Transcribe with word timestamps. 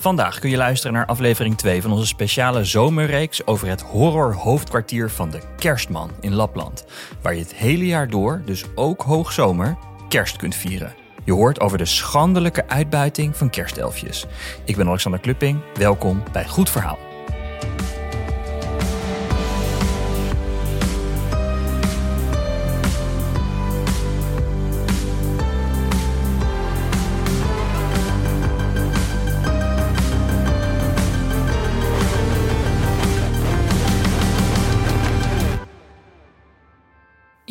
Vandaag 0.00 0.38
kun 0.38 0.50
je 0.50 0.56
luisteren 0.56 0.92
naar 0.92 1.06
aflevering 1.06 1.56
2 1.56 1.82
van 1.82 1.92
onze 1.92 2.06
speciale 2.06 2.64
zomerreeks 2.64 3.46
over 3.46 3.68
het 3.68 3.80
horror-hoofdkwartier 3.80 5.10
van 5.10 5.30
de 5.30 5.40
Kerstman 5.56 6.10
in 6.20 6.34
Lapland. 6.34 6.84
Waar 7.22 7.34
je 7.34 7.40
het 7.40 7.54
hele 7.54 7.86
jaar 7.86 8.10
door, 8.10 8.42
dus 8.44 8.64
ook 8.74 9.02
hoogzomer, 9.02 9.76
kerst 10.08 10.36
kunt 10.36 10.54
vieren. 10.54 10.94
Je 11.24 11.32
hoort 11.32 11.60
over 11.60 11.78
de 11.78 11.84
schandelijke 11.84 12.68
uitbuiting 12.68 13.36
van 13.36 13.50
kerstelfjes. 13.50 14.26
Ik 14.64 14.76
ben 14.76 14.86
Alexander 14.86 15.20
Klupping, 15.20 15.60
welkom 15.74 16.22
bij 16.32 16.48
Goed 16.48 16.70
Verhaal. 16.70 17.07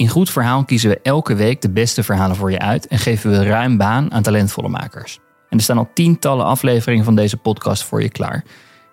In 0.07 0.13
Goed 0.13 0.29
Verhaal 0.29 0.65
kiezen 0.65 0.89
we 0.89 0.99
elke 1.01 1.35
week 1.35 1.61
de 1.61 1.69
beste 1.69 2.03
verhalen 2.03 2.35
voor 2.35 2.51
je 2.51 2.59
uit 2.59 2.87
en 2.87 2.99
geven 2.99 3.31
we 3.31 3.43
ruim 3.43 3.77
baan 3.77 4.11
aan 4.11 4.23
talentvolle 4.23 4.69
makers. 4.69 5.19
En 5.49 5.57
er 5.57 5.63
staan 5.63 5.77
al 5.77 5.89
tientallen 5.93 6.45
afleveringen 6.45 7.05
van 7.05 7.15
deze 7.15 7.37
podcast 7.37 7.83
voor 7.83 8.01
je 8.01 8.09
klaar. 8.09 8.43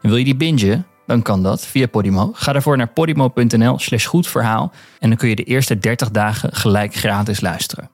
En 0.03 0.09
wil 0.09 0.17
je 0.17 0.25
die 0.25 0.37
bingen? 0.37 0.87
Dan 1.07 1.23
kan 1.23 1.43
dat 1.43 1.67
via 1.67 1.87
Podimo. 1.87 2.31
Ga 2.33 2.53
daarvoor 2.53 2.77
naar 2.77 2.89
podimo.nl 2.89 3.79
slash 3.79 4.07
goedverhaal 4.07 4.73
en 4.99 5.09
dan 5.09 5.19
kun 5.19 5.29
je 5.29 5.37
de 5.37 5.45
eerste 5.45 5.79
30 5.79 6.11
dagen 6.11 6.53
gelijk 6.53 6.95
gratis 6.95 7.41
luisteren. 7.41 7.91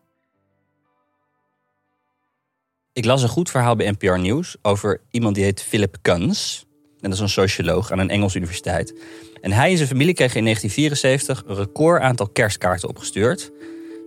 Ik 2.92 3.04
las 3.04 3.22
een 3.22 3.28
goed 3.28 3.50
verhaal 3.50 3.76
bij 3.76 3.90
NPR 3.90 4.18
Nieuws 4.18 4.56
over 4.62 5.00
iemand 5.10 5.34
die 5.34 5.44
heet 5.44 5.62
Philip 5.62 5.96
Kuns. 6.02 6.66
En 7.00 7.10
dat 7.10 7.12
is 7.12 7.20
een 7.20 7.28
socioloog 7.28 7.90
aan 7.90 7.98
een 7.98 8.10
Engelse 8.10 8.36
universiteit. 8.36 8.94
En 9.40 9.52
hij 9.52 9.70
en 9.70 9.76
zijn 9.76 9.88
familie 9.88 10.14
kregen 10.14 10.36
in 10.36 10.44
1974 10.44 11.44
een 11.46 11.64
record 11.64 12.02
aantal 12.02 12.28
kerstkaarten 12.28 12.88
opgestuurd. 12.88 13.50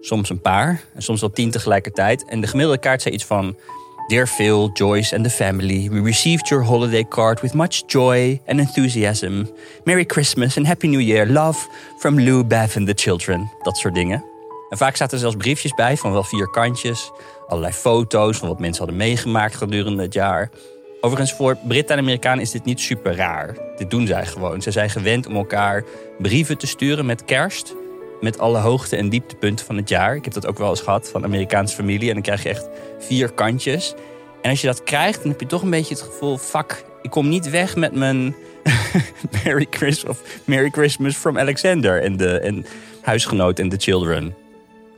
Soms 0.01 0.29
een 0.29 0.41
paar 0.41 0.81
en 0.93 1.01
soms 1.01 1.21
wel 1.21 1.31
tien 1.31 1.51
tegelijkertijd. 1.51 2.25
En 2.25 2.41
de 2.41 2.47
gemiddelde 2.47 2.79
kaart 2.79 3.01
zei 3.01 3.13
iets 3.13 3.25
van... 3.25 3.55
Dear 4.07 4.27
Phil, 4.27 4.69
Joyce 4.73 5.15
and 5.15 5.23
the 5.23 5.29
family, 5.29 5.89
we 5.89 6.01
received 6.01 6.47
your 6.47 6.63
holiday 6.63 7.03
card 7.07 7.41
with 7.41 7.53
much 7.53 7.83
joy 7.87 8.41
and 8.47 8.59
enthusiasm. 8.59 9.45
Merry 9.83 10.03
Christmas 10.05 10.57
and 10.57 10.67
Happy 10.67 10.87
New 10.87 11.01
Year. 11.01 11.27
Love 11.27 11.67
from 11.97 12.19
Lou, 12.19 12.43
Bev 12.43 12.75
and 12.77 12.87
the 12.87 12.93
children. 12.95 13.51
Dat 13.61 13.77
soort 13.77 13.93
dingen. 13.93 14.25
En 14.69 14.77
vaak 14.77 14.95
zaten 14.95 15.13
er 15.13 15.19
zelfs 15.19 15.35
briefjes 15.35 15.73
bij 15.73 15.97
van 15.97 16.11
wel 16.11 16.23
vier 16.23 16.49
kantjes. 16.49 17.11
Allerlei 17.47 17.73
foto's 17.73 18.37
van 18.37 18.47
wat 18.47 18.59
mensen 18.59 18.83
hadden 18.83 18.97
meegemaakt 18.97 19.55
gedurende 19.55 20.01
het 20.01 20.13
jaar. 20.13 20.49
Overigens, 21.05 21.33
voor 21.33 21.57
Britten 21.67 21.95
en 21.95 22.01
Amerikanen 22.01 22.41
is 22.41 22.51
dit 22.51 22.65
niet 22.65 22.79
super 22.79 23.15
raar. 23.15 23.57
Dit 23.77 23.89
doen 23.89 24.07
zij 24.07 24.25
gewoon. 24.25 24.61
Ze 24.61 24.71
zijn 24.71 24.89
gewend 24.89 25.27
om 25.27 25.35
elkaar 25.35 25.83
brieven 26.17 26.57
te 26.57 26.67
sturen 26.67 27.05
met 27.05 27.25
kerst. 27.25 27.75
Met 28.21 28.39
alle 28.39 28.57
hoogte- 28.59 28.95
en 28.95 29.09
dieptepunten 29.09 29.65
van 29.65 29.77
het 29.77 29.89
jaar. 29.89 30.15
Ik 30.15 30.23
heb 30.23 30.33
dat 30.33 30.45
ook 30.45 30.57
wel 30.57 30.69
eens 30.69 30.81
gehad 30.81 31.09
van 31.09 31.23
Amerikaanse 31.23 31.75
familie. 31.75 32.07
En 32.07 32.13
dan 32.13 32.23
krijg 32.23 32.43
je 32.43 32.49
echt 32.49 32.67
vier 32.99 33.31
kantjes. 33.31 33.93
En 34.41 34.49
als 34.49 34.61
je 34.61 34.67
dat 34.67 34.83
krijgt, 34.83 35.21
dan 35.21 35.31
heb 35.31 35.39
je 35.39 35.45
toch 35.45 35.61
een 35.61 35.69
beetje 35.69 35.93
het 35.93 36.03
gevoel... 36.03 36.37
fuck, 36.37 36.85
ik 37.01 37.09
kom 37.09 37.29
niet 37.29 37.49
weg 37.49 37.75
met 37.75 37.95
mijn 37.95 38.35
Merry, 39.43 39.67
Christmas, 39.69 40.17
Merry 40.43 40.69
Christmas 40.69 41.15
from 41.15 41.39
Alexander... 41.39 42.01
en 42.01 42.17
de 42.17 42.39
en 42.39 42.65
huisgenoot 43.01 43.59
en 43.59 43.69
de 43.69 43.77
children. 43.77 44.35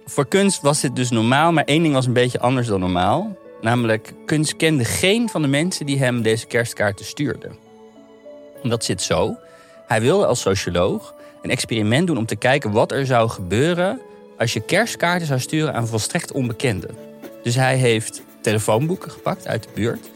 Voor 0.06 0.28
kunst 0.28 0.62
was 0.62 0.82
dit 0.82 0.96
dus 0.96 1.10
normaal, 1.10 1.52
maar 1.52 1.64
één 1.64 1.82
ding 1.82 1.94
was 1.94 2.06
een 2.06 2.14
beetje 2.14 2.40
anders 2.40 2.68
dan 2.68 2.80
normaal. 2.80 3.38
Namelijk, 3.62 4.14
Kunst 4.26 4.56
kende 4.56 4.86
geen 4.86 5.30
van 5.30 5.42
de 5.42 5.48
mensen 5.48 5.86
die 5.86 6.00
hem 6.00 6.22
deze 6.22 6.46
kerstkaarten 6.46 7.06
stuurden. 7.06 7.56
En 8.64 8.70
dat 8.70 8.84
zit 8.84 9.02
zo. 9.02 9.38
Hij 9.88 10.02
wilde 10.02 10.26
als 10.26 10.42
socioloog 10.42 11.14
een 11.42 11.50
experiment 11.50 12.08
doen 12.08 12.18
om 12.18 12.26
te 12.26 12.36
kijken 12.36 12.72
wat 12.72 12.92
er 12.92 13.06
zou 13.06 13.30
gebeuren 13.30 14.02
als 14.38 14.54
je 14.54 14.62
kerstkaarten 14.62 15.28
zou 15.28 15.40
sturen 15.40 15.74
aan 15.74 15.88
volstrekt 15.88 16.32
onbekenden. 16.32 16.96
Dus 17.44 17.56
hij 17.56 17.78
heeft 17.78 18.22
telefoonboeken 18.42 19.12
gepakt 19.12 19.48
uit 19.48 19.64
de 19.64 19.70
buurt 19.74 20.10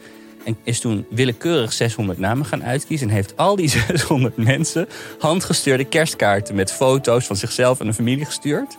en 0.44 0.56
is 0.64 0.80
toen 0.80 1.06
willekeurig 1.10 1.72
600 1.72 2.18
namen 2.18 2.46
gaan 2.46 2.64
uitkiezen 2.64 3.08
en 3.08 3.14
heeft 3.14 3.36
al 3.36 3.56
die 3.56 3.68
600 3.88 4.36
mensen 4.36 4.88
handgestuurde 5.18 5.84
kerstkaarten 5.84 6.54
met 6.54 6.72
foto's 6.72 7.26
van 7.26 7.36
zichzelf 7.36 7.80
en 7.80 7.86
een 7.86 7.94
familie 7.94 8.24
gestuurd. 8.24 8.76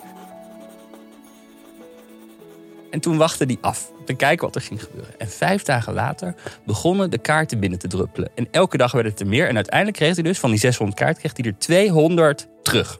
En 2.89 2.99
toen 2.99 3.17
wachtte 3.17 3.43
hij 3.43 3.57
af 3.61 3.90
te 4.05 4.13
kijken 4.13 4.45
wat 4.45 4.55
er 4.55 4.61
ging 4.61 4.83
gebeuren. 4.83 5.19
En 5.19 5.29
vijf 5.29 5.63
dagen 5.63 5.93
later 5.93 6.35
begonnen 6.65 7.09
de 7.11 7.17
kaarten 7.17 7.59
binnen 7.59 7.79
te 7.79 7.87
druppelen. 7.87 8.31
En 8.35 8.47
elke 8.51 8.77
dag 8.77 8.91
werden 8.91 9.11
het 9.11 9.21
er 9.21 9.27
meer. 9.27 9.47
En 9.47 9.55
uiteindelijk 9.55 9.97
kreeg 9.97 10.15
hij 10.15 10.23
dus 10.23 10.39
van 10.39 10.49
die 10.49 10.59
600 10.59 10.99
kaarten 10.99 11.19
kreeg 11.19 11.33
hij 11.35 11.45
er 11.45 11.59
200 11.59 12.47
terug. 12.61 12.99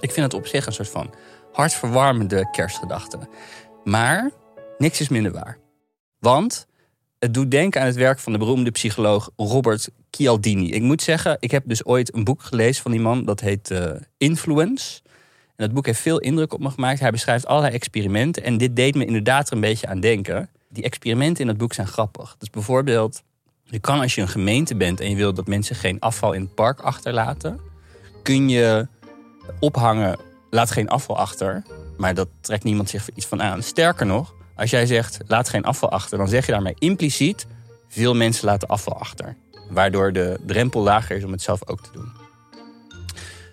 Ik 0.00 0.10
vind 0.10 0.32
het 0.32 0.34
op 0.34 0.46
zich 0.46 0.66
een 0.66 0.72
soort 0.72 0.88
van 0.88 1.14
hartverwarmende 1.52 2.50
kerstgedachte. 2.50 3.18
Maar 3.84 4.30
niks 4.78 5.00
is 5.00 5.08
minder 5.08 5.32
waar. 5.32 5.58
Want 6.18 6.66
het 7.18 7.34
doet 7.34 7.50
denken 7.50 7.80
aan 7.80 7.86
het 7.86 7.96
werk 7.96 8.18
van 8.18 8.32
de 8.32 8.38
beroemde 8.38 8.70
psycholoog 8.70 9.30
Robert 9.36 9.88
Cialdini. 10.10 10.70
Ik 10.70 10.82
moet 10.82 11.02
zeggen, 11.02 11.36
ik 11.40 11.50
heb 11.50 11.62
dus 11.66 11.84
ooit 11.84 12.14
een 12.14 12.24
boek 12.24 12.42
gelezen 12.42 12.82
van 12.82 12.90
die 12.90 13.00
man. 13.00 13.24
Dat 13.24 13.40
heet 13.40 13.70
uh, 13.70 13.90
Influence. 14.16 15.00
En 15.58 15.64
dat 15.64 15.74
boek 15.74 15.86
heeft 15.86 16.00
veel 16.00 16.18
indruk 16.18 16.52
op 16.52 16.60
me 16.60 16.70
gemaakt. 16.70 17.00
Hij 17.00 17.10
beschrijft 17.10 17.46
allerlei 17.46 17.74
experimenten. 17.74 18.42
En 18.42 18.58
dit 18.58 18.76
deed 18.76 18.94
me 18.94 19.04
inderdaad 19.04 19.48
er 19.48 19.54
een 19.54 19.60
beetje 19.60 19.86
aan 19.86 20.00
denken. 20.00 20.48
Die 20.68 20.82
experimenten 20.82 21.40
in 21.40 21.46
dat 21.46 21.56
boek 21.56 21.72
zijn 21.72 21.86
grappig. 21.86 22.36
Dus 22.38 22.50
bijvoorbeeld, 22.50 23.22
je 23.62 23.78
kan 23.78 24.00
als 24.00 24.14
je 24.14 24.20
een 24.20 24.28
gemeente 24.28 24.76
bent 24.76 25.00
en 25.00 25.10
je 25.10 25.16
wil 25.16 25.34
dat 25.34 25.46
mensen 25.46 25.76
geen 25.76 26.00
afval 26.00 26.32
in 26.32 26.40
het 26.40 26.54
park 26.54 26.80
achterlaten, 26.80 27.60
kun 28.22 28.48
je 28.48 28.88
ophangen, 29.60 30.18
laat 30.50 30.70
geen 30.70 30.88
afval 30.88 31.18
achter. 31.18 31.62
Maar 31.96 32.14
dat 32.14 32.28
trekt 32.40 32.64
niemand 32.64 32.88
zich 32.88 33.08
iets 33.14 33.26
van 33.26 33.42
aan. 33.42 33.62
Sterker 33.62 34.06
nog, 34.06 34.34
als 34.56 34.70
jij 34.70 34.86
zegt, 34.86 35.18
laat 35.26 35.48
geen 35.48 35.64
afval 35.64 35.90
achter, 35.90 36.18
dan 36.18 36.28
zeg 36.28 36.46
je 36.46 36.52
daarmee 36.52 36.76
impliciet, 36.78 37.46
veel 37.88 38.14
mensen 38.14 38.46
laten 38.46 38.68
afval 38.68 38.98
achter. 38.98 39.36
Waardoor 39.70 40.12
de 40.12 40.38
drempel 40.46 40.82
lager 40.82 41.16
is 41.16 41.24
om 41.24 41.32
het 41.32 41.42
zelf 41.42 41.68
ook 41.68 41.80
te 41.80 41.90
doen. 41.92 42.27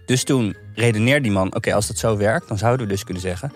Dus 0.06 0.24
toen 0.24 0.56
redeneerde 0.74 1.22
die 1.22 1.32
man: 1.32 1.56
oké, 1.56 1.74
als 1.74 1.88
dat 1.88 1.98
zo 1.98 2.18
werkt, 2.18 2.48
dan 2.48 2.58
zouden 2.58 2.86
we 2.86 2.92
dus 2.92 3.04
kunnen 3.04 3.22
zeggen. 3.22 3.52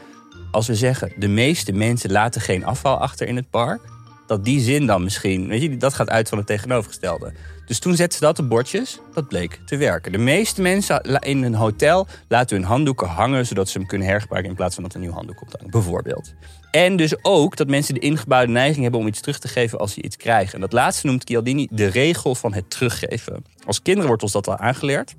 Als 0.52 0.68
we 0.68 0.76
zeggen, 0.76 1.12
de 1.18 1.28
meeste 1.28 1.72
mensen 1.72 2.12
laten 2.12 2.42
geen 2.42 2.66
afval 2.66 2.98
achter 2.98 3.28
in 3.28 3.36
het 3.36 3.50
park, 3.50 3.82
dat 4.28 4.46
die 4.46 4.60
zin 4.60 4.86
dan 4.86 5.04
misschien, 5.04 5.48
weet 5.48 5.62
je, 5.62 5.78
dat 5.78 5.94
gaat 5.94 6.10
uit 6.10 6.30
van 6.30 6.38
het 6.38 6.48
tegenovergestelde. 6.48 7.34
Dus 7.66 7.80
toen 7.80 7.96
zetten 7.96 8.20
ze 8.20 8.26
dat 8.26 8.40
op 8.40 8.50
bordjes, 8.50 9.00
dat 9.14 9.28
bleek 9.28 9.60
te 9.66 9.78
werken. 9.78 10.12
De 10.12 10.18
meeste 10.18 10.62
mensen 10.62 11.02
in 11.02 11.44
een 11.44 11.54
hotel 11.54 12.08
laten 12.28 12.58
hun 12.58 12.66
handdoeken 12.66 13.08
hangen, 13.08 13.46
zodat 13.46 13.70
ze 13.70 13.78
hem 13.78 13.88
kunnen 13.88 14.08
hergebruiken 14.08 14.52
in 14.52 14.58
plaats 14.58 14.76
van 14.76 14.84
dat 14.84 14.94
een 14.94 15.02
nieuw 15.02 15.12
handdoek 15.12 15.38
komt 15.38 15.52
hangen, 15.52 15.72
bijvoorbeeld. 15.72 16.34
En 16.72 16.96
dus 16.96 17.24
ook 17.24 17.56
dat 17.56 17.68
mensen 17.68 17.94
de 17.94 18.00
ingebouwde 18.00 18.52
neiging 18.52 18.82
hebben 18.82 19.00
om 19.00 19.08
iets 19.08 19.22
terug 19.22 19.40
te 19.40 19.48
geven 19.48 19.80
als 19.80 19.94
ze 19.94 20.02
iets 20.02 20.18
krijgen. 20.18 20.54
En 20.54 20.62
dat 20.62 20.74
laatste 20.74 21.08
noemt 21.08 21.24
Chialdini 21.24 21.68
de 21.72 21.86
regel 21.86 22.36
van 22.36 22.54
het 22.54 22.70
teruggeven. 22.70 23.44
Als 23.66 23.82
kinderen 23.82 24.08
wordt 24.08 24.24
ons 24.24 24.32
dat 24.32 24.48
al 24.48 24.58
aangeleerd. 24.58 25.16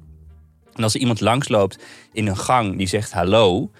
En 0.80 0.86
als 0.86 0.94
er 0.94 1.00
iemand 1.00 1.20
langsloopt 1.20 1.78
in 2.12 2.26
een 2.26 2.36
gang 2.36 2.76
die 2.76 2.86
zegt 2.86 3.12
hallo, 3.12 3.70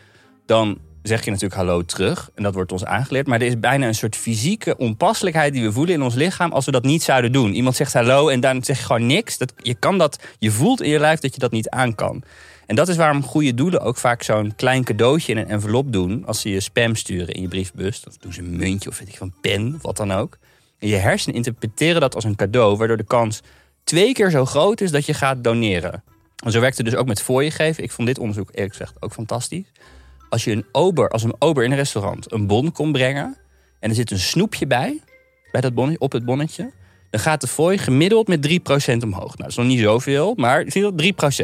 dan 0.47 0.79
zeg 1.03 1.25
je 1.25 1.31
natuurlijk 1.31 1.61
hallo 1.61 1.85
terug. 1.85 2.31
En 2.35 2.43
dat 2.43 2.55
wordt 2.55 2.73
ons 2.73 2.85
aangeleerd. 2.85 3.27
Maar 3.27 3.41
er 3.41 3.47
is 3.47 3.59
bijna 3.59 3.87
een 3.87 3.95
soort 3.95 4.17
fysieke 4.17 4.77
onpasselijkheid 4.77 5.53
die 5.53 5.63
we 5.63 5.73
voelen 5.73 5.95
in 5.95 6.03
ons 6.03 6.15
lichaam 6.15 6.53
als 6.53 6.65
we 6.65 6.71
dat 6.71 6.83
niet 6.83 7.03
zouden 7.03 7.33
doen. 7.33 7.55
Iemand 7.55 7.77
zegt 7.77 7.93
hallo 7.93 8.29
en 8.29 8.41
dan 8.41 8.65
zeg 8.65 8.79
je 8.79 8.85
gewoon 8.85 9.07
niks. 9.07 9.39
Dat, 9.39 9.53
je, 9.57 9.75
kan 9.75 9.99
dat, 9.99 10.19
je 10.39 10.51
voelt 10.51 10.83
in 10.83 10.89
je 10.89 10.99
lijf 10.99 11.21
dat 11.21 11.35
je 11.35 11.41
dat 11.41 11.51
niet 11.51 11.69
aan 11.69 11.95
kan. 11.95 12.23
En 12.67 12.77
dat 12.77 12.89
is 12.89 12.97
waarom 12.97 13.23
goede 13.23 13.55
doelen 13.55 13.81
ook 13.81 13.97
vaak 13.97 14.23
zo'n 14.23 14.53
klein 14.57 14.85
cadeautje 14.85 15.33
in 15.33 15.39
een 15.39 15.49
envelop 15.49 15.93
doen. 15.93 16.27
Als 16.27 16.41
ze 16.41 16.51
je 16.51 16.61
spam 16.61 16.95
sturen 16.95 17.35
in 17.35 17.43
je 17.43 17.49
briefbus. 17.49 18.05
Of 18.09 18.17
doen 18.17 18.33
ze 18.33 18.41
een 18.41 18.57
muntje 18.57 18.91
of 18.91 18.99
weet 18.99 19.09
ik 19.09 19.17
van 19.17 19.35
pen, 19.41 19.79
wat 19.83 19.97
dan 19.97 20.13
ook. 20.13 20.39
En 20.79 20.89
je 20.89 20.97
hersenen 20.97 21.37
interpreteren 21.37 22.01
dat 22.01 22.15
als 22.15 22.25
een 22.25 22.37
cadeau, 22.37 22.77
waardoor 22.77 22.97
de 22.97 23.05
kans 23.05 23.41
twee 23.85 24.13
keer 24.13 24.31
zo 24.31 24.45
groot 24.45 24.81
is 24.81 24.91
dat 24.91 25.07
je 25.07 25.15
gaat 25.15 25.45
doneren. 25.45 26.03
En 26.45 26.51
zo 26.51 26.61
werkt 26.61 26.77
het 26.77 26.87
dus 26.87 26.95
ook 26.95 27.07
met 27.07 27.25
je 27.27 27.51
geven. 27.51 27.83
Ik 27.83 27.91
vond 27.91 28.09
dit 28.09 28.19
onderzoek 28.19 28.49
eerlijk 28.53 28.73
gezegd 28.73 28.95
ook 29.01 29.13
fantastisch. 29.13 29.73
Als 30.29 30.45
je 30.45 30.53
een 30.53 30.67
ober, 30.73 31.09
als 31.09 31.23
een 31.23 31.35
ober 31.39 31.65
in 31.65 31.71
een 31.71 31.77
restaurant 31.77 32.33
een 32.33 32.47
bon 32.47 32.73
komt 32.73 32.93
brengen 32.93 33.37
en 33.81 33.89
er 33.89 33.97
zit 33.97 34.11
een 34.11 34.19
snoepje 34.19 34.67
bij, 34.67 35.01
bij 35.53 35.61
dat 35.61 35.75
bonnetje, 35.75 36.01
op 36.01 36.13
het 36.13 36.25
bonnetje, 36.25 36.73
dan 37.11 37.21
gaat 37.21 37.41
de 37.41 37.47
fooi 37.47 37.79
gemiddeld 37.79 38.29
met 38.29 38.49
3% 38.49 38.53
omhoog. 39.03 39.29
Nou, 39.29 39.37
dat 39.37 39.49
is 39.49 39.57
nog 39.57 39.67
niet 39.67 39.81
zoveel, 39.81 40.35
maar 40.37 40.65
3% 40.65 40.69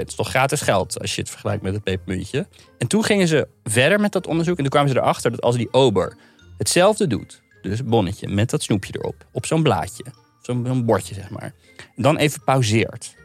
is 0.06 0.14
toch 0.14 0.28
gratis 0.28 0.60
geld 0.60 1.00
als 1.00 1.14
je 1.14 1.20
het 1.20 1.30
vergelijkt 1.30 1.62
met 1.62 1.74
het 1.74 1.82
pepermuntje. 1.82 2.46
En 2.78 2.86
toen 2.86 3.04
gingen 3.04 3.28
ze 3.28 3.48
verder 3.64 4.00
met 4.00 4.12
dat 4.12 4.26
onderzoek 4.26 4.56
en 4.56 4.62
toen 4.62 4.72
kwamen 4.72 4.90
ze 4.90 4.96
erachter 4.96 5.30
dat 5.30 5.40
als 5.40 5.56
die 5.56 5.72
ober 5.72 6.16
hetzelfde 6.58 7.06
doet, 7.06 7.42
dus 7.62 7.84
bonnetje 7.84 8.28
met 8.28 8.50
dat 8.50 8.62
snoepje 8.62 8.92
erop, 8.98 9.26
op 9.32 9.46
zo'n 9.46 9.62
blaadje, 9.62 10.04
zo'n 10.42 10.84
bordje 10.84 11.14
zeg 11.14 11.30
maar, 11.30 11.52
dan 11.96 12.16
even 12.16 12.44
pauzeert 12.44 13.15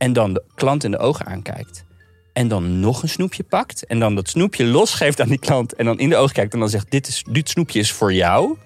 en 0.00 0.12
dan 0.12 0.32
de 0.32 0.42
klant 0.54 0.84
in 0.84 0.90
de 0.90 0.98
ogen 0.98 1.26
aankijkt. 1.26 1.84
En 2.32 2.48
dan 2.48 2.80
nog 2.80 3.02
een 3.02 3.08
snoepje 3.08 3.42
pakt. 3.42 3.86
En 3.86 3.98
dan 3.98 4.14
dat 4.14 4.28
snoepje 4.28 4.64
losgeeft 4.64 5.20
aan 5.20 5.28
die 5.28 5.38
klant. 5.38 5.74
En 5.74 5.84
dan 5.84 5.98
in 5.98 6.08
de 6.08 6.16
ogen 6.16 6.34
kijkt 6.34 6.52
en 6.52 6.58
dan 6.58 6.68
zegt: 6.68 6.90
Dit, 6.90 7.08
is, 7.08 7.24
dit 7.30 7.48
snoepje 7.48 7.78
is 7.78 7.92
voor 7.92 8.12
jou. 8.12 8.56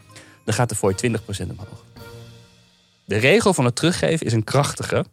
Dan 0.44 0.54
gaat 0.54 0.68
de 0.68 0.74
fooi 0.74 0.94
20% 1.06 1.06
omhoog. 1.50 1.84
De 3.04 3.16
regel 3.16 3.54
van 3.54 3.64
het 3.64 3.76
teruggeven 3.76 4.26
is 4.26 4.32
een 4.32 4.44
krachtige. 4.44 5.04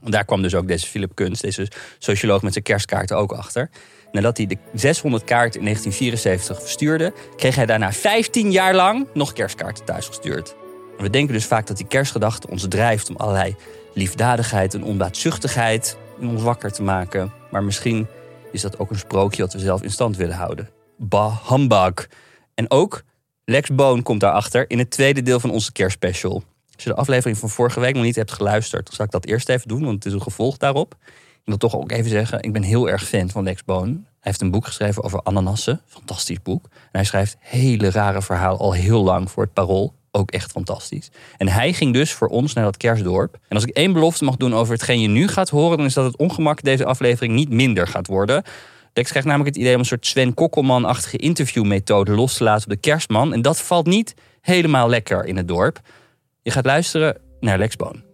Daar 0.00 0.24
kwam 0.24 0.42
dus 0.42 0.54
ook 0.54 0.68
deze 0.68 0.86
Philip 0.86 1.14
Kunst, 1.14 1.42
deze 1.42 1.70
socioloog 1.98 2.42
met 2.42 2.52
zijn 2.52 2.64
kerstkaarten 2.64 3.16
ook 3.16 3.32
achter. 3.32 3.70
Nadat 4.12 4.36
hij 4.36 4.46
de 4.46 4.56
600 4.74 5.24
kaarten 5.24 5.58
in 5.58 5.64
1974 5.64 6.60
verstuurde, 6.60 7.12
kreeg 7.36 7.54
hij 7.54 7.66
daarna 7.66 7.92
15 7.92 8.52
jaar 8.52 8.74
lang 8.74 9.06
nog 9.14 9.32
kerstkaarten 9.32 9.84
thuisgestuurd. 9.84 10.54
En 10.98 11.04
we 11.04 11.10
denken 11.10 11.34
dus 11.34 11.44
vaak 11.44 11.66
dat 11.66 11.76
die 11.76 11.86
kerstgedachte 11.86 12.48
ons 12.48 12.66
drijft 12.68 13.08
om 13.08 13.16
allerlei 13.16 13.56
liefdadigheid 13.92 14.74
en 14.74 14.84
onbaatzuchtigheid 14.84 15.96
in 16.20 16.28
ons 16.28 16.42
wakker 16.42 16.72
te 16.72 16.82
maken. 16.82 17.32
Maar 17.50 17.64
misschien 17.64 18.06
is 18.52 18.60
dat 18.60 18.78
ook 18.78 18.90
een 18.90 18.98
sprookje 18.98 19.42
dat 19.42 19.52
we 19.52 19.58
zelf 19.58 19.82
in 19.82 19.90
stand 19.90 20.16
willen 20.16 20.36
houden. 20.36 20.68
Bah, 20.96 21.48
humbug. 21.48 22.08
En 22.54 22.70
ook 22.70 23.02
Lex 23.44 23.68
Boon 23.68 24.02
komt 24.02 24.20
daarachter 24.20 24.70
in 24.70 24.78
het 24.78 24.90
tweede 24.90 25.22
deel 25.22 25.40
van 25.40 25.50
onze 25.50 25.72
kerstspecial. 25.72 26.42
Als 26.74 26.84
je 26.84 26.90
de 26.90 26.96
aflevering 26.96 27.38
van 27.38 27.48
vorige 27.48 27.80
week 27.80 27.94
nog 27.94 28.04
niet 28.04 28.16
hebt 28.16 28.32
geluisterd, 28.32 28.86
dan 28.86 28.94
zal 28.94 29.04
ik 29.04 29.10
dat 29.10 29.24
eerst 29.24 29.48
even 29.48 29.68
doen, 29.68 29.84
want 29.84 29.94
het 29.94 30.06
is 30.06 30.12
een 30.12 30.22
gevolg 30.22 30.56
daarop. 30.56 30.96
Ik 31.48 31.54
wil 31.54 31.56
toch 31.56 31.76
ook 31.76 31.92
even 31.92 32.10
zeggen, 32.10 32.42
ik 32.42 32.52
ben 32.52 32.62
heel 32.62 32.88
erg 32.88 33.04
fan 33.04 33.30
van 33.30 33.44
Lex 33.44 33.64
Boon. 33.64 33.88
Hij 33.88 34.02
heeft 34.20 34.40
een 34.40 34.50
boek 34.50 34.66
geschreven 34.66 35.02
over 35.02 35.20
ananassen, 35.22 35.80
fantastisch 35.86 36.42
boek. 36.42 36.64
En 36.64 36.70
hij 36.92 37.04
schrijft 37.04 37.36
hele 37.40 37.90
rare 37.90 38.22
verhalen 38.22 38.58
al 38.58 38.72
heel 38.72 39.02
lang 39.02 39.30
voor 39.30 39.42
het 39.42 39.52
Parool, 39.52 39.94
ook 40.18 40.30
echt 40.30 40.50
fantastisch. 40.50 41.10
En 41.36 41.48
hij 41.48 41.72
ging 41.72 41.92
dus 41.92 42.12
voor 42.12 42.28
ons 42.28 42.52
naar 42.52 42.64
dat 42.64 42.76
kerstdorp. 42.76 43.38
En 43.48 43.56
als 43.56 43.64
ik 43.64 43.76
één 43.76 43.92
belofte 43.92 44.24
mag 44.24 44.36
doen 44.36 44.54
over 44.54 44.72
hetgeen 44.72 45.00
je 45.00 45.08
nu 45.08 45.28
gaat 45.28 45.48
horen, 45.48 45.76
dan 45.76 45.86
is 45.86 45.94
dat 45.94 46.04
het 46.04 46.16
ongemak 46.16 46.62
deze 46.62 46.84
aflevering 46.84 47.34
niet 47.34 47.50
minder 47.50 47.86
gaat 47.86 48.06
worden. 48.06 48.42
Lex 48.92 49.10
krijgt 49.10 49.28
namelijk 49.28 49.54
het 49.54 49.64
idee 49.64 49.74
om 49.74 49.80
een 49.80 49.86
soort 49.86 50.06
Sven 50.06 50.34
Kokkelman-achtige 50.34 51.16
interviewmethode 51.16 52.12
los 52.12 52.36
te 52.36 52.44
laten 52.44 52.64
op 52.64 52.70
de 52.70 52.80
kerstman. 52.80 53.32
En 53.32 53.42
dat 53.42 53.60
valt 53.60 53.86
niet 53.86 54.14
helemaal 54.40 54.88
lekker 54.88 55.24
in 55.24 55.36
het 55.36 55.48
dorp. 55.48 55.80
Je 56.42 56.50
gaat 56.50 56.64
luisteren 56.64 57.16
naar 57.40 57.58
Lex 57.58 57.76
Boon. 57.76 58.06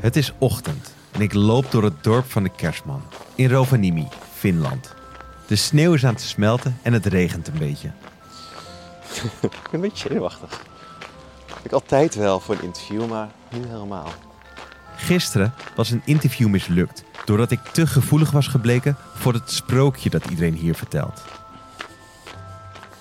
Het 0.00 0.16
is 0.16 0.32
ochtend 0.38 0.94
en 1.12 1.20
ik 1.20 1.34
loop 1.34 1.70
door 1.70 1.84
het 1.84 2.04
dorp 2.04 2.30
van 2.30 2.42
de 2.42 2.50
kerstman 2.56 3.02
in 3.34 3.50
Rovaniemi, 3.50 4.06
Finland. 4.38 4.94
De 5.46 5.56
sneeuw 5.56 5.94
is 5.94 6.04
aan 6.04 6.12
het 6.12 6.22
smelten 6.22 6.78
en 6.82 6.92
het 6.92 7.06
regent 7.06 7.48
een 7.48 7.58
beetje. 7.58 7.90
Ik 9.22 9.40
ben 9.40 9.50
een 9.70 9.80
beetje 9.80 10.08
zenuwachtig. 10.08 10.62
Ik 11.62 11.72
altijd 11.72 12.14
wel 12.14 12.40
voor 12.40 12.54
een 12.54 12.62
interview, 12.62 13.08
maar 13.08 13.28
niet 13.52 13.66
helemaal. 13.66 14.08
Gisteren 14.96 15.54
was 15.76 15.90
een 15.90 16.02
interview 16.04 16.48
mislukt 16.48 17.04
doordat 17.24 17.50
ik 17.50 17.60
te 17.62 17.86
gevoelig 17.86 18.30
was 18.30 18.46
gebleken 18.46 18.96
voor 19.14 19.32
het 19.32 19.50
sprookje 19.50 20.10
dat 20.10 20.26
iedereen 20.26 20.54
hier 20.54 20.74
vertelt. 20.74 21.22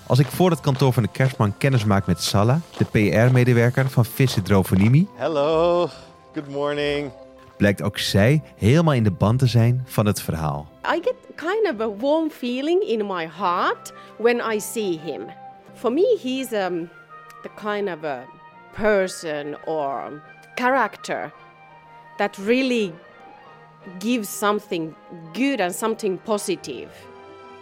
Als 0.08 0.20
ik 0.20 0.28
voor 0.28 0.50
het 0.50 0.60
kantoor 0.60 0.94
van 0.94 1.04
de 1.04 1.10
kerstman 1.12 1.58
kennis 1.58 1.84
maak 1.84 2.06
met 2.06 2.24
Salla, 2.24 2.60
de 2.78 2.86
PR-medewerker 2.86 3.90
van 3.90 4.06
Visit 4.06 4.50
Rovaniemi, 4.50 5.08
Hello, 5.16 5.90
good 6.34 6.50
morning. 6.50 7.12
Blijkt 7.58 7.82
ook 7.82 7.98
zij 7.98 8.42
helemaal 8.56 8.94
in 8.94 9.04
de 9.04 9.12
band 9.12 9.40
te 9.40 9.48
zijn 9.48 9.84
van 9.86 10.06
het 10.06 10.22
verhaal. 10.22 10.68
I 10.96 11.00
get 11.02 11.16
kind 11.36 11.74
of 11.74 11.80
a 11.82 11.96
warm 11.96 12.30
feeling 12.30 12.84
in 12.84 13.06
my 13.08 13.28
heart 13.38 13.94
when 14.18 14.42
I 14.54 14.60
see 14.60 15.00
him. 15.00 15.22
For 15.74 15.92
me, 15.92 16.18
he's 16.24 16.52
um, 16.52 16.90
the 17.42 17.50
kind 17.56 17.88
of 17.90 18.04
a 18.04 18.26
person 18.74 19.58
or 19.66 20.22
character 20.56 21.32
that 22.18 22.38
really 22.38 22.94
gives 24.00 24.38
something 24.38 24.94
good 25.34 25.62
and 25.62 25.74
something 25.76 26.20
positive. 26.24 26.90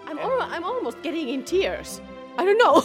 I'm, 0.10 0.18
al- 0.20 0.50
I'm 0.56 0.64
almost 0.64 0.98
getting 1.02 1.30
in 1.30 1.44
tears. 1.44 2.00
I 2.38 2.46
don't 2.46 2.58
know. 2.58 2.84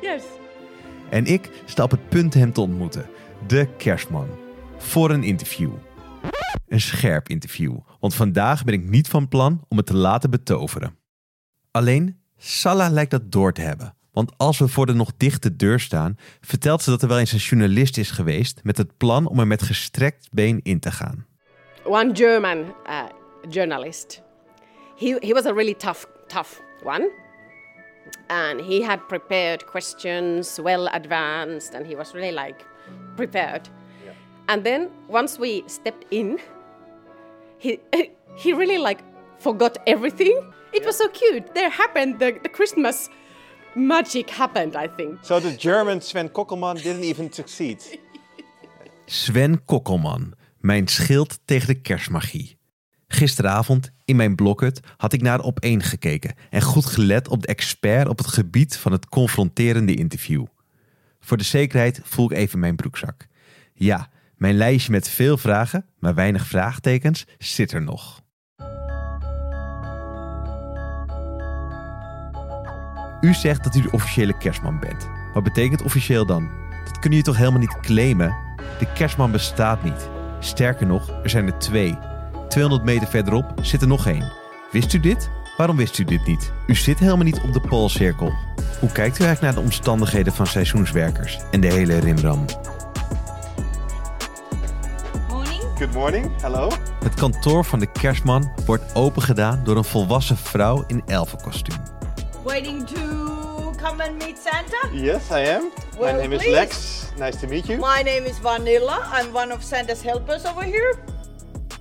yes. 0.02 0.22
En 1.08 1.26
ik 1.26 1.50
sta 1.64 1.82
op 1.82 1.90
het 1.90 2.08
punt 2.08 2.34
hem 2.34 2.52
te 2.52 2.60
ontmoeten, 2.60 3.06
de 3.46 3.68
kerstman, 3.76 4.28
voor 4.78 5.10
een 5.10 5.22
interview. 5.22 5.72
Een 6.68 6.80
scherp 6.80 7.28
interview, 7.28 7.78
want 8.00 8.14
vandaag 8.14 8.64
ben 8.64 8.74
ik 8.74 8.88
niet 8.88 9.08
van 9.08 9.28
plan 9.28 9.64
om 9.68 9.76
het 9.76 9.86
te 9.86 9.96
laten 9.96 10.30
betoveren. 10.30 10.98
Alleen, 11.70 12.20
Salah 12.36 12.90
lijkt 12.90 13.10
dat 13.10 13.32
door 13.32 13.52
te 13.52 13.60
hebben. 13.60 13.94
Want 14.12 14.32
als 14.36 14.58
we 14.58 14.68
voor 14.68 14.86
de 14.86 14.92
nog 14.92 15.12
dichte 15.16 15.56
deur 15.56 15.80
staan, 15.80 16.16
vertelt 16.40 16.82
ze 16.82 16.90
dat 16.90 17.02
er 17.02 17.08
wel 17.08 17.18
eens 17.18 17.32
een 17.32 17.38
journalist 17.38 17.98
is 17.98 18.10
geweest 18.10 18.60
met 18.62 18.76
het 18.76 18.96
plan 18.96 19.26
om 19.26 19.38
er 19.38 19.46
met 19.46 19.62
gestrekt 19.62 20.28
been 20.32 20.60
in 20.62 20.80
te 20.80 20.90
gaan. 20.90 21.26
one 21.84 22.14
German 22.14 22.74
uh, 22.86 23.02
journalist. 23.48 24.22
He, 24.96 25.16
he 25.20 25.32
was 25.32 25.46
a 25.46 25.52
really 25.52 25.74
tough, 25.74 26.06
tough 26.26 26.60
one. 26.84 27.10
And 28.26 28.60
he 28.60 28.84
had 28.84 29.06
prepared 29.08 29.64
questions 29.64 30.58
well 30.62 30.86
advanced, 30.86 31.74
and 31.74 31.86
he 31.86 31.96
was 31.96 32.12
really 32.12 32.32
like 32.32 32.64
prepared. 33.16 33.68
And 34.48 34.64
then 34.64 34.90
once 35.08 35.38
we 35.38 35.62
stepped 35.66 36.04
in, 36.10 36.38
he 37.58 37.78
he 38.36 38.52
really 38.52 38.78
like 38.78 39.02
forgot 39.38 39.78
everything. 39.86 40.52
It 40.72 40.84
was 40.84 40.96
so 40.96 41.08
cute. 41.08 41.54
There 41.54 41.70
happened 41.70 42.18
the, 42.18 42.38
the 42.42 42.48
Christmas 42.48 43.08
magic 43.74 44.30
happened. 44.30 44.76
I 44.76 44.88
think. 44.96 45.18
So 45.22 45.40
the 45.40 45.56
German 45.56 46.00
Sven 46.00 46.30
Kokkelman 46.30 46.82
didn't 46.82 47.04
even 47.04 47.32
succeed. 47.32 47.78
Sven 49.06 49.64
Kokkelman, 49.64 50.34
mijn 50.58 50.88
schild 50.88 51.38
tegen 51.44 51.66
de 51.66 51.80
kerstmagie. 51.80 52.58
Gisteravond 53.12 53.90
in 54.04 54.16
mijn 54.16 54.34
blokhut 54.34 54.80
had 54.96 55.12
ik 55.12 55.22
naar 55.22 55.40
op 55.40 55.60
één 55.60 55.82
gekeken 55.82 56.34
en 56.50 56.62
goed 56.62 56.86
gelet 56.86 57.28
op 57.28 57.42
de 57.42 57.46
expert 57.46 58.08
op 58.08 58.18
het 58.18 58.26
gebied 58.26 58.76
van 58.76 58.92
het 58.92 59.08
confronterende 59.08 59.94
interview. 59.94 60.44
Voor 61.20 61.36
de 61.36 61.44
zekerheid 61.44 62.00
voel 62.04 62.30
ik 62.30 62.36
even 62.36 62.58
mijn 62.58 62.76
broekzak. 62.76 63.26
Ja, 63.72 64.08
mijn 64.36 64.54
lijstje 64.54 64.92
met 64.92 65.08
veel 65.08 65.36
vragen, 65.36 65.86
maar 65.98 66.14
weinig 66.14 66.46
vraagtekens 66.46 67.26
zit 67.38 67.72
er 67.72 67.82
nog. 67.82 68.22
U 73.20 73.34
zegt 73.34 73.64
dat 73.64 73.74
u 73.74 73.80
de 73.82 73.90
officiële 73.90 74.38
kerstman 74.38 74.78
bent. 74.80 75.08
Wat 75.34 75.42
betekent 75.42 75.82
officieel 75.82 76.26
dan? 76.26 76.50
Dat 76.84 76.98
kun 76.98 77.12
je 77.12 77.22
toch 77.22 77.36
helemaal 77.36 77.60
niet 77.60 77.80
claimen? 77.80 78.36
De 78.78 78.92
kerstman 78.94 79.32
bestaat 79.32 79.82
niet. 79.82 80.08
Sterker 80.38 80.86
nog, 80.86 81.08
er 81.22 81.30
zijn 81.30 81.46
er 81.46 81.58
twee. 81.58 81.98
200 82.48 82.84
meter 82.84 83.08
verderop 83.08 83.54
zit 83.62 83.82
er 83.82 83.88
nog 83.88 84.06
één. 84.06 84.32
Wist 84.72 84.92
u 84.92 85.00
dit? 85.00 85.30
Waarom 85.56 85.76
wist 85.76 85.98
u 85.98 86.04
dit 86.04 86.26
niet? 86.26 86.52
U 86.66 86.74
zit 86.74 86.98
helemaal 86.98 87.24
niet 87.24 87.40
op 87.40 87.52
de 87.52 87.60
Poolcirkel. 87.60 88.32
Hoe 88.80 88.92
kijkt 88.92 89.18
u 89.18 89.24
eigenlijk 89.24 89.40
naar 89.40 89.54
de 89.54 89.68
omstandigheden 89.70 90.32
van 90.32 90.46
seizoenswerkers 90.46 91.38
en 91.50 91.60
de 91.60 91.66
hele 91.72 91.98
rimram? 91.98 92.44
Good 95.78 95.94
morning, 95.94 96.30
hello. 96.40 96.68
Het 97.04 97.14
kantoor 97.14 97.64
van 97.64 97.78
de 97.78 97.86
kerstman 97.86 98.50
wordt 98.66 98.94
opengedaan 98.94 99.60
door 99.64 99.76
een 99.76 99.84
volwassen 99.84 100.36
vrouw 100.36 100.84
in 100.86 101.02
elfenkostuum. 101.06 101.78
Waiting 102.44 102.86
to 102.86 103.00
come 103.82 104.04
and 104.08 104.18
meet 104.18 104.38
Santa? 104.44 105.04
Yes, 105.04 105.28
I 105.30 105.48
am. 105.54 105.62
Well, 105.98 106.12
My 106.14 106.20
name 106.20 106.34
is. 106.34 106.46
Lex. 106.46 107.02
Nice 107.18 107.38
to 107.38 107.46
meet 107.48 107.66
you. 107.66 107.78
My 107.78 108.02
name 108.02 108.28
is 108.28 108.36
Vanilla. 108.42 108.98
I'm 109.20 109.34
one 109.34 109.52
of 109.54 109.62
Santa's 109.62 110.02
helpers 110.02 110.44
over 110.46 110.62
here. 110.62 110.94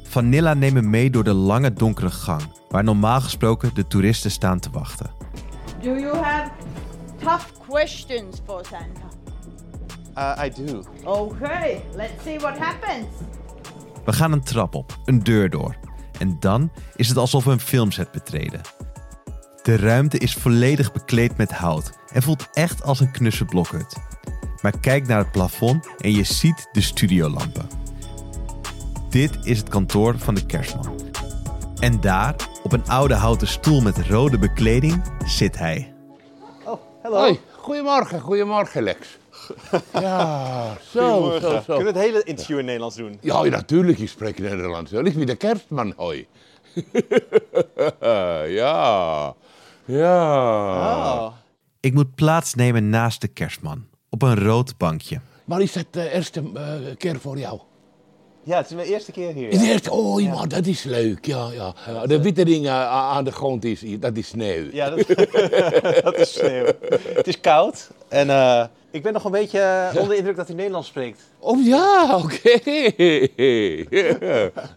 Vanilla 0.03 0.53
nemen 0.53 0.89
mee 0.89 1.09
door 1.09 1.23
de 1.23 1.33
lange 1.33 1.73
donkere 1.73 2.09
gang, 2.11 2.41
waar 2.69 2.83
normaal 2.83 3.21
gesproken 3.21 3.73
de 3.73 3.87
toeristen 3.87 4.31
staan 4.31 4.59
te 4.59 4.69
wachten. 4.71 5.11
Do 5.81 5.99
you 5.99 6.17
have 6.17 6.51
tough 7.17 7.45
questions 7.67 8.41
for 8.45 8.65
Santa? 8.65 9.07
Uh, 10.17 10.45
I 10.45 10.63
do. 10.65 10.83
Okay, 11.03 11.81
let's 11.95 12.23
see 12.23 12.39
what 12.39 12.57
happens. 12.57 13.07
We 14.05 14.13
gaan 14.13 14.31
een 14.31 14.43
trap 14.43 14.75
op, 14.75 14.97
een 15.05 15.23
deur 15.23 15.49
door. 15.49 15.75
En 16.19 16.37
dan 16.39 16.71
is 16.95 17.07
het 17.07 17.17
alsof 17.17 17.43
we 17.43 17.51
een 17.51 17.59
filmset 17.59 18.11
betreden. 18.11 18.61
De 19.63 19.77
ruimte 19.77 20.17
is 20.17 20.33
volledig 20.33 20.91
bekleed 20.91 21.37
met 21.37 21.51
hout 21.51 21.91
en 22.13 22.21
voelt 22.21 22.47
echt 22.53 22.83
als 22.83 22.99
een 22.99 23.11
knusse 23.11 23.45
blokhut. 23.45 23.97
Maar 24.61 24.79
kijk 24.79 25.07
naar 25.07 25.17
het 25.17 25.31
plafond 25.31 25.89
en 25.97 26.11
je 26.11 26.23
ziet 26.23 26.67
de 26.71 26.81
studiolampen. 26.81 27.67
Dit 29.09 29.37
is 29.41 29.57
het 29.57 29.69
kantoor 29.69 30.19
van 30.19 30.35
de 30.35 30.45
kerstman. 30.45 30.99
En 31.79 32.01
daar, 32.01 32.35
op 32.69 32.79
een 32.79 32.89
oude 32.89 33.13
houten 33.13 33.47
stoel 33.47 33.81
met 33.81 33.97
rode 33.97 34.39
bekleding, 34.39 35.01
zit 35.25 35.57
hij. 35.57 35.93
Oh, 36.65 36.79
hello. 37.01 37.17
Hoi, 37.17 37.39
goedemorgen, 37.51 38.19
goedemorgen 38.19 38.83
Lex. 38.83 39.07
Ja, 39.93 40.77
zo, 40.91 41.37
zo. 41.41 41.61
Kunnen 41.65 41.93
we 41.93 41.99
het 41.99 42.07
hele 42.09 42.23
interview 42.23 42.59
in 42.59 42.65
Nederlands 42.65 42.95
doen? 42.95 43.17
Ja, 43.21 43.43
ja, 43.43 43.49
natuurlijk, 43.49 43.99
ik 43.99 44.09
spreek 44.09 44.39
Nederlands. 44.39 44.91
Ik 44.91 45.15
ben 45.15 45.25
de 45.25 45.35
kerstman, 45.35 45.93
hoi. 45.95 46.27
ja, 48.59 49.33
ja. 49.85 51.25
Oh. 51.25 51.33
Ik 51.79 51.93
moet 51.93 52.15
plaatsnemen 52.15 52.89
naast 52.89 53.21
de 53.21 53.27
kerstman, 53.27 53.85
op 54.09 54.21
een 54.21 54.43
rood 54.43 54.77
bankje. 54.77 55.19
Maar 55.45 55.61
is 55.61 55.75
het 55.75 55.87
de 55.91 56.11
eerste 56.11 56.43
eh, 56.53 56.95
keer 56.97 57.19
voor 57.19 57.37
jou? 57.37 57.59
Ja, 58.49 58.57
het 58.57 58.65
is 58.69 58.75
mijn 58.75 58.87
eerste 58.87 59.11
keer 59.11 59.33
hier. 59.33 59.53
Ja. 59.53 59.61
eerste, 59.61 59.91
oh, 59.91 60.43
dat 60.47 60.65
is 60.65 60.83
leuk. 60.83 61.25
Ja, 61.25 61.49
ja. 61.53 62.05
De 62.05 62.21
witte 62.21 62.45
dingen 62.45 62.71
a- 62.71 63.09
aan 63.11 63.23
de 63.23 63.31
grond 63.31 63.65
is, 63.65 63.83
dat 63.99 64.17
is 64.17 64.27
sneeuw. 64.27 64.65
Ja, 64.71 64.89
dat, 64.89 65.07
dat 66.03 66.17
is 66.17 66.33
sneeuw. 66.33 66.65
Het 67.13 67.27
is 67.27 67.39
koud 67.39 67.89
en 68.07 68.29
eh, 68.29 68.65
ik 68.91 69.01
ben 69.03 69.13
nog 69.13 69.23
een 69.23 69.31
beetje 69.31 69.59
eh, 69.59 69.89
onder 69.93 70.09
de 70.09 70.15
indruk 70.17 70.35
dat 70.35 70.47
hij 70.47 70.55
Nederlands 70.55 70.87
spreekt. 70.87 71.21
Oh 71.39 71.65
ja, 71.65 72.17
oké. 72.23 72.59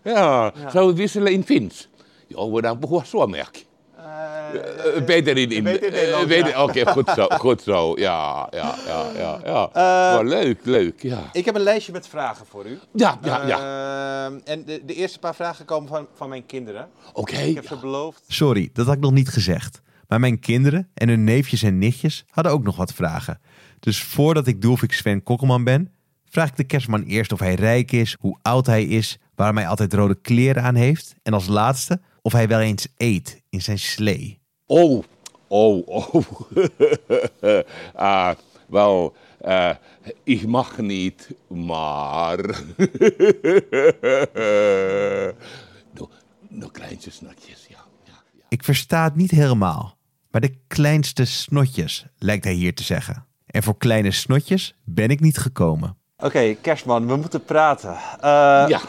ja. 0.05 0.53
Zou 0.73 0.87
we 0.87 0.95
wisselen 0.95 1.33
in 1.33 1.45
Fins? 1.45 1.89
Ja, 2.27 2.51
we 2.51 2.61
dan 2.63 2.79
behoor 2.81 3.05
zo 3.07 3.27
merk. 3.27 3.65
Eh, 4.05 5.05
beter 5.05 5.37
in, 5.37 5.51
in, 5.51 5.65
beter 5.65 5.87
in 5.87 5.93
Nederland, 5.93 6.31
eh, 6.31 6.47
ja. 6.47 6.63
Oké, 6.63 6.87
goed 6.87 7.09
zo, 7.15 7.27
goed 7.45 7.63
zo. 7.63 7.93
Ja, 7.99 8.49
ja, 8.51 8.75
ja, 8.87 9.11
ja. 9.17 9.39
ja. 9.45 9.71
Maar 10.15 10.25
leuk, 10.25 10.65
leuk, 10.65 11.03
ja. 11.03 11.31
ik 11.33 11.45
heb 11.45 11.55
een 11.55 11.61
lijstje 11.61 11.93
met 11.93 12.09
vragen 12.09 12.47
voor 12.47 12.67
u. 12.67 12.79
Ja, 12.93 13.19
ja, 13.23 13.47
ja. 13.47 13.59
Ehm, 14.27 14.41
en 14.45 14.65
de, 14.65 14.83
de 14.87 14.95
eerste 14.95 15.19
paar 15.19 15.35
vragen 15.35 15.65
komen 15.65 15.89
van, 15.89 16.07
van 16.15 16.29
mijn 16.29 16.47
kinderen. 16.47 16.89
Oké. 17.13 17.37
Ik 17.37 17.55
heb 17.55 17.67
ze 17.67 17.77
beloofd. 17.77 18.23
Sorry, 18.27 18.71
dat 18.73 18.87
had 18.87 18.95
ik 18.95 19.01
nog 19.01 19.13
niet 19.13 19.29
gezegd. 19.29 19.81
Maar 20.09 20.21
mijn 20.21 20.39
kinderen 20.39 20.89
en 20.95 21.09
hun 21.09 21.25
neefjes 21.25 21.63
en 21.63 21.79
nichtjes 21.79 22.25
hadden 22.31 22.53
ook 22.53 22.63
nog 22.63 22.77
wat 22.77 22.93
vragen. 22.93 23.41
Dus 23.81 24.03
voordat 24.03 24.47
ik 24.47 24.63
doe 24.63 24.73
of 24.73 24.83
ik 24.83 24.93
Sven 24.93 25.23
Kokkelman 25.23 25.65
ben, 25.65 25.93
vraag 26.25 26.49
ik 26.49 26.57
de 26.57 26.65
kerstman 26.65 27.03
eerst 27.03 27.33
of 27.33 27.39
hij 27.39 27.55
rijk 27.55 27.93
is, 27.93 28.17
hoe 28.21 28.39
oud 28.43 28.67
hij 28.67 28.85
is, 28.85 29.19
waarom 29.35 29.57
hij 29.57 29.67
altijd 29.67 29.95
rode 29.95 30.21
kleren 30.21 30.63
aan 30.63 30.75
heeft. 30.75 31.15
En 31.23 31.33
als 31.33 31.47
laatste 31.47 32.01
of 32.23 32.33
hij 32.33 32.49
wel 32.49 32.61
eens 32.61 32.87
eet 32.97 33.42
in 33.53 33.63
zijn 33.63 33.79
slee. 33.79 34.41
Oh, 34.67 35.03
oh, 35.49 35.89
oh. 35.89 36.41
Ah, 37.95 38.35
wel, 38.69 39.17
eh, 39.41 39.71
ik 40.23 40.47
mag 40.47 40.79
niet, 40.79 41.35
maar. 41.49 42.37
nog, 45.95 46.09
nog 46.49 46.71
kleintje 46.71 47.11
snotjes, 47.11 47.67
ja. 47.69 47.85
ja, 48.05 48.23
ja. 48.33 48.45
Ik 48.49 48.65
versta 48.65 49.05
het 49.05 49.17
niet 49.17 49.31
helemaal, 49.31 49.97
maar 50.31 50.41
de 50.41 50.55
kleinste 50.67 51.25
snotjes 51.25 52.07
lijkt 52.19 52.45
hij 52.45 52.55
hier 52.55 52.75
te 52.75 52.83
zeggen. 52.83 53.27
En 53.47 53.63
voor 53.63 53.77
kleine 53.77 54.11
snotjes 54.11 54.75
ben 54.85 55.09
ik 55.09 55.21
niet 55.21 55.39
gekomen. 55.39 55.97
Oké, 56.17 56.55
kerstman, 56.55 57.07
we 57.07 57.17
moeten 57.17 57.45
praten. 57.45 57.95
Eh, 58.21 58.65
ja. 58.69 58.81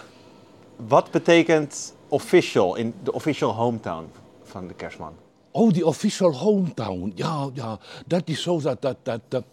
Wat 0.75 1.11
betekent 1.11 1.95
official 2.07 2.75
in 2.75 2.93
de 3.03 3.13
official 3.13 3.53
hometown 3.53 4.11
van 4.53 4.67
de 4.67 4.73
kerstman? 4.73 5.13
Oh, 5.51 5.73
die 5.73 5.85
official 5.85 6.33
hometown. 6.33 7.11
Ja, 7.15 7.49
ja. 7.53 7.79
Dat 8.05 8.21
is 8.25 8.41
zo 8.41 8.61
dat. 8.61 8.81
dat, 8.81 8.97
dat, 9.03 9.21
dat 9.27 9.43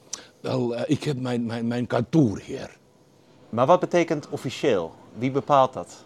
wel, 0.41 0.77
eh, 0.77 0.83
ik 0.87 1.05
heb 1.05 1.21
mijn, 1.21 1.47
mijn, 1.47 1.67
mijn 1.67 1.87
kantoor 1.87 2.39
hier. 2.39 2.79
Maar 3.49 3.67
wat 3.67 3.81
betekent 3.81 4.29
officieel? 4.29 4.95
Wie 5.19 5.31
bepaalt 5.31 5.73
dat? 5.73 6.05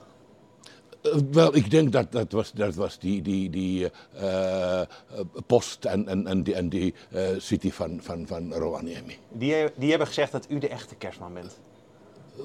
Eh, 1.02 1.12
wel, 1.30 1.56
ik 1.56 1.70
denk 1.70 1.92
dat 1.92 2.12
dat 2.12 2.32
was, 2.32 2.52
dat 2.52 2.74
was 2.74 2.98
die, 2.98 3.22
die, 3.22 3.50
die 3.50 3.90
eh, 4.12 4.80
post 5.46 5.84
en, 5.84 6.08
en, 6.08 6.26
en 6.26 6.42
die, 6.42 6.54
en 6.54 6.68
die 6.68 6.94
city 7.38 7.70
van, 7.70 7.98
van, 8.02 8.26
van 8.26 8.54
Rovaniemi. 8.54 9.16
Die, 9.28 9.54
die 9.76 9.90
hebben 9.90 10.06
gezegd 10.06 10.32
dat 10.32 10.46
u 10.48 10.58
de 10.58 10.68
echte 10.68 10.94
kerstman 10.94 11.34
bent. 11.34 11.58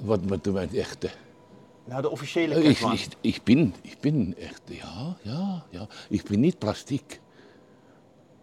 Wat 0.02 0.26
met 0.26 0.44
de 0.44 0.68
echte. 0.74 1.10
Nou, 1.90 2.02
de 2.02 2.10
officiële 2.10 2.56
Ik, 2.56 2.64
kerstman. 2.64 2.94
ik, 2.94 3.08
ik, 3.22 3.44
ben, 3.44 3.76
ik 3.82 3.98
ben 4.00 4.36
echt, 4.38 4.62
ja, 4.66 5.18
ja, 5.22 5.66
ja. 5.70 5.88
Ik 6.10 6.24
ben 6.24 6.40
niet 6.40 6.58
plastiek. 6.58 7.20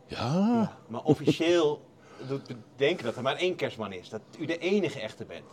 Ja. 0.07 0.77
Maar 0.89 1.03
officieel 1.03 1.81
doet 2.29 2.55
bedenken 2.77 3.05
dat 3.05 3.17
er 3.17 3.23
maar 3.23 3.37
één 3.37 3.57
kerstman 3.57 3.93
is. 3.93 4.09
Dat 4.09 4.21
u 4.39 4.45
de 4.47 4.59
enige 4.59 5.01
echte 5.01 5.25
bent. 5.25 5.45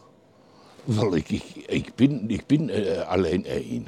Wel, 0.83 1.15
ik, 1.15 1.29
ik, 1.29 1.43
ik 1.55 1.95
ben, 1.95 2.29
ik 2.29 2.45
ben 2.45 2.69
eh, 2.69 3.07
alleen 3.09 3.45
één. 3.45 3.87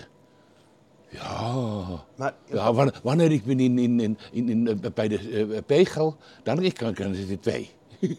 Ja. 1.09 1.85
Maar 2.15 2.33
Ja, 2.45 2.73
wanneer, 2.73 2.99
wanneer 3.03 3.31
ik 3.31 3.43
ben 3.43 3.59
in, 3.59 3.79
in, 3.79 3.99
in, 3.99 4.17
in, 4.31 4.49
in, 4.49 4.67
eh, 4.67 4.91
bij 4.93 5.07
de 5.07 5.47
eh, 5.53 5.61
pegel, 5.65 6.17
dan 6.43 6.63
ik 6.63 6.73
kan, 6.73 6.93
kan 6.93 7.13
zitten 7.15 7.39
twee. 7.39 7.69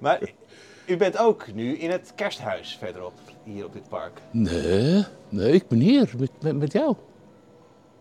Maar 0.00 0.32
u 0.86 0.96
bent 0.96 1.18
ook 1.18 1.52
nu 1.52 1.76
in 1.76 1.90
het 1.90 2.12
kersthuis 2.14 2.76
verderop, 2.76 3.12
hier 3.44 3.64
op 3.64 3.72
dit 3.72 3.88
park. 3.88 4.20
Nee, 4.30 5.04
nee, 5.28 5.52
ik 5.52 5.68
ben 5.68 5.78
hier 5.78 6.10
met, 6.18 6.30
met, 6.42 6.56
met 6.56 6.72
jou. 6.72 6.96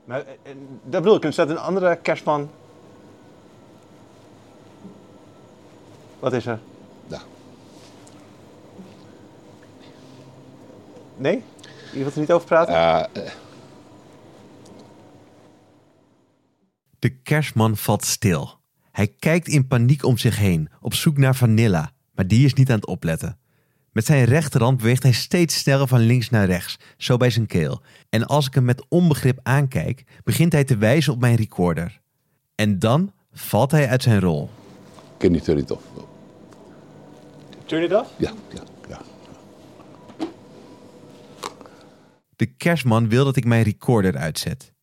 Maar 0.06 0.20
eh, 0.20 0.32
eh, 0.44 0.58
dat 0.84 1.02
bedoel 1.02 1.16
ik, 1.18 1.24
er 1.24 1.34
staat 1.34 1.50
een 1.50 1.58
andere 1.58 1.96
kerstman. 1.96 2.50
Wat 6.20 6.34
is 6.34 6.46
er? 6.46 6.60
Ja. 7.08 7.22
Nee? 11.18 11.44
Je 11.94 12.00
wilt 12.00 12.14
er 12.14 12.20
niet 12.20 12.32
over 12.32 12.48
praten? 12.48 12.74
Eh, 12.74 13.32
De 17.00 17.22
kerstman 17.22 17.78
valt 17.78 18.06
stil. 18.06 18.60
Hij 18.92 19.08
kijkt 19.08 19.48
in 19.48 19.68
paniek 19.68 20.04
om 20.06 20.18
zich 20.18 20.38
heen, 20.38 20.70
op 20.82 20.94
zoek 20.94 21.18
naar 21.18 21.36
Vanilla, 21.36 21.92
maar 22.14 22.28
die 22.28 22.46
is 22.46 22.54
niet 22.54 22.70
aan 22.70 22.76
het 22.76 22.86
opletten. 22.88 23.38
Met 23.94 24.06
zijn 24.06 24.26
rechterhand 24.26 24.78
beweegt 24.78 25.04
hij 25.04 25.12
steeds 25.12 25.58
sneller 25.58 25.88
van 25.88 26.00
links 26.00 26.30
naar 26.30 26.46
rechts, 26.46 26.78
zo 26.98 27.18
bij 27.18 27.30
zijn 27.30 27.48
keel. 27.48 27.82
En 28.10 28.26
als 28.26 28.48
ik 28.48 28.54
hem 28.54 28.66
met 28.66 28.86
onbegrip 28.90 29.40
aankijk, 29.44 30.04
begint 30.24 30.52
hij 30.52 30.64
te 30.64 30.78
wijzen 30.78 31.14
op 31.14 31.20
mijn 31.20 31.36
recorder. 31.36 32.02
En 32.56 32.80
dan 32.80 33.14
valt 33.32 33.72
hij 33.72 33.88
uit 33.88 34.04
zijn 34.04 34.20
rol. 34.20 34.50
ken 35.18 35.34
je 35.34 35.42
turn 35.42 35.58
it 35.58 35.72
off? 35.72 35.84
Turn 37.66 37.84
it 37.84 37.94
off? 37.94 38.10
Ja, 38.18 38.34
ja, 38.54 38.64
ja. 38.90 39.02
De 42.36 42.46
kerstman 42.46 43.10
wil 43.10 43.26
dat 43.26 43.36
ik 43.36 43.46
mijn 43.46 43.64
recorder 43.64 44.18
uitzet. 44.18 44.74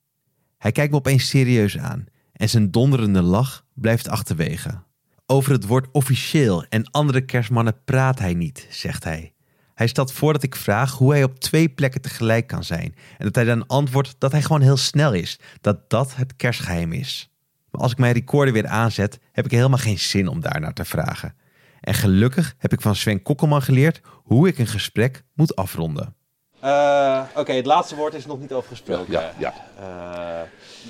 Hij 0.58 0.72
kijkt 0.72 0.90
me 0.90 0.98
opeens 0.98 1.28
serieus 1.28 1.78
aan 1.78 2.04
en 2.32 2.48
zijn 2.48 2.70
donderende 2.70 3.22
lach 3.22 3.64
blijft 3.74 4.08
achterwege. 4.08 4.82
Over 5.30 5.52
het 5.52 5.66
woord 5.66 5.86
officieel 5.92 6.64
en 6.68 6.90
andere 6.90 7.20
kerstmannen 7.20 7.84
praat 7.84 8.18
hij 8.18 8.34
niet, 8.34 8.66
zegt 8.70 9.04
hij. 9.04 9.32
Hij 9.74 9.86
stelt 9.86 10.12
voor 10.12 10.32
dat 10.32 10.42
ik 10.42 10.56
vraag 10.56 10.92
hoe 10.92 11.12
hij 11.12 11.22
op 11.22 11.38
twee 11.38 11.68
plekken 11.68 12.00
tegelijk 12.00 12.46
kan 12.46 12.64
zijn 12.64 12.94
en 13.18 13.24
dat 13.24 13.34
hij 13.34 13.44
dan 13.44 13.66
antwoordt 13.66 14.14
dat 14.18 14.32
hij 14.32 14.42
gewoon 14.42 14.60
heel 14.60 14.76
snel 14.76 15.12
is, 15.12 15.38
dat 15.60 15.90
dat 15.90 16.16
het 16.16 16.36
kerstgeheim 16.36 16.92
is. 16.92 17.30
Maar 17.70 17.80
als 17.80 17.92
ik 17.92 17.98
mijn 17.98 18.12
recorder 18.12 18.52
weer 18.52 18.66
aanzet, 18.66 19.18
heb 19.32 19.44
ik 19.44 19.50
helemaal 19.50 19.78
geen 19.78 19.98
zin 19.98 20.28
om 20.28 20.40
daarnaar 20.40 20.72
te 20.72 20.84
vragen. 20.84 21.34
En 21.80 21.94
gelukkig 21.94 22.54
heb 22.58 22.72
ik 22.72 22.80
van 22.80 22.96
Sven 22.96 23.22
Kokkelman 23.22 23.62
geleerd 23.62 24.00
hoe 24.04 24.48
ik 24.48 24.58
een 24.58 24.66
gesprek 24.66 25.22
moet 25.34 25.56
afronden. 25.56 26.14
Eh, 26.60 27.22
Oké, 27.34 27.52
het 27.52 27.66
laatste 27.66 27.96
woord 27.96 28.14
is 28.14 28.26
nog 28.26 28.40
niet 28.40 28.52
over 28.52 28.68
gesproken. 28.68 29.12
Ja, 29.12 29.32
ja. 29.38 29.54
Eh, 29.78 30.39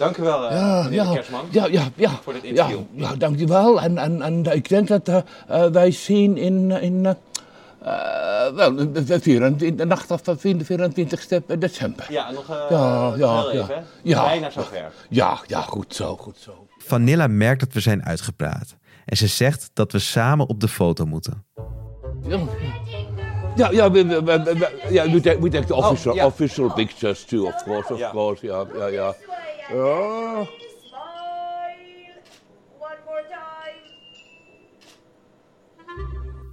dank 0.00 0.16
u 0.16 0.22
wel, 0.22 0.48
eh, 0.48 0.56
Ja, 0.60 0.86
ja, 0.90 1.12
kerstman. 1.12 1.40
ja, 1.50 1.66
ja, 1.66 1.82
ja. 1.94 2.10
Voor 2.22 2.32
dit 2.32 2.42
ja, 2.42 2.48
interview. 2.48 2.80
ja, 2.92 3.14
dankjewel. 3.14 3.80
En, 3.80 3.98
en, 3.98 4.22
en 4.22 4.44
ik 4.54 4.68
denk 4.68 4.88
dat 4.88 5.08
eh, 5.08 5.16
eh, 5.48 5.70
wij 5.72 5.90
zien 5.90 6.36
in, 6.36 6.70
in 6.70 7.02
wel, 8.54 8.74
de, 8.92 9.20
24, 9.20 9.74
de 9.74 9.84
nacht 9.86 10.06
van 10.22 10.38
24 10.38 11.26
december. 11.58 12.06
Ja, 12.08 12.30
nog 12.30 12.48
eh 12.50 12.56
Ja, 12.70 13.12
ja, 13.16 13.40
heel 13.40 13.52
ja. 13.52 13.62
even. 13.62 13.74
hè? 13.74 13.80
Ja. 14.02 14.22
Bijna 14.24 14.50
zover. 14.50 14.92
Ja, 15.08 15.38
ja, 15.46 15.60
goed 15.60 15.94
zo, 15.94 16.16
goed 16.16 16.36
zo. 16.38 16.66
Vanilla 16.78 17.26
merkt 17.26 17.60
dat 17.60 17.72
we 17.72 17.80
zijn 17.80 18.04
uitgepraat. 18.04 18.76
En 19.04 19.16
ze 19.16 19.26
zegt 19.26 19.70
dat 19.72 19.92
we 19.92 19.98
samen 19.98 20.48
op 20.48 20.60
de 20.60 20.68
foto 20.68 21.04
moeten. 21.06 21.44
Ja, 22.28 22.38
ja, 23.56 23.70
ja, 23.70 23.90
we, 23.90 24.06
we, 24.06 24.22
we, 24.24 24.42
we- 24.42 24.86
ja 24.90 25.10
we, 25.10 25.20
take, 25.20 25.40
we 25.42 25.48
take 25.48 25.66
the 25.66 25.74
official, 25.74 26.14
Oh, 26.14 26.24
official 26.24 26.72
pictures 26.72 27.24
too, 27.24 27.46
of 27.46 27.62
course, 27.64 27.92
of 27.94 28.10
course, 28.10 28.46
ja, 28.46 28.64
ja, 28.78 28.86
ja. 28.86 29.14
Time. 29.70 30.48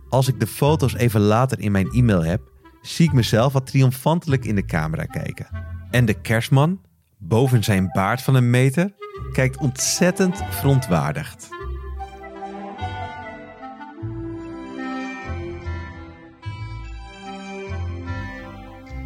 Als 0.09 0.27
ik 0.27 0.39
de 0.39 0.47
foto's 0.47 0.95
even 0.95 1.21
later 1.21 1.59
in 1.59 1.71
mijn 1.71 1.91
e-mail 1.91 2.23
heb, 2.23 2.41
zie 2.81 3.05
ik 3.05 3.13
mezelf 3.13 3.53
wat 3.53 3.65
triomfantelijk 3.65 4.45
in 4.45 4.55
de 4.55 4.65
camera 4.65 5.05
kijken. 5.05 5.47
En 5.91 6.05
de 6.05 6.21
kerstman, 6.21 6.81
boven 7.17 7.63
zijn 7.63 7.89
baard 7.91 8.21
van 8.21 8.35
een 8.35 8.49
meter, 8.49 8.93
kijkt 9.33 9.57
ontzettend 9.57 10.43
verontwaardigd. 10.49 11.47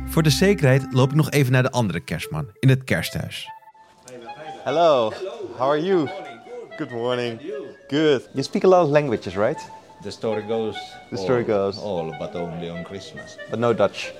Voor 0.05 0.23
de 0.23 0.29
zekerheid 0.29 0.93
loop 0.93 1.09
ik 1.09 1.15
nog 1.15 1.29
even 1.29 1.51
naar 1.51 1.63
de 1.63 1.71
andere 1.71 1.99
kerstman 1.99 2.49
in 2.59 2.69
het 2.69 2.83
kersthuis. 2.83 3.60
Hello. 4.63 5.11
How 5.57 5.67
are 5.69 5.77
you? 5.77 6.07
Good 6.77 6.91
morning. 6.91 7.39
Good. 7.89 8.21
You 8.35 8.43
speak 8.43 8.63
a 8.63 8.67
lot 8.67 8.83
of 8.83 8.89
languages, 8.89 9.35
right? 9.35 9.57
The 10.03 10.11
story 10.11 10.43
goes. 10.47 10.77
The 11.09 11.17
story 11.17 11.43
goes. 11.43 11.79
All, 11.79 12.15
but 12.19 12.35
only 12.35 12.69
on 12.69 12.83
Christmas. 12.83 13.37
But 13.49 13.59
no 13.59 13.73
Dutch. 13.73 14.13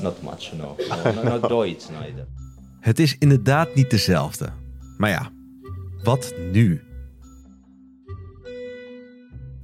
Not 0.00 0.22
much, 0.22 0.52
no. 0.52 0.76
no, 0.88 1.12
no 1.12 1.22
not 1.22 1.48
Deutsch 1.48 1.90
neither. 1.90 2.26
Het 2.80 2.98
is 2.98 3.16
inderdaad 3.18 3.74
niet 3.74 3.90
dezelfde. 3.90 4.48
Maar 4.96 5.10
ja, 5.10 5.30
wat 6.02 6.34
nu? 6.52 6.82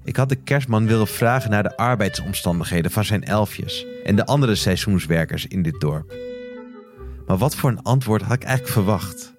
Ik 0.05 0.17
had 0.17 0.29
de 0.29 0.37
kerstman 0.37 0.87
willen 0.87 1.07
vragen 1.07 1.51
naar 1.51 1.63
de 1.63 1.77
arbeidsomstandigheden 1.77 2.91
van 2.91 3.05
zijn 3.05 3.25
elfjes 3.25 3.87
en 4.05 4.17
de 4.17 4.27
andere 4.27 4.55
seizoenswerkers 4.55 5.47
in 5.47 5.63
dit 5.63 5.81
dorp. 5.81 6.15
Maar 7.27 7.37
wat 7.37 7.55
voor 7.55 7.71
een 7.71 7.83
antwoord 7.83 8.23
had 8.23 8.33
ik 8.33 8.45
eigenlijk 8.45 8.73
verwacht? 8.73 9.33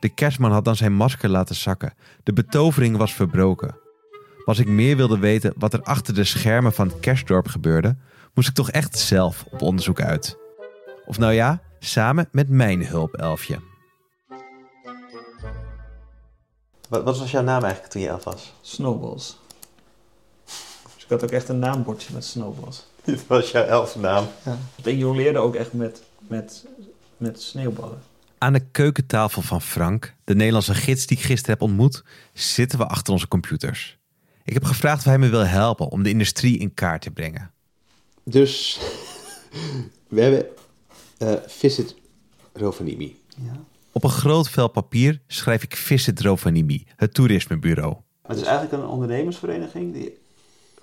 De 0.00 0.08
kerstman 0.08 0.52
had 0.52 0.64
dan 0.64 0.76
zijn 0.76 0.92
masker 0.92 1.28
laten 1.28 1.54
zakken. 1.54 1.94
De 2.22 2.32
betovering 2.32 2.96
was 2.96 3.14
verbroken. 3.14 3.74
Maar 4.10 4.54
als 4.54 4.58
ik 4.58 4.68
meer 4.68 4.96
wilde 4.96 5.18
weten 5.18 5.54
wat 5.56 5.72
er 5.72 5.82
achter 5.82 6.14
de 6.14 6.24
schermen 6.24 6.72
van 6.72 6.88
het 6.88 7.00
kerstdorp 7.00 7.48
gebeurde, 7.48 7.96
moest 8.34 8.48
ik 8.48 8.54
toch 8.54 8.70
echt 8.70 8.98
zelf 8.98 9.44
op 9.50 9.62
onderzoek 9.62 10.00
uit. 10.00 10.38
Of 11.06 11.18
nou 11.18 11.32
ja, 11.32 11.60
samen 11.78 12.28
met 12.32 12.48
mijn 12.48 12.86
hulpelfje. 12.86 13.58
Wat, 16.88 17.02
wat 17.02 17.18
was 17.18 17.30
jouw 17.30 17.42
naam 17.42 17.62
eigenlijk 17.62 17.92
toen 17.92 18.02
je 18.02 18.08
elf 18.08 18.24
was? 18.24 18.52
Snowballs. 18.60 19.38
Dus 20.94 21.04
ik 21.04 21.08
had 21.08 21.22
ook 21.22 21.30
echt 21.30 21.48
een 21.48 21.58
naambordje 21.58 22.14
met 22.14 22.24
snowballs. 22.24 22.86
Dit 23.04 23.26
was 23.26 23.50
jouw 23.50 23.64
elfnaam. 23.64 24.26
Ja. 24.44 24.58
Ik 24.82 24.98
jongeerde 24.98 25.38
ook 25.38 25.54
echt 25.54 25.72
met, 25.72 26.02
met, 26.18 26.66
met 27.16 27.42
sneeuwballen. 27.42 28.02
Aan 28.38 28.52
de 28.52 28.70
keukentafel 28.70 29.42
van 29.42 29.62
Frank, 29.62 30.14
de 30.24 30.34
Nederlandse 30.34 30.74
gids 30.74 31.06
die 31.06 31.16
ik 31.16 31.22
gisteren 31.22 31.50
heb 31.50 31.62
ontmoet, 31.62 32.04
zitten 32.32 32.78
we 32.78 32.86
achter 32.86 33.12
onze 33.12 33.28
computers. 33.28 33.98
Ik 34.44 34.52
heb 34.52 34.64
gevraagd 34.64 34.98
of 34.98 35.04
hij 35.04 35.18
me 35.18 35.28
wil 35.28 35.46
helpen 35.46 35.88
om 35.88 36.02
de 36.02 36.08
industrie 36.08 36.58
in 36.58 36.74
kaart 36.74 37.02
te 37.02 37.10
brengen. 37.10 37.50
Dus 38.24 38.80
we 40.08 40.20
hebben 40.20 40.46
eh, 41.18 41.34
Visit 41.46 41.94
Rovaniemi. 42.52 43.20
Ja. 43.36 43.60
Op 43.92 44.04
een 44.04 44.10
groot 44.10 44.48
vel 44.48 44.68
papier 44.68 45.20
schrijf 45.26 45.62
ik 45.62 45.76
Visit 45.76 46.20
Rovaniemi, 46.20 46.86
het 46.96 47.14
toerismebureau. 47.14 47.96
Het 48.22 48.36
is 48.36 48.42
eigenlijk 48.42 48.82
een 48.82 48.88
ondernemersvereniging 48.88 49.92
die 49.92 50.18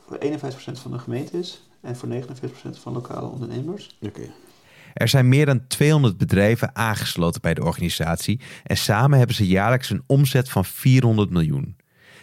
voor 0.08 0.18
51% 0.18 0.82
van 0.82 0.92
de 0.92 1.00
gemeente 1.00 1.40
is 1.40 1.64
en 1.82 1.96
voor 1.96 2.10
49% 2.10 2.16
van 2.72 2.94
lokale 2.94 3.28
ondernemers. 3.28 3.98
Oké. 4.02 4.32
Er 4.94 5.08
zijn 5.08 5.30
meer 5.30 5.46
dan 5.46 5.68
200 5.68 6.18
bedrijven 6.18 6.76
aangesloten 6.76 7.42
bij 7.42 7.54
de 7.54 7.64
organisatie 7.64 8.40
en 8.64 8.78
samen 8.78 9.18
hebben 9.18 9.36
ze 9.36 9.48
jaarlijks 9.48 9.90
een 9.90 10.04
omzet 10.08 10.50
van 10.50 10.66
400 10.66 11.30
miljoen. 11.30 11.76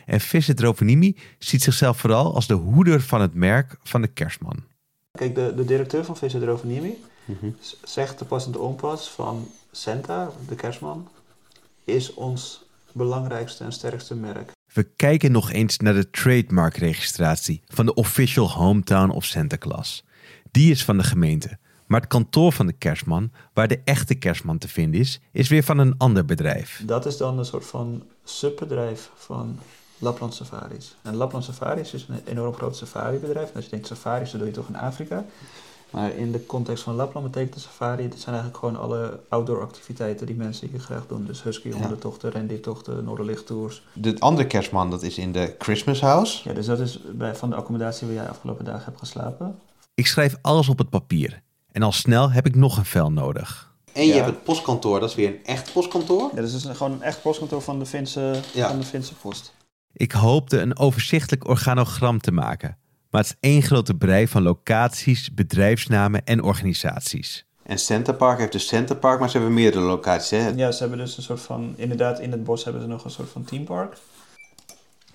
En 0.06 0.20
Visit 0.20 0.60
Rovaniemi 0.60 1.16
ziet 1.38 1.62
zichzelf 1.62 1.98
vooral 1.98 2.34
als 2.34 2.46
de 2.46 2.54
hoeder 2.54 3.00
van 3.00 3.20
het 3.20 3.34
merk 3.34 3.76
van 3.82 4.02
de 4.02 4.08
kerstman. 4.08 4.64
Kijk, 5.18 5.34
de, 5.34 5.52
de 5.56 5.64
directeur 5.64 6.04
van 6.04 6.16
Visit 6.16 6.42
Rovaniemi 6.42 6.94
z- 7.60 7.74
zegt 7.84 8.18
te 8.18 8.24
pas 8.24 8.46
en 8.46 8.52
te 8.52 8.58
onpas 8.58 9.10
van 9.10 9.48
Santa, 9.72 10.30
de 10.48 10.54
kerstman, 10.54 11.08
is 11.84 12.14
ons 12.14 12.62
belangrijkste 12.92 13.64
en 13.64 13.72
sterkste 13.72 14.14
merk. 14.14 14.50
We 14.72 14.82
kijken 14.96 15.32
nog 15.32 15.52
eens 15.52 15.76
naar 15.76 15.94
de 15.94 16.10
trademarkregistratie 16.10 17.62
van 17.66 17.86
de 17.86 17.94
Official 17.94 18.50
Hometown 18.50 19.10
of 19.10 19.24
Santa 19.24 19.58
Claus. 19.58 20.04
Die 20.50 20.70
is 20.70 20.84
van 20.84 20.96
de 20.98 21.04
gemeente, 21.04 21.58
maar 21.90 22.00
het 22.00 22.09
kantoor 22.09 22.52
van 22.52 22.66
de 22.66 22.73
kerstman, 22.73 23.30
waar 23.52 23.68
de 23.68 23.80
echte 23.85 24.14
kerstman 24.14 24.59
te 24.59 24.68
vinden 24.68 25.00
is, 25.00 25.20
is 25.32 25.49
weer 25.49 25.62
van 25.62 25.78
een 25.78 25.94
ander 25.99 26.25
bedrijf. 26.25 26.82
Dat 26.87 27.06
is 27.06 27.16
dan 27.16 27.38
een 27.38 27.44
soort 27.44 27.66
van 27.66 28.02
subbedrijf 28.25 29.11
van 29.14 29.59
Lapland 29.99 30.35
Safaris. 30.35 30.97
En 31.02 31.14
Lapland 31.14 31.44
Safaris 31.44 31.94
is 31.94 32.06
een 32.09 32.20
enorm 32.25 32.54
groot 32.54 32.76
safaribedrijf. 32.76 33.49
En 33.49 33.54
als 33.54 33.64
je 33.64 33.70
denkt 33.70 33.87
safaris, 33.87 34.30
dan 34.30 34.38
doe 34.38 34.49
je 34.49 34.54
toch 34.54 34.68
in 34.68 34.76
Afrika. 34.76 35.25
Maar 35.90 36.14
in 36.14 36.32
de 36.32 36.47
context 36.47 36.82
van 36.82 36.94
Lapland 36.94 37.26
betekent 37.26 37.54
de 37.54 37.61
safari, 37.61 38.09
dit 38.09 38.20
zijn 38.20 38.35
eigenlijk 38.35 38.64
gewoon 38.64 38.80
alle 38.80 39.20
outdoor 39.28 39.62
activiteiten 39.62 40.26
die 40.26 40.37
mensen 40.37 40.68
hier 40.68 40.80
graag 40.80 41.06
doen. 41.06 41.25
Dus 41.26 41.42
husky 41.42 41.70
hondentochten, 41.70 42.30
rendiertochten, 42.30 43.04
Noorderlichttours. 43.04 43.82
De 43.92 44.16
andere 44.18 44.47
kerstman, 44.47 44.90
dat 44.90 45.02
is 45.02 45.18
in 45.18 45.32
de 45.32 45.54
Christmas 45.59 46.00
House. 46.00 46.49
Ja, 46.49 46.54
dus 46.54 46.66
dat 46.66 46.80
is 46.80 47.00
bij, 47.12 47.35
van 47.35 47.50
de 47.50 47.56
accommodatie 47.56 48.06
waar 48.06 48.16
jij 48.16 48.28
afgelopen 48.28 48.64
dagen 48.64 48.85
hebt 48.85 48.99
geslapen. 48.99 49.59
Ik 49.94 50.06
schrijf 50.06 50.37
alles 50.42 50.68
op 50.68 50.78
het 50.78 50.90
papier 50.90 51.42
en 51.72 51.82
al 51.82 51.92
snel 51.92 52.30
heb 52.30 52.46
ik 52.46 52.54
nog 52.54 52.76
een 52.76 52.84
vel 52.84 53.12
nodig. 53.12 53.72
En 53.92 54.02
je 54.02 54.08
Ja. 54.08 54.14
hebt 54.14 54.26
het 54.26 54.42
postkantoor, 54.44 55.00
dat 55.00 55.08
is 55.08 55.14
weer 55.14 55.28
een 55.28 55.44
echt 55.44 55.72
postkantoor. 55.72 56.30
Ja, 56.34 56.40
dus 56.40 56.52
het 56.52 56.64
is 56.64 56.76
gewoon 56.76 56.92
een 56.92 57.02
echt 57.02 57.22
postkantoor 57.22 57.62
van 57.62 57.78
de 57.78 57.86
Finse, 57.86 58.40
Ja. 58.54 58.68
van 58.68 58.78
de 58.78 58.86
Finse 58.86 59.14
post. 59.14 59.54
Ik 59.92 60.12
hoopte 60.12 60.60
een 60.60 60.78
overzichtelijk 60.78 61.49
organogram 61.49 62.21
te 62.21 62.32
maken, 62.32 62.78
maar 63.10 63.21
het 63.23 63.30
is 63.30 63.36
één 63.50 63.62
grote 63.62 63.95
brei 63.95 64.28
van 64.28 64.42
locaties, 64.42 65.34
bedrijfsnamen 65.34 66.25
en 66.25 66.42
organisaties. 66.42 67.45
En 67.62 67.78
Center 67.78 68.14
Park 68.14 68.38
heeft 68.38 68.52
dus 68.52 68.66
Center 68.66 68.97
Park, 68.97 69.21
maar 69.21 69.30
ze 69.30 69.36
hebben 69.36 69.54
meerdere 69.54 69.84
locaties. 69.84 70.30
Hè? 70.30 70.49
Ja, 70.49 70.73
ze 70.73 70.78
hebben 70.80 70.99
dus 70.99 71.16
een 71.16 71.23
soort 71.23 71.40
van, 71.40 71.73
inderdaad 71.76 72.21
in 72.21 72.30
het 72.30 72.45
bos 72.45 72.64
hebben 72.64 72.82
ze 72.82 72.88
nog 72.88 73.04
een 73.04 73.10
soort 73.10 73.30
van 73.30 73.45
teampark. 73.45 73.97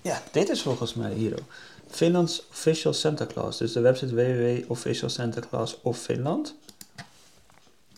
Ja, 0.02 0.22
dit 0.32 0.48
is 0.48 0.62
volgens 0.62 0.94
mij 0.94 1.12
hier 1.12 1.32
ook. 1.32 1.52
Finlands 1.88 2.46
Official 2.50 2.92
Santa 2.92 3.26
Claus. 3.26 3.58
Dus 3.58 3.72
de 3.72 3.80
website 3.80 4.14
www.officialsantaclaus 4.14 5.80
of 5.82 5.98
Finland. 5.98 6.54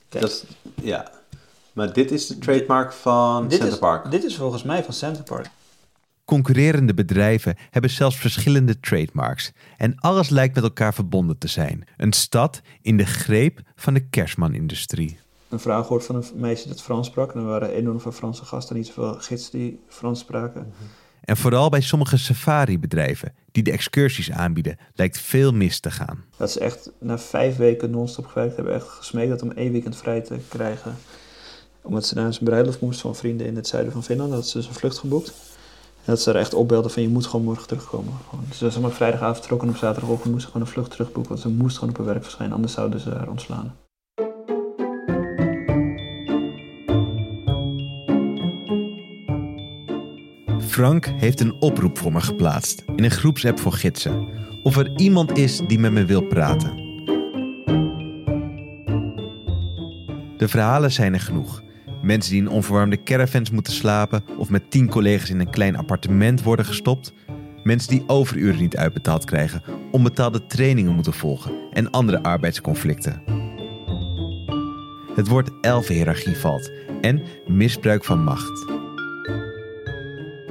Kijk, 0.08 0.22
Dat 0.22 0.30
is- 0.30 0.44
ja. 0.84 1.10
Maar 1.72 1.92
dit 1.92 2.10
is 2.10 2.26
de 2.26 2.38
trademark 2.38 2.92
van 2.92 3.42
dit 3.42 3.52
Center 3.52 3.72
is, 3.72 3.78
Park. 3.78 4.10
Dit 4.10 4.24
is 4.24 4.36
volgens 4.36 4.62
mij 4.62 4.84
van 4.84 4.94
Center 4.94 5.22
Park. 5.24 5.46
Concurrerende 6.24 6.94
bedrijven 6.94 7.56
hebben 7.70 7.90
zelfs 7.90 8.16
verschillende 8.16 8.80
trademarks 8.80 9.52
en 9.76 10.00
alles 10.00 10.28
lijkt 10.28 10.54
met 10.54 10.64
elkaar 10.64 10.94
verbonden 10.94 11.38
te 11.38 11.48
zijn. 11.48 11.84
Een 11.96 12.12
stad 12.12 12.60
in 12.82 12.96
de 12.96 13.06
greep 13.06 13.60
van 13.76 13.94
de 13.94 14.08
kerstmanindustrie. 14.08 15.18
Een 15.48 15.60
vrouw 15.60 15.82
gehoord 15.82 16.04
van 16.04 16.14
een 16.16 16.24
meisje 16.34 16.68
dat 16.68 16.82
Frans 16.82 17.06
sprak. 17.06 17.32
En 17.32 17.40
er 17.40 17.46
waren 17.46 17.70
enorm 17.70 18.00
veel 18.00 18.12
Franse 18.12 18.44
gasten, 18.44 18.76
niet 18.76 18.86
zoveel 18.86 19.14
gids 19.14 19.50
die 19.50 19.80
Frans 19.88 20.20
spraken. 20.20 20.72
En 21.20 21.36
vooral 21.36 21.68
bij 21.68 21.80
sommige 21.80 22.16
safari-bedrijven 22.16 23.34
die 23.58 23.72
de 23.72 23.78
excursies 23.78 24.30
aanbieden, 24.30 24.78
lijkt 24.94 25.18
veel 25.18 25.52
mis 25.52 25.80
te 25.80 25.90
gaan. 25.90 26.24
Dat 26.36 26.50
ze 26.50 26.60
echt 26.60 26.90
na 26.98 27.18
vijf 27.18 27.56
weken 27.56 27.90
non-stop 27.90 28.26
gewerkt 28.26 28.56
hebben, 28.56 28.74
echt 28.74 28.88
gesmeekt 28.88 29.30
dat 29.30 29.42
om 29.42 29.50
één 29.50 29.72
weekend 29.72 29.96
vrij 29.96 30.20
te 30.20 30.38
krijgen. 30.48 30.94
Omdat 31.82 32.06
ze 32.06 32.14
naar 32.14 32.32
zijn 32.32 32.44
bruiloft 32.44 32.80
moest 32.80 33.00
van 33.00 33.16
vrienden 33.16 33.46
in 33.46 33.56
het 33.56 33.66
zuiden 33.66 33.92
van 33.92 34.04
Finland. 34.04 34.30
Dat 34.30 34.48
ze 34.48 34.58
dus 34.58 34.66
een 34.66 34.74
vlucht 34.74 34.98
geboekt. 34.98 35.28
En 35.28 36.14
dat 36.14 36.20
ze 36.20 36.30
er 36.30 36.36
echt 36.36 36.54
opbelden 36.54 36.90
van 36.90 37.02
je 37.02 37.08
moet 37.08 37.26
gewoon 37.26 37.44
morgen 37.44 37.66
terugkomen. 37.66 38.12
Dus 38.48 38.72
ze 38.72 38.80
was 38.80 38.94
vrijdagavond 38.94 39.36
vertrokken 39.36 39.68
en 39.68 39.74
op 39.74 39.80
zaterdagochtend 39.80 40.32
moest 40.32 40.44
ze 40.44 40.50
gewoon 40.50 40.66
een 40.66 40.72
vlucht 40.72 40.90
terugboeken. 40.90 41.30
Want 41.32 41.42
ze 41.42 41.48
moest 41.48 41.78
gewoon 41.78 41.90
op 41.90 41.96
haar 41.96 42.06
werk 42.06 42.22
verschijnen, 42.22 42.54
anders 42.54 42.74
zouden 42.74 43.00
ze 43.00 43.10
haar 43.10 43.28
ontslaan. 43.28 43.74
Frank 50.78 51.06
heeft 51.06 51.40
een 51.40 51.60
oproep 51.60 51.98
voor 51.98 52.12
me 52.12 52.20
geplaatst 52.20 52.82
in 52.96 53.04
een 53.04 53.10
groepsapp 53.10 53.58
voor 53.58 53.72
gidsen. 53.72 54.28
Of 54.62 54.76
er 54.76 54.90
iemand 54.96 55.38
is 55.38 55.60
die 55.66 55.78
met 55.78 55.92
me 55.92 56.04
wil 56.04 56.22
praten. 56.22 56.76
De 60.36 60.48
verhalen 60.48 60.92
zijn 60.92 61.14
er 61.14 61.20
genoeg. 61.20 61.62
Mensen 62.02 62.32
die 62.32 62.40
in 62.40 62.48
onverwarmde 62.48 63.02
caravans 63.02 63.50
moeten 63.50 63.72
slapen 63.72 64.24
of 64.36 64.50
met 64.50 64.70
tien 64.70 64.88
collega's 64.88 65.30
in 65.30 65.40
een 65.40 65.50
klein 65.50 65.76
appartement 65.76 66.42
worden 66.42 66.64
gestopt. 66.64 67.12
Mensen 67.62 67.90
die 67.90 68.04
overuren 68.06 68.60
niet 68.60 68.76
uitbetaald 68.76 69.24
krijgen, 69.24 69.62
onbetaalde 69.90 70.46
trainingen 70.46 70.94
moeten 70.94 71.14
volgen 71.14 71.52
en 71.72 71.90
andere 71.90 72.22
arbeidsconflicten. 72.22 73.22
Het 75.14 75.28
woord 75.28 75.50
elfenhierarchie 75.60 76.36
valt 76.36 76.70
en 77.00 77.22
misbruik 77.46 78.04
van 78.04 78.24
macht. 78.24 78.77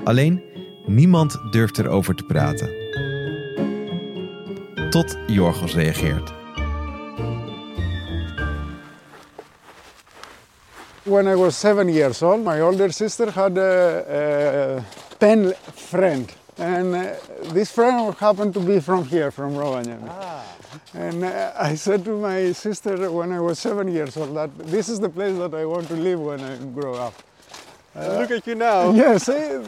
Alleen 0.07 0.43
niemand 0.85 1.37
durft 1.51 1.77
erover 1.77 2.15
te 2.15 2.23
praten. 2.23 2.69
Tot 4.89 5.17
Jorgos 5.27 5.73
reageert. 5.73 6.33
When 11.03 11.27
I 11.27 11.35
was 11.35 11.59
seven 11.59 11.89
years 11.89 12.21
old, 12.21 12.43
my 12.43 12.61
older 12.61 12.91
sister 12.91 13.31
had 13.31 13.57
a, 13.57 14.03
a 14.09 14.83
pen 15.17 15.53
friend. 15.73 16.33
And 16.57 16.95
uh, 16.95 17.01
this 17.53 17.71
friend 17.71 18.15
happened 18.17 18.53
to 18.53 18.59
be 18.59 18.79
from 18.79 19.05
here, 19.05 19.31
from 19.31 19.55
Rovaniemi. 19.55 20.09
And 20.93 21.23
uh, 21.23 21.51
I 21.59 21.75
said 21.75 22.05
to 22.05 22.17
my 22.17 22.53
sister 22.53 23.11
when 23.11 23.33
I 23.33 23.39
was 23.41 23.59
seven 23.59 23.87
years 23.91 24.15
old 24.17 24.35
that 24.35 24.57
this 24.57 24.87
is 24.87 24.99
the 24.99 25.09
place 25.09 25.37
that 25.37 25.53
I 25.53 25.65
want 25.65 25.87
to 25.87 25.95
live 25.95 26.19
when 26.19 26.39
I 26.39 26.55
grow 26.73 26.93
up. 26.93 27.13
Look 27.95 28.31
at 28.31 28.45
you 28.45 28.55
now. 28.55 28.91
Yes, 28.91 29.27
eh, 29.29 29.59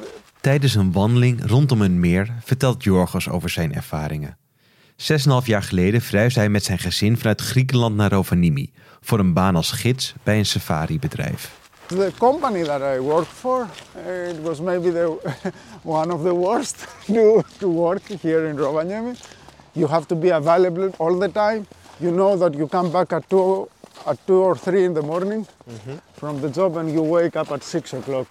Tijdens 0.41 0.75
een 0.75 0.91
wandeling 0.91 1.49
rondom 1.49 1.81
een 1.81 1.99
meer 1.99 2.33
vertelt 2.43 2.83
Jorgos 2.83 3.29
over 3.29 3.49
zijn 3.49 3.73
ervaringen. 3.73 4.37
Zes 4.95 5.21
en 5.21 5.25
een 5.25 5.31
half 5.31 5.47
jaar 5.47 5.63
geleden 5.63 6.01
verhuisde 6.01 6.39
hij 6.39 6.49
met 6.49 6.63
zijn 6.63 6.79
gezin 6.79 7.17
vanuit 7.17 7.41
Griekenland 7.41 7.95
naar 7.95 8.11
Rovaniemi 8.11 8.71
voor 9.01 9.19
een 9.19 9.33
baan 9.33 9.55
als 9.55 9.71
gids 9.71 10.13
bij 10.23 10.37
een 10.37 10.45
safari-bedrijf. 10.45 11.57
the 11.89 12.13
company 12.19 12.63
that 12.63 12.81
I 12.81 12.99
worked 12.99 13.31
for, 13.31 13.67
it 14.05 14.37
was 14.43 14.61
maybe 14.61 14.91
the, 14.91 15.07
one 15.83 16.11
of 16.11 16.23
the 16.23 16.33
worst 16.33 16.85
to, 17.07 17.43
to 17.59 17.67
work 17.67 18.03
here 18.21 18.47
in 18.47 18.57
Rovaniemi. 18.57 19.17
You 19.73 19.87
have 19.87 20.07
to 20.07 20.15
be 20.15 20.29
available 20.29 20.93
all 20.99 21.17
the 21.17 21.29
time. 21.29 21.65
You 21.99 22.11
know 22.11 22.37
that 22.37 22.53
you 22.53 22.67
come 22.67 22.91
back 22.91 23.11
at 23.11 23.27
two, 23.29 23.67
at 24.05 24.25
two 24.27 24.41
or 24.41 24.55
three 24.55 24.85
in 24.85 24.93
the 24.93 25.01
morning 25.01 25.47
from 26.13 26.41
the 26.41 26.49
job 26.49 26.77
and 26.77 26.91
you 26.91 27.01
wake 27.01 27.35
up 27.35 27.51
at 27.51 27.63
six 27.63 27.93
o'clock. 27.93 28.27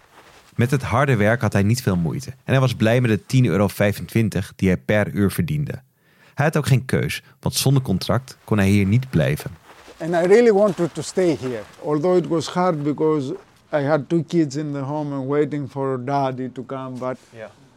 Met 0.59 0.71
het 0.71 0.83
harde 0.83 1.17
werk 1.17 1.41
had 1.41 1.53
hij 1.53 1.63
niet 1.63 1.83
veel 1.83 1.97
moeite 1.97 2.31
en 2.31 2.53
hij 2.53 2.61
was 2.61 2.75
blij 2.75 3.01
met 3.01 3.11
de 3.29 3.43
10,25 3.43 3.51
euro 3.51 3.69
die 4.57 4.69
hij 4.69 4.77
per 4.77 5.11
uur 5.13 5.31
verdiende. 5.31 5.83
Hij 6.35 6.45
had 6.45 6.57
ook 6.57 6.67
geen 6.67 6.85
keus, 6.85 7.23
want 7.41 7.55
zonder 7.55 7.83
contract 7.83 8.39
kon 8.45 8.59
hij 8.59 8.69
hier 8.69 8.87
niet 8.87 9.11
blijven. 9.11 9.51
And 9.99 10.11
I 10.11 10.27
really 10.27 10.53
wanted 10.53 10.95
to 10.95 11.03
stay 11.03 11.37
here, 11.41 11.63
although 11.83 12.17
it 12.17 12.27
was 12.27 12.49
hard 12.49 12.83
because 12.83 13.35
I 13.73 13.83
had 13.83 14.09
two 14.09 14.25
kids 14.29 14.57
in 14.57 14.73
the 14.73 14.79
home 14.79 15.15
and 15.15 15.29
waiting 15.29 15.71
for 15.71 16.05
daddy 16.05 16.51
to 16.53 16.65
come. 16.67 16.99
But, 16.99 17.19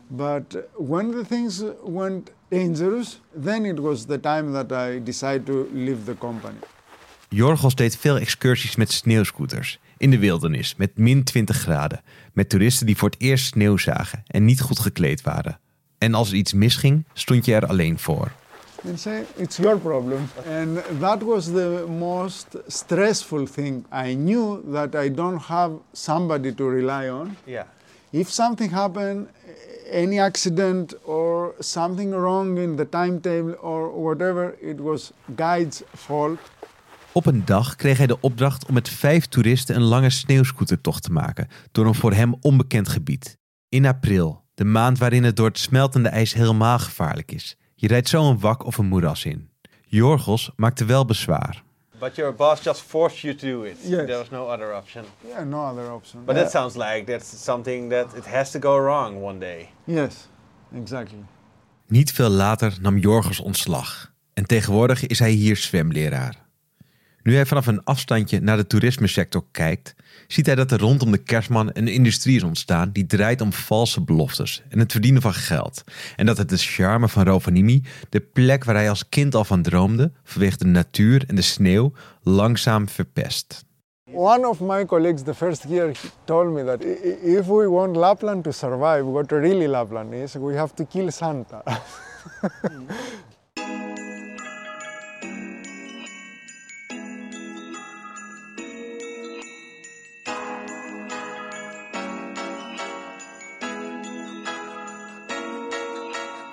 but 0.07 0.57
when 0.77 1.11
the 1.11 1.25
things 1.27 1.63
went 1.83 2.31
dangerous, 2.47 3.21
then 3.43 3.65
it 3.65 3.79
was 3.79 4.05
the 4.05 4.19
time 4.19 4.51
that 4.51 4.71
I 4.71 5.03
decided 5.03 5.45
to 5.45 5.69
leave 5.73 6.03
the 6.05 6.17
company. 6.17 6.59
Jorgos 7.29 7.75
deed 7.75 7.97
veel 7.97 8.17
excursies 8.17 8.75
met 8.75 8.91
sneeuwscooters 8.91 9.79
in 10.01 10.09
de 10.09 10.19
wildernis 10.19 10.75
met 10.75 10.97
min 10.97 11.23
20 11.23 11.57
graden, 11.57 12.01
met 12.33 12.49
toeristen 12.49 12.85
die 12.85 12.97
voor 12.97 13.09
het 13.09 13.21
eerst 13.21 13.45
sneeuw 13.45 13.77
zagen 13.77 14.23
en 14.27 14.45
niet 14.45 14.61
goed 14.61 14.79
gekleed 14.79 15.21
waren. 15.21 15.59
En 15.97 16.13
als 16.13 16.29
er 16.29 16.35
iets 16.35 16.53
misging, 16.53 17.05
stond 17.13 17.45
je 17.45 17.53
er 17.55 17.67
alleen 17.67 17.99
voor. 17.99 18.31
and 18.83 18.99
say 18.99 19.25
it's 19.37 19.57
your 19.57 19.77
problem. 19.77 20.27
And 20.45 20.83
that 20.99 21.21
was 21.23 21.45
the 21.51 21.85
most 21.87 22.55
stressful 22.67 23.45
thing. 23.45 23.85
I 23.91 24.15
knew 24.15 24.63
that 24.71 24.95
I 24.95 25.09
don't 25.09 25.41
have 25.41 25.71
somebody 25.93 26.51
to 26.51 26.67
rely 26.67 27.09
on. 27.09 27.37
Yeah. 27.45 27.65
If 28.11 28.29
something 28.29 28.71
happened, 28.71 29.29
any 29.91 30.19
accident 30.19 30.93
or 31.05 31.53
something 31.59 32.11
wrong 32.11 32.57
in 32.57 32.75
the 32.75 32.85
timetable 32.85 33.55
or 33.61 33.89
whatever, 33.89 34.57
it 34.61 34.79
was 34.79 35.13
guide's 35.35 35.83
fault. 35.93 36.39
Op 37.13 37.25
een 37.25 37.45
dag 37.45 37.75
kreeg 37.75 37.97
hij 37.97 38.07
de 38.07 38.19
opdracht 38.19 38.65
om 38.65 38.73
met 38.73 38.89
vijf 38.89 39.25
toeristen 39.25 39.75
een 39.75 39.81
lange 39.81 40.09
sneeuwscootertocht 40.09 41.03
te 41.03 41.11
maken 41.11 41.47
door 41.71 41.85
een 41.85 41.95
voor 41.95 42.13
hem 42.13 42.35
onbekend 42.41 42.89
gebied. 42.89 43.37
In 43.69 43.85
april, 43.85 44.43
de 44.53 44.63
maand 44.63 44.97
waarin 44.97 45.23
het 45.23 45.35
door 45.35 45.47
het 45.47 45.59
smeltende 45.59 46.09
ijs 46.09 46.33
helemaal 46.33 46.79
gevaarlijk 46.79 47.31
is. 47.31 47.57
Je 47.75 47.87
rijdt 47.87 48.09
zo 48.09 48.29
een 48.29 48.39
wak 48.39 48.65
of 48.65 48.77
een 48.77 48.85
moeras 48.85 49.25
in. 49.25 49.49
Jorgos 49.85 50.51
maakte 50.55 50.85
wel 50.85 51.05
bezwaar. 51.05 51.63
But 51.99 52.15
your 52.15 52.35
boss 52.35 52.63
just 52.63 52.81
forced 52.81 53.19
you 53.19 53.35
to 53.35 53.47
do 53.47 53.63
it. 53.63 53.77
Yes. 53.81 54.05
There 54.05 54.17
was 54.17 54.29
no 54.29 54.45
other 54.45 54.75
option. 54.75 55.03
Yeah, 55.27 55.45
no 55.45 55.65
other 55.69 55.91
option. 55.91 56.25
But 56.25 56.35
Uh, 56.35 56.41
that 56.41 56.51
sounds 56.51 56.75
like 56.75 57.03
that's 57.05 57.43
something 57.43 57.89
that 57.89 58.15
it 58.15 58.25
has 58.25 58.51
to 58.51 58.59
go 58.59 58.79
wrong 58.79 59.21
one 59.23 59.39
day. 59.39 59.69
Yes, 59.83 60.13
exactly. 60.75 61.23
Niet 61.87 62.11
veel 62.11 62.29
later 62.29 62.77
nam 62.81 62.97
Jorgos 62.97 63.39
ontslag. 63.39 64.11
En 64.33 64.45
tegenwoordig 64.45 65.07
is 65.07 65.19
hij 65.19 65.31
hier 65.31 65.57
zwemleraar. 65.57 66.49
Nu 67.23 67.35
hij 67.35 67.45
vanaf 67.45 67.67
een 67.67 67.83
afstandje 67.83 68.39
naar 68.39 68.57
de 68.57 68.67
toerismesector 68.67 69.43
kijkt, 69.51 69.95
ziet 70.27 70.45
hij 70.45 70.55
dat 70.55 70.71
er 70.71 70.79
rondom 70.79 71.11
de 71.11 71.17
kerstman 71.17 71.69
een 71.73 71.87
industrie 71.87 72.35
is 72.35 72.43
ontstaan 72.43 72.91
die 72.91 73.05
draait 73.05 73.41
om 73.41 73.53
valse 73.53 74.01
beloftes 74.01 74.63
en 74.69 74.79
het 74.79 74.91
verdienen 74.91 75.21
van 75.21 75.33
geld. 75.33 75.83
En 76.15 76.25
dat 76.25 76.37
het 76.37 76.49
de 76.49 76.57
charme 76.57 77.07
van 77.07 77.23
Rovaniemi, 77.23 77.83
de 78.09 78.19
plek 78.19 78.63
waar 78.63 78.75
hij 78.75 78.89
als 78.89 79.09
kind 79.09 79.35
al 79.35 79.45
van 79.45 79.61
droomde, 79.61 80.11
vanwege 80.23 80.57
de 80.57 80.65
natuur 80.65 81.23
en 81.27 81.35
de 81.35 81.41
sneeuw, 81.41 81.93
langzaam 82.21 82.89
verpest. 82.89 83.65
One 84.13 84.47
of 84.47 84.59
my 84.59 84.85
colleagues 84.85 85.23
the 85.23 85.33
first 85.33 85.65
year 85.67 85.91
told 86.25 86.53
me 86.53 86.63
that 86.63 86.83
if 87.23 87.45
we 87.47 87.69
want 87.69 87.95
Lapland 87.95 88.43
to 88.43 88.51
survive, 88.51 89.03
what 89.03 89.31
really 89.31 89.67
Lapland 89.67 90.13
is, 90.13 90.33
we 90.33 90.55
have 90.55 90.73
to 90.73 90.85
kill 90.85 91.11
Santa. 91.11 91.63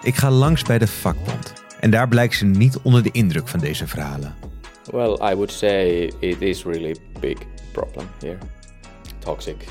Ik 0.08 0.16
ga 0.16 0.30
langs 0.30 0.62
bij 0.62 0.78
de 0.78 0.86
vakbond 0.86 1.52
en 1.80 1.90
daar 1.90 2.08
blijkt 2.08 2.34
ze 2.34 2.44
niet 2.44 2.78
onder 2.82 3.02
de 3.02 3.10
indruk 3.10 3.48
van 3.48 3.60
deze 3.60 3.86
verhalen. 3.86 4.34
Well, 4.90 5.30
I 5.32 5.34
would 5.34 5.52
say 5.52 6.12
it 6.18 6.40
is 6.40 6.64
really 6.64 6.96
big 7.20 7.36
problem 7.72 8.06
here. 8.20 8.38
Toxic 9.18 9.64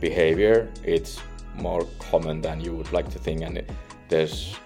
behavior. 0.00 0.68
It's 0.82 1.18
more 1.60 1.86
common 2.10 2.40
than 2.40 2.60
you 2.60 2.74
would 2.74 2.92
like 2.92 3.08
to 3.08 3.20
think, 3.22 3.42
and 3.42 3.60
there's 4.06 4.60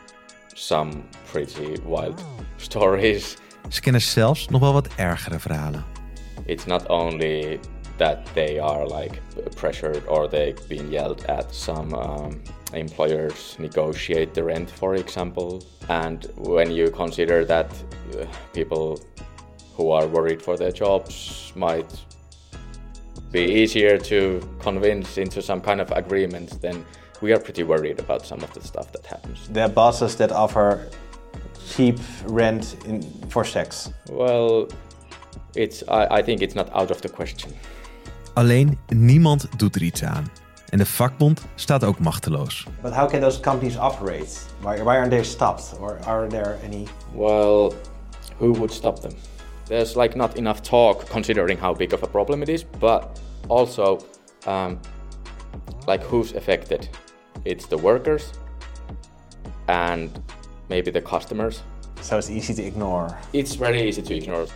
some 0.55 0.93
pretty 1.33 1.81
wild 1.85 2.25
stories. 2.57 3.37
Ze 3.69 3.81
kennen 3.81 4.01
zelfs 4.01 4.49
nog 4.49 4.61
wel 4.61 4.73
wat 4.73 4.89
ergere 4.97 5.39
verhalen. 5.39 5.85
It's 6.45 6.65
not 6.65 6.89
only 6.89 7.61
that 7.97 8.19
they 8.33 8.61
are 8.61 9.01
like 9.01 9.21
pressured 9.55 10.07
or 10.07 10.29
they've 10.29 10.67
been 10.69 10.91
yelled 10.91 11.27
at. 11.27 11.55
Some 11.55 11.95
um, 11.95 12.41
employers 12.75 13.57
negotiate 13.59 14.35
the 14.35 14.43
rent, 14.43 14.71
for 14.71 14.95
example, 14.95 15.63
and 15.89 16.27
when 16.37 16.71
you 16.71 16.91
consider 16.91 17.45
that 17.45 17.71
uh, 18.19 18.27
people 18.53 19.01
who 19.77 19.91
are 19.91 20.07
worried 20.07 20.41
for 20.41 20.57
their 20.57 20.73
jobs 20.73 21.53
might 21.57 22.05
be 23.33 23.41
easier 23.41 23.99
to 23.99 24.41
convince 24.61 25.19
into 25.19 25.43
some 25.43 25.61
kind 25.61 25.81
of 25.81 25.91
agreement, 25.93 26.61
then 26.61 26.85
we 27.21 27.33
are 27.33 27.41
pretty 27.41 27.65
worried 27.65 27.99
about 27.99 28.27
some 28.27 28.43
of 28.43 28.53
the 28.55 28.61
stuff 28.61 28.93
that 28.93 29.07
happens. 29.07 29.49
There 29.49 29.65
are 29.65 29.73
bosses 29.73 30.17
that 30.17 30.31
offer 30.31 30.89
cheap 31.75 31.99
rent 32.27 32.77
in, 32.87 33.03
for 33.29 33.45
sex. 33.45 33.91
Well, 34.11 34.69
it's 35.55 35.83
I, 35.89 36.19
I 36.19 36.23
think 36.23 36.43
it's 36.43 36.55
not 36.55 36.69
out 36.73 36.91
of 36.91 37.01
the 37.01 37.09
question. 37.09 37.53
Alleen 38.35 38.79
niemand 38.89 39.47
doet 39.57 39.77
er 39.77 39.83
iets 39.83 40.03
aan. 40.03 40.31
En 40.75 40.81
de 40.81 40.87
vakbond 40.87 41.43
staat 41.55 41.85
ook 41.85 41.99
machteloos. 41.99 42.67
But 42.83 42.93
how 42.93 43.09
can 43.09 43.21
those 43.21 43.41
companies 43.41 43.79
operate? 43.79 44.41
Why, 44.61 44.77
why 44.77 44.97
aren't 44.97 45.11
they 45.11 45.25
stopped? 45.25 45.75
Or 45.81 45.99
are 46.07 46.29
there 46.29 46.59
any? 46.65 46.87
Well, 47.13 47.73
who 48.39 48.53
would 48.53 48.73
stop 48.73 49.01
them? 49.01 49.13
There's 49.65 49.95
like 49.95 50.17
not 50.17 50.37
enough 50.37 50.61
talk 50.61 51.09
considering 51.11 51.61
how 51.61 51.75
big 51.75 51.93
of 51.93 52.03
a 52.03 52.07
problem 52.07 52.43
it 52.43 52.49
is, 52.49 52.65
but 52.81 53.21
also, 53.49 53.99
um, 54.47 54.79
like 55.87 56.03
who's 56.03 56.35
affected? 56.35 56.89
It's 57.45 57.67
the 57.67 57.79
workers 57.79 58.33
and 59.69 60.11
maybe 60.69 60.91
the 60.91 61.03
customers. 61.03 61.63
So 62.01 62.19
it's 62.19 62.31
easy 62.31 62.55
to 62.55 62.63
ignore. 62.63 63.17
It's 63.33 63.55
very 63.55 63.89
easy 63.89 64.03
to 64.03 64.15
ignore. 64.15 64.47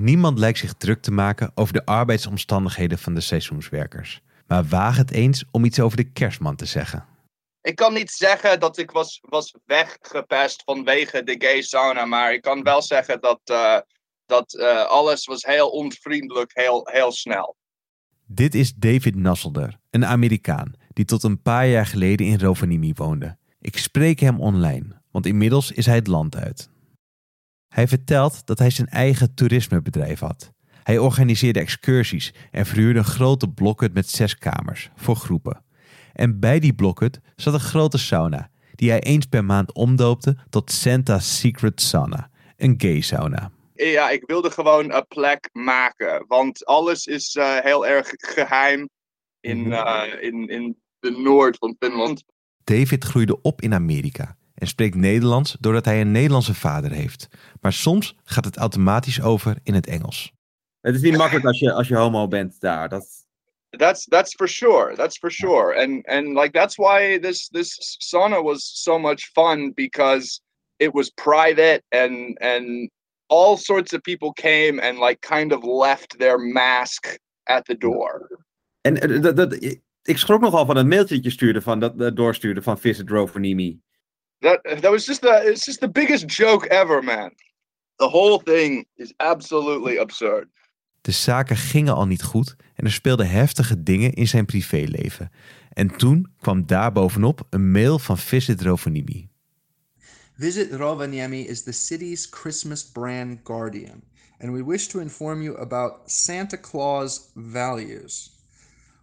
Niemand 0.00 0.38
lijkt 0.38 0.58
zich 0.58 0.72
druk 0.72 1.02
te 1.02 1.10
maken 1.10 1.52
over 1.54 1.72
de 1.72 1.84
arbeidsomstandigheden 1.84 2.98
van 2.98 3.14
de 3.14 3.20
seizoenswerkers. 3.20 4.20
Maar 4.46 4.64
waag 4.64 4.96
het 4.96 5.10
eens 5.10 5.44
om 5.50 5.64
iets 5.64 5.80
over 5.80 5.96
de 5.96 6.12
kerstman 6.12 6.56
te 6.56 6.64
zeggen. 6.64 7.06
Ik 7.62 7.74
kan 7.74 7.92
niet 7.94 8.10
zeggen 8.10 8.60
dat 8.60 8.78
ik 8.78 8.90
was, 8.90 9.20
was 9.22 9.54
weggepest 9.64 10.62
vanwege 10.64 11.22
de 11.22 11.34
gay 11.38 11.62
sauna, 11.62 12.04
maar 12.04 12.32
ik 12.32 12.42
kan 12.42 12.62
wel 12.62 12.82
zeggen 12.82 13.20
dat, 13.20 13.40
eh, 13.44 13.78
dat 14.26 14.54
eh, 14.54 14.84
alles 14.84 15.24
was 15.24 15.42
heel 15.42 15.68
onvriendelijk, 15.68 16.50
heel, 16.54 16.88
heel 16.92 17.12
snel. 17.12 17.56
Dit 18.26 18.54
is 18.54 18.74
David 18.74 19.14
Nasselder, 19.14 19.78
een 19.90 20.06
Amerikaan 20.06 20.74
die 20.92 21.04
tot 21.04 21.22
een 21.22 21.42
paar 21.42 21.66
jaar 21.66 21.86
geleden 21.86 22.26
in 22.26 22.40
Rovaniemi 22.40 22.92
woonde. 22.94 23.36
Ik 23.60 23.76
spreek 23.76 24.20
hem 24.20 24.40
online, 24.40 25.00
want 25.10 25.26
inmiddels 25.26 25.72
is 25.72 25.86
hij 25.86 25.96
het 25.96 26.06
land 26.06 26.36
uit. 26.36 26.70
Hij 27.70 27.88
vertelt 27.88 28.46
dat 28.46 28.58
hij 28.58 28.70
zijn 28.70 28.88
eigen 28.88 29.34
toerismebedrijf 29.34 30.20
had. 30.20 30.52
Hij 30.82 30.98
organiseerde 30.98 31.60
excursies 31.60 32.34
en 32.50 32.66
verhuurde 32.66 32.98
een 32.98 33.04
grote 33.04 33.48
blokhut 33.48 33.94
met 33.94 34.08
zes 34.08 34.38
kamers 34.38 34.90
voor 34.96 35.16
groepen. 35.16 35.64
En 36.12 36.40
bij 36.40 36.60
die 36.60 36.74
blokhut 36.74 37.20
zat 37.36 37.54
een 37.54 37.60
grote 37.60 37.98
sauna, 37.98 38.50
die 38.74 38.90
hij 38.90 39.00
eens 39.00 39.26
per 39.26 39.44
maand 39.44 39.74
omdoopte 39.74 40.36
tot 40.48 40.70
Santa's 40.70 41.38
Secret 41.38 41.80
Sauna, 41.80 42.30
een 42.56 42.74
gay 42.78 43.00
sauna. 43.00 43.50
Ja, 43.74 44.10
ik 44.10 44.22
wilde 44.26 44.50
gewoon 44.50 44.92
een 44.92 45.06
plek 45.08 45.48
maken, 45.52 46.24
want 46.28 46.64
alles 46.66 47.06
is 47.06 47.34
eh, 47.34 47.58
heel 47.58 47.86
erg 47.86 48.12
geheim 48.16 48.88
in, 49.40 49.72
eh, 49.72 50.02
in, 50.20 50.48
in 50.48 50.76
de 50.98 51.10
noord 51.10 51.56
van 51.56 51.76
Finland. 51.78 52.24
David 52.64 53.04
groeide 53.04 53.42
op 53.42 53.62
in 53.62 53.74
Amerika 53.74 54.36
en 54.60 54.66
spreekt 54.66 54.94
Nederlands 54.94 55.56
doordat 55.60 55.84
hij 55.84 56.00
een 56.00 56.12
Nederlandse 56.12 56.54
vader 56.54 56.90
heeft. 56.90 57.28
Maar 57.60 57.72
soms 57.72 58.16
gaat 58.24 58.44
het 58.44 58.56
automatisch 58.56 59.22
over 59.22 59.56
in 59.62 59.74
het 59.74 59.86
Engels. 59.86 60.32
Het 60.80 60.94
is 60.94 61.00
niet 61.00 61.16
makkelijk 61.16 61.46
als 61.46 61.58
je, 61.58 61.72
als 61.72 61.88
je 61.88 61.96
homo 61.96 62.28
bent 62.28 62.60
daar. 62.60 62.88
Dat, 62.88 63.20
That's 63.78 64.04
that's 64.04 64.34
for 64.34 64.48
sure. 64.48 64.96
That's 64.96 65.18
for 65.18 65.30
sure. 65.30 65.82
And 65.82 66.04
and 66.06 66.34
like 66.34 66.52
that's 66.52 66.76
why 66.76 67.18
this 67.20 67.48
this 67.48 67.96
sauna 67.98 68.42
was 68.42 68.82
so 68.82 68.98
much 68.98 69.30
fun 69.32 69.72
because 69.74 70.40
it 70.76 70.92
was 70.92 71.10
private 71.10 71.82
and 71.88 72.36
and 72.40 72.90
all 73.28 73.56
sorts 73.56 73.92
of 73.92 74.02
people 74.02 74.32
came 74.32 74.80
and 74.80 74.98
like 74.98 75.20
kind 75.20 75.52
of 75.52 75.62
left 75.62 76.18
their 76.18 76.38
mask 76.38 77.18
at 77.42 77.64
the 77.64 77.76
door. 77.76 78.28
en 78.80 79.00
eh, 79.00 79.22
dat, 79.22 79.36
dat, 79.36 79.54
ik 80.02 80.18
schrok 80.18 80.40
nogal 80.40 80.66
van 80.66 80.76
het 80.76 80.86
mailtje 80.86 81.14
dat 81.14 81.24
je 81.24 81.30
stuurde 81.30 81.62
van 81.62 81.80
dat, 81.80 81.98
dat 81.98 82.16
doorstuurde 82.16 82.62
van 82.62 82.78
Visit 82.78 83.10
Rovaniemi. 83.10 83.80
That 84.40 84.62
that 84.62 84.90
was 84.90 85.04
just 85.04 85.20
the 85.20 85.42
it's 85.44 85.64
just 85.64 85.80
the 85.80 85.90
biggest 85.90 86.26
joke 86.26 86.66
ever, 86.66 87.02
man. 87.02 87.34
The 87.96 88.08
whole 88.08 88.40
thing 88.44 88.86
is 88.94 89.12
absolutely 89.16 89.98
absurd. 89.98 90.48
De 91.00 91.10
zaken 91.12 91.56
gingen 91.56 91.94
al 91.94 92.06
niet 92.06 92.22
goed 92.22 92.56
en 92.74 92.84
er 92.84 92.92
speelden 92.92 93.30
heftige 93.30 93.82
dingen 93.82 94.12
in 94.12 94.28
zijn 94.28 94.44
privéleven. 94.44 95.30
En 95.68 95.96
toen 95.96 96.32
kwam 96.40 96.66
daar 96.66 96.92
bovenop 96.92 97.46
een 97.50 97.70
mail 97.70 97.98
van 97.98 98.18
Visit 98.18 98.62
Rovaniemi. 98.62 99.28
Visit 100.36 100.72
Rovaniemi 100.72 101.46
is 101.46 101.62
the 101.62 101.72
city's 101.72 102.26
Christmas 102.30 102.90
brand 102.90 103.38
guardian, 103.44 104.02
and 104.38 104.52
we 104.52 104.64
wish 104.64 104.86
to 104.86 104.98
inform 104.98 105.42
you 105.42 105.58
about 105.58 105.92
Santa 106.06 106.56
Claus 106.56 107.30
values. 107.34 108.39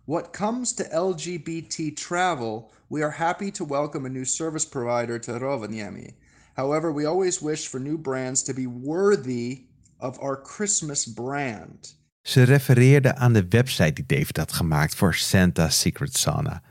What 0.08 0.32
comes 0.32 0.74
to 0.74 0.84
LGBT 0.84 1.94
travel, 1.96 2.72
we 2.88 3.04
are 3.04 3.12
happy 3.12 3.52
to 3.52 3.66
welcome 3.66 4.06
a 4.06 4.10
new 4.10 4.24
service 4.24 4.66
provider 4.66 5.20
to 5.20 5.32
Rovaniemi. 5.38 6.14
However, 6.56 6.94
we 6.94 7.06
always 7.06 7.42
wish 7.42 7.68
for 7.68 7.80
new 7.80 7.98
brands 7.98 8.44
to 8.44 8.54
be 8.54 8.68
worthy 8.68 9.66
of 10.00 10.18
our 10.20 10.42
Christmas 10.42 11.14
brand. 11.14 11.96
Ze 12.22 12.44
refereerde 12.44 13.16
aan 13.16 13.34
de 13.34 13.46
website 13.50 13.94
die 13.94 14.06
David 14.06 14.38
had 14.38 14.54
gemaakt 14.54 14.96
voor 14.96 15.16
Santa 15.16 15.70
Secret 15.70 16.18
Santa. 16.18 16.62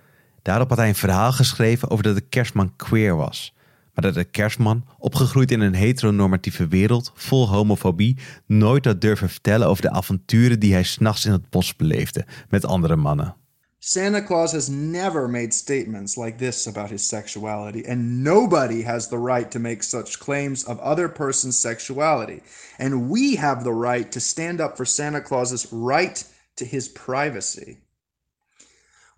Daarop 0.43 0.69
had 0.69 0.79
hij 0.79 0.89
een 0.89 0.95
verhaal 0.95 1.33
geschreven 1.33 1.91
over 1.91 2.05
dat 2.05 2.15
de 2.15 2.29
kerstman 2.29 2.77
queer 2.77 3.17
was. 3.17 3.55
Maar 3.97 4.05
dat 4.05 4.15
de 4.15 4.31
kerstman, 4.31 4.85
opgegroeid 4.99 5.51
in 5.51 5.61
een 5.61 5.75
heteronormatieve 5.75 6.69
wereld 6.69 7.13
vol 7.15 7.49
homofobie, 7.49 8.19
nooit 8.47 8.85
had 8.85 9.01
durven 9.01 9.29
vertellen 9.29 9.69
over 9.69 9.83
de 9.83 9.91
avonturen 9.91 10.61
die 10.61 10.73
hij 10.73 10.83
s'nachts 10.83 11.25
in 11.25 11.33
het 11.33 11.51
bos 11.51 11.77
beleefde 11.77 12.27
met 12.49 12.65
andere 12.65 12.97
mannen. 12.97 13.35
Santa 13.79 14.23
Claus 14.23 14.53
has 14.53 14.69
never 14.69 15.31
made 15.31 15.53
statements 15.53 16.17
like 16.17 16.37
this 16.37 16.67
about 16.67 16.91
his 16.91 17.09
sexuality, 17.09 17.89
and 17.89 18.23
nobody 18.23 18.83
has 18.83 19.09
the 19.09 19.19
right 19.19 19.51
to 19.51 19.59
make 19.59 19.83
such 19.83 20.19
claims 20.19 20.65
of 20.65 20.79
other 20.79 21.09
person's 21.13 21.61
sexuality. 21.61 22.41
And 22.79 23.09
we 23.11 23.37
have 23.37 23.63
the 23.63 23.75
right 23.75 24.13
to 24.13 24.21
stand 24.21 24.61
up 24.61 24.77
for 24.77 24.85
Santa 24.85 25.21
Claus's 25.21 25.67
right 25.73 26.25
to 26.55 26.65
his 26.65 26.89
privacy. 26.89 27.77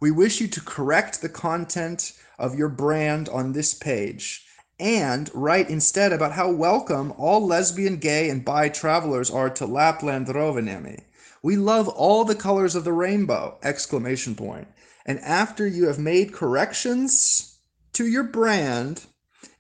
We 0.01 0.11
wish 0.11 0.41
you 0.41 0.49
to 0.49 0.61
correct 0.61 1.21
the 1.21 1.29
content 1.29 2.12
of 2.37 2.55
your 2.55 2.69
brand 2.69 3.29
on 3.29 3.53
this 3.53 3.75
page 3.75 4.48
and 4.81 5.31
write 5.35 5.69
instead 5.71 6.12
about 6.12 6.33
how 6.33 6.51
welcome 6.51 7.12
all 7.17 7.45
lesbian, 7.45 7.97
gay, 7.97 8.31
and 8.31 8.45
bi 8.45 8.69
travelers 8.69 9.31
are 9.31 9.51
to 9.51 9.67
Lapland 9.67 10.27
Rovaniemi. 10.29 11.01
We 11.43 11.57
love 11.57 11.88
all 11.88 12.25
the 12.25 12.35
colors 12.35 12.75
of 12.75 12.85
the 12.85 12.93
rainbow! 12.93 13.59
Exclamation 13.62 14.35
point. 14.35 14.69
And 15.05 15.19
after 15.21 15.67
you 15.67 15.87
have 15.87 15.99
made 15.99 16.33
corrections 16.33 17.59
to 17.95 18.07
your 18.07 18.25
brand 18.25 19.07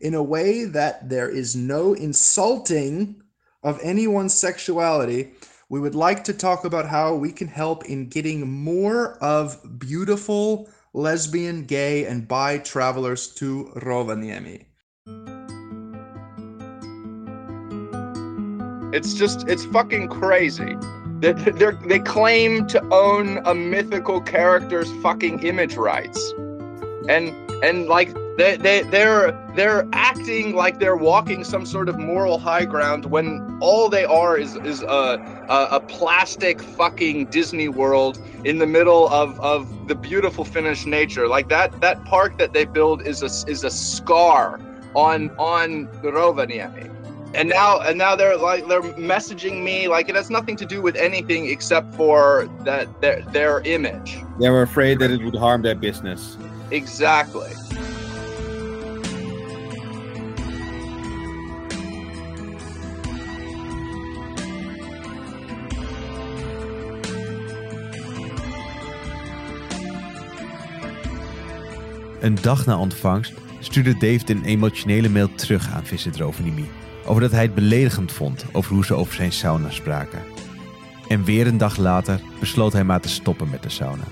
in 0.00 0.14
a 0.14 0.22
way 0.22 0.64
that 0.64 1.08
there 1.08 1.28
is 1.28 1.56
no 1.56 1.94
insulting 1.94 3.22
of 3.62 3.80
anyone's 3.82 4.34
sexuality, 4.34 5.32
we 5.68 5.80
would 5.80 5.94
like 5.94 6.24
to 6.24 6.32
talk 6.32 6.64
about 6.64 6.88
how 6.88 7.14
we 7.14 7.32
can 7.32 7.48
help 7.48 7.84
in 7.86 8.08
getting 8.08 8.48
more 8.48 9.18
of 9.22 9.60
beautiful 9.78 10.68
lesbian, 10.94 11.64
gay, 11.64 12.04
and 12.06 12.28
bi 12.28 12.58
travelers 12.58 13.34
to 13.34 13.72
Rovaniemi. 13.76 14.67
It's 18.92 19.14
just 19.14 19.46
it's 19.48 19.64
fucking 19.66 20.08
crazy. 20.08 20.76
They 21.20 21.32
they 21.32 21.70
they 21.86 21.98
claim 21.98 22.66
to 22.68 22.82
own 22.90 23.38
a 23.44 23.54
mythical 23.54 24.20
character's 24.20 24.90
fucking 25.02 25.42
image 25.42 25.76
rights, 25.76 26.32
and 27.08 27.28
and 27.62 27.86
like 27.86 28.14
they 28.38 28.56
they 28.56 28.82
they're 28.84 29.32
they're 29.54 29.86
acting 29.92 30.54
like 30.54 30.78
they're 30.78 30.96
walking 30.96 31.44
some 31.44 31.66
sort 31.66 31.88
of 31.88 31.98
moral 31.98 32.38
high 32.38 32.64
ground 32.64 33.06
when 33.06 33.58
all 33.60 33.90
they 33.90 34.04
are 34.04 34.38
is 34.38 34.56
is 34.56 34.82
a 34.82 34.86
a, 35.50 35.68
a 35.72 35.80
plastic 35.80 36.62
fucking 36.62 37.26
Disney 37.26 37.68
World 37.68 38.18
in 38.44 38.58
the 38.58 38.66
middle 38.66 39.08
of 39.08 39.38
of 39.40 39.88
the 39.88 39.96
beautiful 39.96 40.44
Finnish 40.44 40.86
nature. 40.86 41.28
Like 41.28 41.48
that 41.48 41.80
that 41.82 42.02
park 42.04 42.38
that 42.38 42.54
they 42.54 42.64
build 42.64 43.02
is 43.02 43.22
a 43.22 43.50
is 43.50 43.64
a 43.64 43.70
scar 43.70 44.60
on 44.94 45.30
on 45.36 45.88
Rovaniemi 46.02 46.97
and 47.34 47.48
now 47.48 47.80
and 47.80 47.98
now 47.98 48.16
they're 48.16 48.36
like 48.36 48.66
they're 48.68 48.82
messaging 48.96 49.62
me 49.62 49.88
like 49.88 50.08
it 50.08 50.14
has 50.14 50.30
nothing 50.30 50.56
to 50.56 50.64
do 50.64 50.80
with 50.80 50.96
anything 50.96 51.46
except 51.46 51.94
for 51.94 52.48
that 52.64 52.88
their 53.00 53.22
their 53.32 53.60
image. 53.60 54.18
They 54.40 54.50
were 54.50 54.62
afraid 54.62 54.98
that 55.00 55.10
it 55.10 55.22
would 55.22 55.36
harm 55.36 55.62
their 55.62 55.76
business. 55.76 56.36
exactly. 56.70 57.50
Een 72.20 72.34
dag 72.34 72.66
na 72.66 72.78
ontvangst 72.78 73.32
stuurde 73.60 73.96
David 73.98 74.30
een 74.30 74.44
emotionele 74.44 75.08
mail 75.08 75.34
terug 75.34 75.72
aan 75.72 75.86
Visit 75.86 76.16
Rovaniemi 76.16 76.68
over 77.08 77.22
dat 77.22 77.30
hij 77.30 77.42
het 77.42 77.54
beledigend 77.54 78.12
vond 78.12 78.44
over 78.52 78.74
hoe 78.74 78.84
ze 78.84 78.94
over 78.94 79.14
zijn 79.14 79.32
sauna 79.32 79.70
spraken. 79.70 80.22
En 81.08 81.24
weer 81.24 81.46
een 81.46 81.58
dag 81.58 81.76
later 81.76 82.20
besloot 82.40 82.72
hij 82.72 82.84
maar 82.84 83.00
te 83.00 83.08
stoppen 83.08 83.50
met 83.50 83.62
de 83.62 83.68
sauna. 83.68 84.04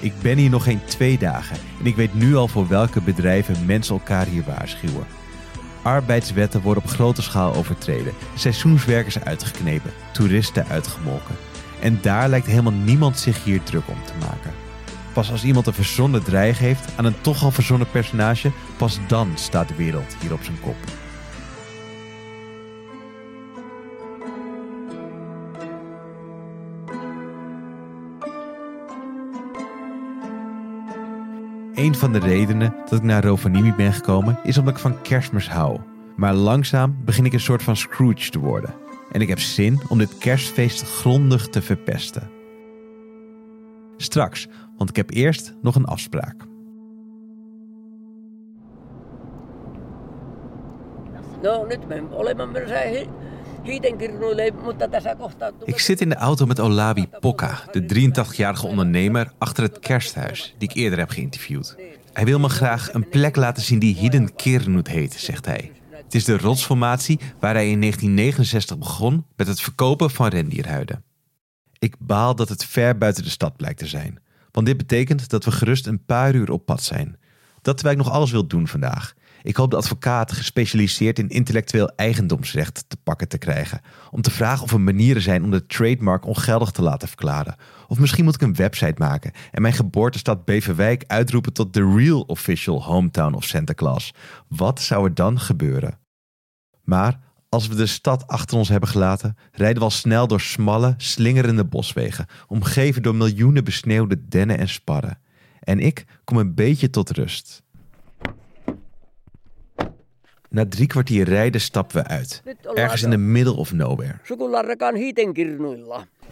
Ik 0.00 0.12
ben 0.22 0.38
hier 0.38 0.50
nog 0.50 0.64
geen 0.64 0.84
twee 0.84 1.18
dagen 1.18 1.56
en 1.78 1.86
ik 1.86 1.96
weet 1.96 2.14
nu 2.14 2.36
al 2.36 2.48
voor 2.48 2.68
welke 2.68 3.00
bedrijven 3.00 3.66
mensen 3.66 3.94
elkaar 3.94 4.26
hier 4.26 4.44
waarschuwen. 4.46 5.21
Arbeidswetten 5.82 6.60
worden 6.60 6.82
op 6.82 6.90
grote 6.90 7.22
schaal 7.22 7.54
overtreden, 7.54 8.12
seizoenswerkers 8.34 9.20
uitgeknepen, 9.20 9.92
toeristen 10.12 10.66
uitgemolken. 10.66 11.36
En 11.80 11.98
daar 12.02 12.28
lijkt 12.28 12.46
helemaal 12.46 12.72
niemand 12.72 13.18
zich 13.18 13.44
hier 13.44 13.62
druk 13.62 13.88
om 13.88 14.04
te 14.04 14.12
maken. 14.20 14.52
Pas 15.12 15.30
als 15.30 15.44
iemand 15.44 15.66
een 15.66 15.72
verzonnen 15.72 16.22
dreig 16.22 16.58
heeft 16.58 16.92
aan 16.96 17.04
een 17.04 17.20
toch 17.20 17.42
al 17.44 17.50
verzonnen 17.50 17.90
personage, 17.90 18.50
pas 18.76 18.98
dan 19.08 19.30
staat 19.34 19.68
de 19.68 19.74
wereld 19.74 20.16
hier 20.20 20.32
op 20.32 20.42
zijn 20.42 20.60
kop. 20.60 20.76
Een 31.74 31.94
van 31.94 32.12
de 32.12 32.18
redenen 32.18 32.74
dat 32.88 32.98
ik 32.98 33.02
naar 33.02 33.24
Rovaniemi 33.24 33.74
ben 33.74 33.92
gekomen 33.92 34.38
is 34.42 34.58
omdat 34.58 34.74
ik 34.74 34.80
van 34.80 35.02
kerstmis 35.02 35.48
hou. 35.48 35.80
Maar 36.16 36.34
langzaam 36.34 36.96
begin 37.04 37.24
ik 37.24 37.32
een 37.32 37.40
soort 37.40 37.62
van 37.62 37.76
Scrooge 37.76 38.30
te 38.30 38.38
worden. 38.38 38.74
En 39.12 39.20
ik 39.20 39.28
heb 39.28 39.38
zin 39.38 39.80
om 39.88 39.98
dit 39.98 40.18
kerstfeest 40.18 40.82
grondig 40.82 41.48
te 41.48 41.62
verpesten. 41.62 42.30
Straks, 43.96 44.48
want 44.76 44.90
ik 44.90 44.96
heb 44.96 45.10
eerst 45.10 45.54
nog 45.62 45.74
een 45.74 45.84
afspraak. 45.84 46.44
No 51.42 51.64
nyt 51.66 51.88
me 51.88 52.02
olemme 52.10 52.46
Ik 55.64 55.78
zit 55.78 56.00
in 56.00 56.08
de 56.08 56.14
auto 56.14 56.46
met 56.46 56.60
Olavi 56.60 57.06
Pokka, 57.20 57.58
de 57.70 58.10
83-jarige 58.10 58.66
ondernemer 58.66 59.32
achter 59.38 59.62
het 59.62 59.78
kersthuis, 59.78 60.54
die 60.58 60.68
ik 60.68 60.76
eerder 60.76 60.98
heb 60.98 61.10
geïnterviewd. 61.10 61.76
Hij 62.12 62.24
wil 62.24 62.38
me 62.38 62.48
graag 62.48 62.92
een 62.92 63.08
plek 63.08 63.36
laten 63.36 63.62
zien 63.62 63.78
die 63.78 63.94
Hidden 63.94 64.34
Kirnut 64.34 64.88
heet, 64.88 65.14
zegt 65.14 65.46
hij. 65.46 65.72
Het 65.90 66.14
is 66.14 66.24
de 66.24 66.38
rotsformatie 66.38 67.18
waar 67.40 67.54
hij 67.54 67.70
in 67.70 67.80
1969 67.80 68.78
begon 68.78 69.24
met 69.36 69.46
het 69.46 69.60
verkopen 69.60 70.10
van 70.10 70.28
rendierhuiden. 70.28 71.04
Ik 71.78 71.94
baal 71.98 72.34
dat 72.34 72.48
het 72.48 72.64
ver 72.64 72.98
buiten 72.98 73.22
de 73.22 73.30
stad 73.30 73.56
blijkt 73.56 73.78
te 73.78 73.86
zijn. 73.86 74.18
Want 74.50 74.66
dit 74.66 74.76
betekent 74.76 75.28
dat 75.28 75.44
we 75.44 75.50
gerust 75.50 75.86
een 75.86 76.04
paar 76.04 76.34
uur 76.34 76.50
op 76.50 76.64
pad 76.64 76.82
zijn. 76.82 77.16
Dat 77.62 77.76
terwijl 77.76 77.98
ik 77.98 78.04
nog 78.04 78.14
alles 78.14 78.30
wil 78.30 78.46
doen 78.46 78.68
vandaag. 78.68 79.14
Ik 79.42 79.56
hoop 79.56 79.70
de 79.70 79.76
advocaat 79.76 80.32
gespecialiseerd 80.32 81.18
in 81.18 81.28
intellectueel 81.28 81.92
eigendomsrecht 81.96 82.84
te 82.88 82.96
pakken 82.96 83.28
te 83.28 83.38
krijgen. 83.38 83.80
Om 84.10 84.22
te 84.22 84.30
vragen 84.30 84.64
of 84.64 84.72
er 84.72 84.80
manieren 84.80 85.22
zijn 85.22 85.44
om 85.44 85.50
de 85.50 85.66
trademark 85.66 86.26
ongeldig 86.26 86.70
te 86.70 86.82
laten 86.82 87.08
verklaren. 87.08 87.56
Of 87.88 87.98
misschien 87.98 88.24
moet 88.24 88.34
ik 88.34 88.42
een 88.42 88.54
website 88.54 88.94
maken 88.96 89.32
en 89.50 89.62
mijn 89.62 89.74
geboortestad 89.74 90.44
Beverwijk 90.44 91.04
uitroepen 91.06 91.52
tot 91.52 91.74
de 91.74 91.94
real 91.96 92.20
official 92.20 92.84
hometown 92.84 93.34
of 93.34 93.44
Santa 93.44 93.74
Claus. 93.74 94.14
Wat 94.48 94.80
zou 94.80 95.04
er 95.04 95.14
dan 95.14 95.40
gebeuren? 95.40 95.98
Maar 96.82 97.20
als 97.48 97.68
we 97.68 97.74
de 97.74 97.86
stad 97.86 98.26
achter 98.26 98.56
ons 98.56 98.68
hebben 98.68 98.88
gelaten, 98.88 99.36
rijden 99.52 99.78
we 99.78 99.84
al 99.84 99.90
snel 99.90 100.26
door 100.26 100.40
smalle, 100.40 100.94
slingerende 100.96 101.64
boswegen, 101.64 102.26
omgeven 102.46 103.02
door 103.02 103.14
miljoenen 103.14 103.64
besneeuwde 103.64 104.28
dennen 104.28 104.58
en 104.58 104.68
sparren. 104.68 105.18
En 105.60 105.80
ik 105.80 106.04
kom 106.24 106.36
een 106.36 106.54
beetje 106.54 106.90
tot 106.90 107.10
rust. 107.10 107.62
Na 110.52 110.64
drie 110.68 110.86
kwartier 110.86 111.28
rijden 111.28 111.60
stappen 111.60 112.02
we 112.02 112.08
uit, 112.08 112.42
ergens 112.74 113.02
in 113.02 113.10
de 113.10 113.16
middle 113.16 113.52
of 113.52 113.72
nowhere. 113.72 114.14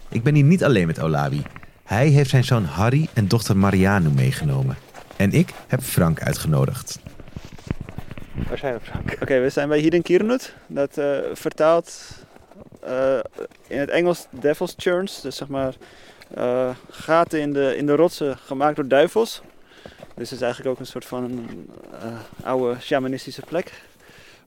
Ik 0.09 0.23
ben 0.23 0.35
hier 0.35 0.43
niet 0.43 0.63
alleen 0.63 0.87
met 0.87 0.99
Olawi. 0.99 1.41
Hij 1.83 2.07
heeft 2.07 2.29
zijn 2.29 2.43
zoon 2.43 2.63
Harry 2.63 3.07
en 3.13 3.27
dochter 3.27 3.57
Mariano 3.57 4.09
meegenomen. 4.09 4.75
En 5.15 5.31
ik 5.31 5.53
heb 5.67 5.81
Frank 5.81 6.21
uitgenodigd. 6.21 6.99
Waar 8.47 8.57
zijn 8.57 8.73
we, 8.73 8.79
Frank? 8.79 9.17
Oké, 9.21 9.39
we 9.39 9.49
zijn 9.49 9.67
bij 9.67 9.79
Hidden 9.79 10.01
Kirnut. 10.01 10.55
Dat 10.67 10.97
uh, 10.97 11.17
vertaalt 11.33 12.01
uh, 12.87 13.19
in 13.67 13.79
het 13.79 13.89
Engels 13.89 14.27
Devil's 14.29 14.73
Churns. 14.77 15.21
Dus 15.21 15.35
zeg 15.35 15.47
maar 15.47 15.73
uh, 16.37 16.69
gaten 16.89 17.41
in 17.41 17.53
de, 17.53 17.77
in 17.77 17.85
de 17.85 17.95
rotsen 17.95 18.37
gemaakt 18.37 18.75
door 18.75 18.87
duivels. 18.87 19.41
Dus 20.15 20.29
het 20.29 20.39
is 20.39 20.45
eigenlijk 20.45 20.73
ook 20.73 20.79
een 20.79 20.91
soort 20.91 21.05
van 21.05 21.49
oude 22.43 22.79
shamanistische 22.79 23.41
plek. 23.41 23.71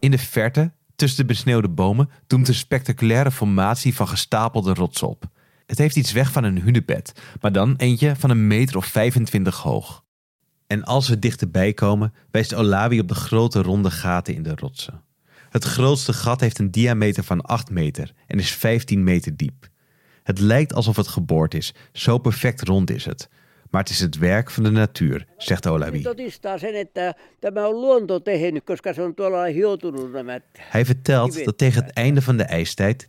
In 0.04 0.10
de 0.10 0.18
verte, 0.18 0.72
tussen 0.96 1.18
de 1.18 1.24
besneeuwde 1.24 1.68
bomen, 1.68 2.10
doemt 2.26 2.48
een 2.48 2.54
spectaculaire 2.54 3.30
formatie 3.30 3.94
van 3.94 4.08
gestapelde 4.08 4.74
rotsen 4.74 5.08
op. 5.08 5.24
Het 5.66 5.78
heeft 5.78 5.96
iets 5.96 6.12
weg 6.12 6.32
van 6.32 6.44
een 6.44 6.60
hunebed, 6.60 7.12
maar 7.40 7.52
dan 7.52 7.74
eentje 7.76 8.16
van 8.16 8.30
een 8.30 8.46
meter 8.46 8.76
of 8.76 8.86
25 8.86 9.56
hoog. 9.56 10.04
En 10.66 10.84
als 10.84 11.08
we 11.08 11.18
dichterbij 11.18 11.72
komen, 11.72 12.14
wijst 12.30 12.54
Olawi 12.54 13.00
op 13.00 13.08
de 13.08 13.14
grote 13.14 13.62
ronde 13.62 13.90
gaten 13.90 14.34
in 14.34 14.42
de 14.42 14.54
rotsen. 14.54 15.02
Het 15.50 15.64
grootste 15.64 16.12
gat 16.12 16.40
heeft 16.40 16.58
een 16.58 16.70
diameter 16.70 17.24
van 17.24 17.40
8 17.40 17.70
meter 17.70 18.12
en 18.26 18.38
is 18.38 18.50
15 18.50 19.04
meter 19.04 19.36
diep. 19.36 19.68
Het 20.22 20.38
lijkt 20.38 20.74
alsof 20.74 20.96
het 20.96 21.08
geboord 21.08 21.54
is, 21.54 21.74
zo 21.92 22.18
perfect 22.18 22.62
rond 22.62 22.90
is 22.90 23.04
het. 23.04 23.28
Maar 23.74 23.82
het 23.82 23.92
is 23.92 24.00
het 24.00 24.18
werk 24.18 24.50
van 24.50 24.62
de 24.62 24.70
natuur, 24.70 25.26
zegt 25.36 25.66
Olavi. 25.66 26.02
Hij 30.58 30.84
vertelt 30.84 31.44
dat 31.44 31.58
tegen 31.58 31.84
het 31.84 31.92
einde 31.92 32.22
van 32.22 32.36
de 32.36 32.42
ijstijd, 32.42 33.08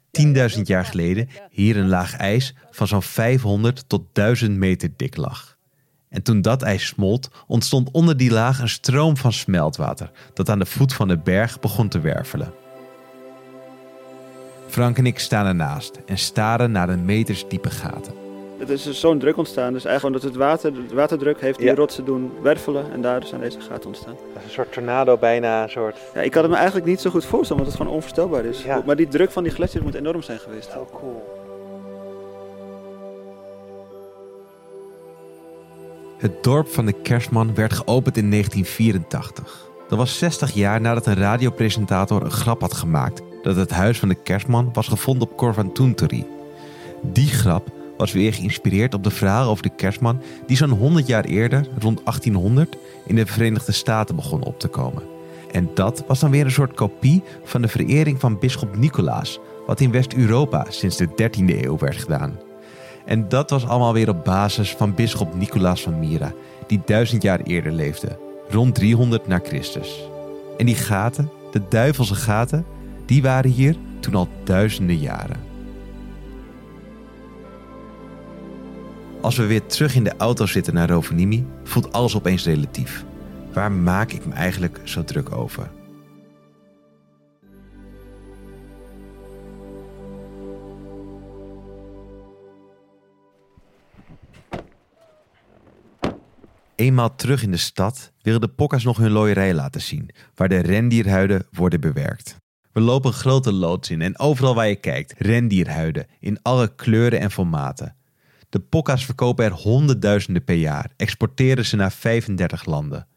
10.000 0.56 0.62
jaar 0.62 0.86
geleden, 0.86 1.30
hier 1.50 1.78
een 1.78 1.88
laag 1.88 2.18
ijs 2.18 2.56
van 2.72 2.88
zo'n 2.88 3.02
500 3.02 3.90
tot 3.90 4.02
1000 4.14 4.58
meter 4.58 4.90
dik 4.96 5.16
lag. 5.18 5.58
En 6.10 6.24
toen 6.24 6.42
dat 6.42 6.62
ijs 6.62 6.86
smolt, 6.86 7.30
ontstond 7.48 7.92
onder 7.92 8.18
die 8.18 8.32
laag 8.32 8.60
een 8.60 8.70
stroom 8.70 9.18
van 9.18 9.34
smeltwater 9.34 10.12
dat 10.34 10.50
aan 10.50 10.60
de 10.60 10.66
voet 10.66 10.94
van 10.94 11.08
de 11.08 11.18
berg 11.18 11.60
begon 11.60 11.90
te 11.90 12.00
wervelen. 12.00 12.54
Frank 14.68 14.98
en 14.98 15.06
ik 15.06 15.20
staan 15.20 15.46
ernaast 15.46 16.00
en 16.06 16.18
staren 16.18 16.72
naar 16.72 16.88
de 16.88 16.98
meters 16.98 17.48
diepe 17.48 17.70
gaten. 17.70 18.25
Het 18.58 18.70
is 18.70 18.84
dus 18.84 19.00
zo'n 19.00 19.20
druk 19.20 19.38
ontstaan. 19.38 19.74
Dus 19.74 19.86
eigenlijk 19.86 20.16
omdat 20.16 20.32
het 20.32 20.42
water, 20.42 20.74
de 20.88 20.96
waterdruk 20.96 21.42
heeft 21.42 21.60
die 21.60 21.76
rotsen 21.76 22.06
doen 22.06 22.32
wervelen 22.42 22.92
en 22.92 23.02
daardoor 23.02 23.30
zijn 23.30 23.42
deze 23.42 23.60
gaten 23.60 23.88
ontstaan. 23.88 24.14
Dat 24.14 24.38
is 24.38 24.44
een 24.44 24.50
soort 24.54 24.74
tornado 24.74 25.18
bijna, 25.18 25.64
een 25.64 25.70
soort... 25.70 25.98
Ja, 26.14 26.22
ik 26.22 26.34
had 26.34 26.44
het 26.44 26.52
me 26.52 26.58
eigenlijk 26.58 26.88
niet 26.88 27.02
zo 27.02 27.10
goed 27.10 27.26
voorstellen, 27.26 27.62
omdat 27.62 27.74
het 27.74 27.82
gewoon 27.82 27.96
onvoorstelbaar 27.96 28.46
is. 28.46 28.66
Maar 28.86 28.96
die 28.96 29.08
druk 29.08 29.32
van 29.32 29.44
die 29.44 29.52
gletsjers 29.52 29.84
moet 29.84 29.94
enorm 29.94 30.22
zijn 30.22 30.40
geweest. 30.40 30.76
Oh, 30.76 30.94
cool. 30.94 31.44
Het 36.18 36.44
dorp 36.44 36.68
van 36.68 36.86
de 36.86 36.94
Kerstman 36.94 37.56
werd 37.56 37.74
geopend 37.74 38.18
in 38.18 38.30
1984. 38.30 39.70
Dat 39.90 39.98
was 39.98 40.18
60 40.18 40.54
jaar 40.54 40.82
nadat 40.82 41.06
een 41.06 41.16
radiopresentator 41.16 42.24
een 42.24 42.32
grap 42.32 42.62
had 42.62 42.74
gemaakt 42.74 43.22
dat 43.44 43.56
het 43.56 43.72
huis 43.72 44.00
van 44.00 44.10
de 44.10 44.16
Kerstman 44.24 44.70
was 44.74 44.88
gevonden 44.88 45.30
op 45.30 45.38
Korvantunturi. 45.38 46.26
Die 47.02 47.28
grap 47.28 47.72
was 47.98 48.12
weer 48.12 48.34
geïnspireerd 48.34 48.94
op 48.94 49.04
de 49.04 49.12
verhalen 49.12 49.50
over 49.50 49.64
de 49.64 49.76
Kerstman 49.76 50.22
die 50.48 50.58
zo'n 50.58 50.70
100 50.70 51.08
jaar 51.08 51.26
eerder, 51.26 51.68
rond 51.80 52.02
1800, 52.04 52.78
in 53.06 53.16
de 53.16 53.26
Verenigde 53.26 53.72
Staten 53.72 54.16
begon 54.16 54.44
op 54.44 54.60
te 54.60 54.68
komen. 54.68 55.04
En 55.52 55.70
dat 55.74 56.04
was 56.08 56.20
dan 56.20 56.32
weer 56.32 56.46
een 56.46 56.52
soort 56.52 56.74
kopie 56.74 57.24
van 57.44 57.62
de 57.62 57.68
verering 57.68 58.20
van 58.20 58.40
bisschop 58.40 58.78
Nicolaas, 58.78 59.40
wat 59.66 59.80
in 59.80 59.92
West-Europa 59.92 60.66
sinds 60.70 60.98
de 60.98 61.08
13e 61.08 61.64
eeuw 61.64 61.78
werd 61.78 61.98
gedaan. 61.98 62.40
En 63.06 63.30
dat 63.30 63.50
was 63.50 63.68
allemaal 63.68 63.94
weer 63.94 64.10
op 64.10 64.24
basis 64.24 64.76
van 64.76 64.96
bisschop 64.96 65.36
Nicolaas 65.36 65.82
van 65.82 66.00
Myra, 66.00 66.34
die 66.68 66.82
duizend 66.86 67.22
jaar 67.22 67.40
eerder 67.40 67.72
leefde, 67.72 68.20
rond 68.50 68.76
300 68.76 69.28
na 69.28 69.40
Christus. 69.44 70.10
En 70.58 70.66
die 70.66 70.76
gaten, 70.76 71.30
de 71.52 71.62
duivelse 71.70 72.16
gaten, 72.16 72.66
die 73.06 73.22
waren 73.22 73.52
hier 73.52 73.76
toen 74.00 74.16
al 74.16 74.28
duizenden 74.44 74.98
jaren. 74.98 75.55
Als 79.26 79.38
we 79.38 79.46
weer 79.46 79.66
terug 79.66 79.96
in 79.96 80.04
de 80.04 80.18
auto 80.18 80.46
zitten 80.46 80.74
naar 80.74 80.90
Rovaniemi, 80.90 81.46
voelt 81.64 81.92
alles 81.92 82.16
opeens 82.16 82.46
relatief. 82.46 83.06
Waar 83.54 83.72
maak 83.72 84.12
ik 84.12 84.26
me 84.26 84.34
eigenlijk 84.34 84.80
zo 84.84 85.04
druk 85.04 85.32
over? 85.32 85.72
Eenmaal 96.76 97.16
terug 97.16 97.44
in 97.44 97.52
de 97.52 97.58
stad 97.58 98.12
willen 98.22 98.42
de 98.42 98.48
pokkas 98.48 98.84
nog 98.84 98.98
hun 98.98 99.12
looierij 99.12 99.54
laten 99.54 99.82
zien, 99.82 100.10
waar 100.36 100.50
de 100.50 100.60
rendierhuiden 100.60 101.48
worden 101.52 101.82
bewerkt. 101.82 102.36
We 102.72 102.80
lopen 102.82 103.14
grote 103.14 103.54
loods 103.54 103.90
in 103.90 104.02
en 104.02 104.20
overal 104.20 104.56
waar 104.56 104.68
je 104.68 104.76
kijkt, 104.76 105.14
rendierhuiden 105.18 106.08
in 106.20 106.42
alle 106.42 106.76
kleuren 106.76 107.20
en 107.20 107.32
formaten. 107.32 107.95
De 108.56 108.62
pokkas 108.62 109.06
verkopen 109.06 109.46
er 109.46 109.52
honderdduizenden 109.52 110.44
per 110.44 110.56
jaar, 110.56 110.92
exporteren 110.98 111.66
ze 111.66 111.76
naar 111.76 111.92
35 111.92 112.66
landen. 112.66 113.08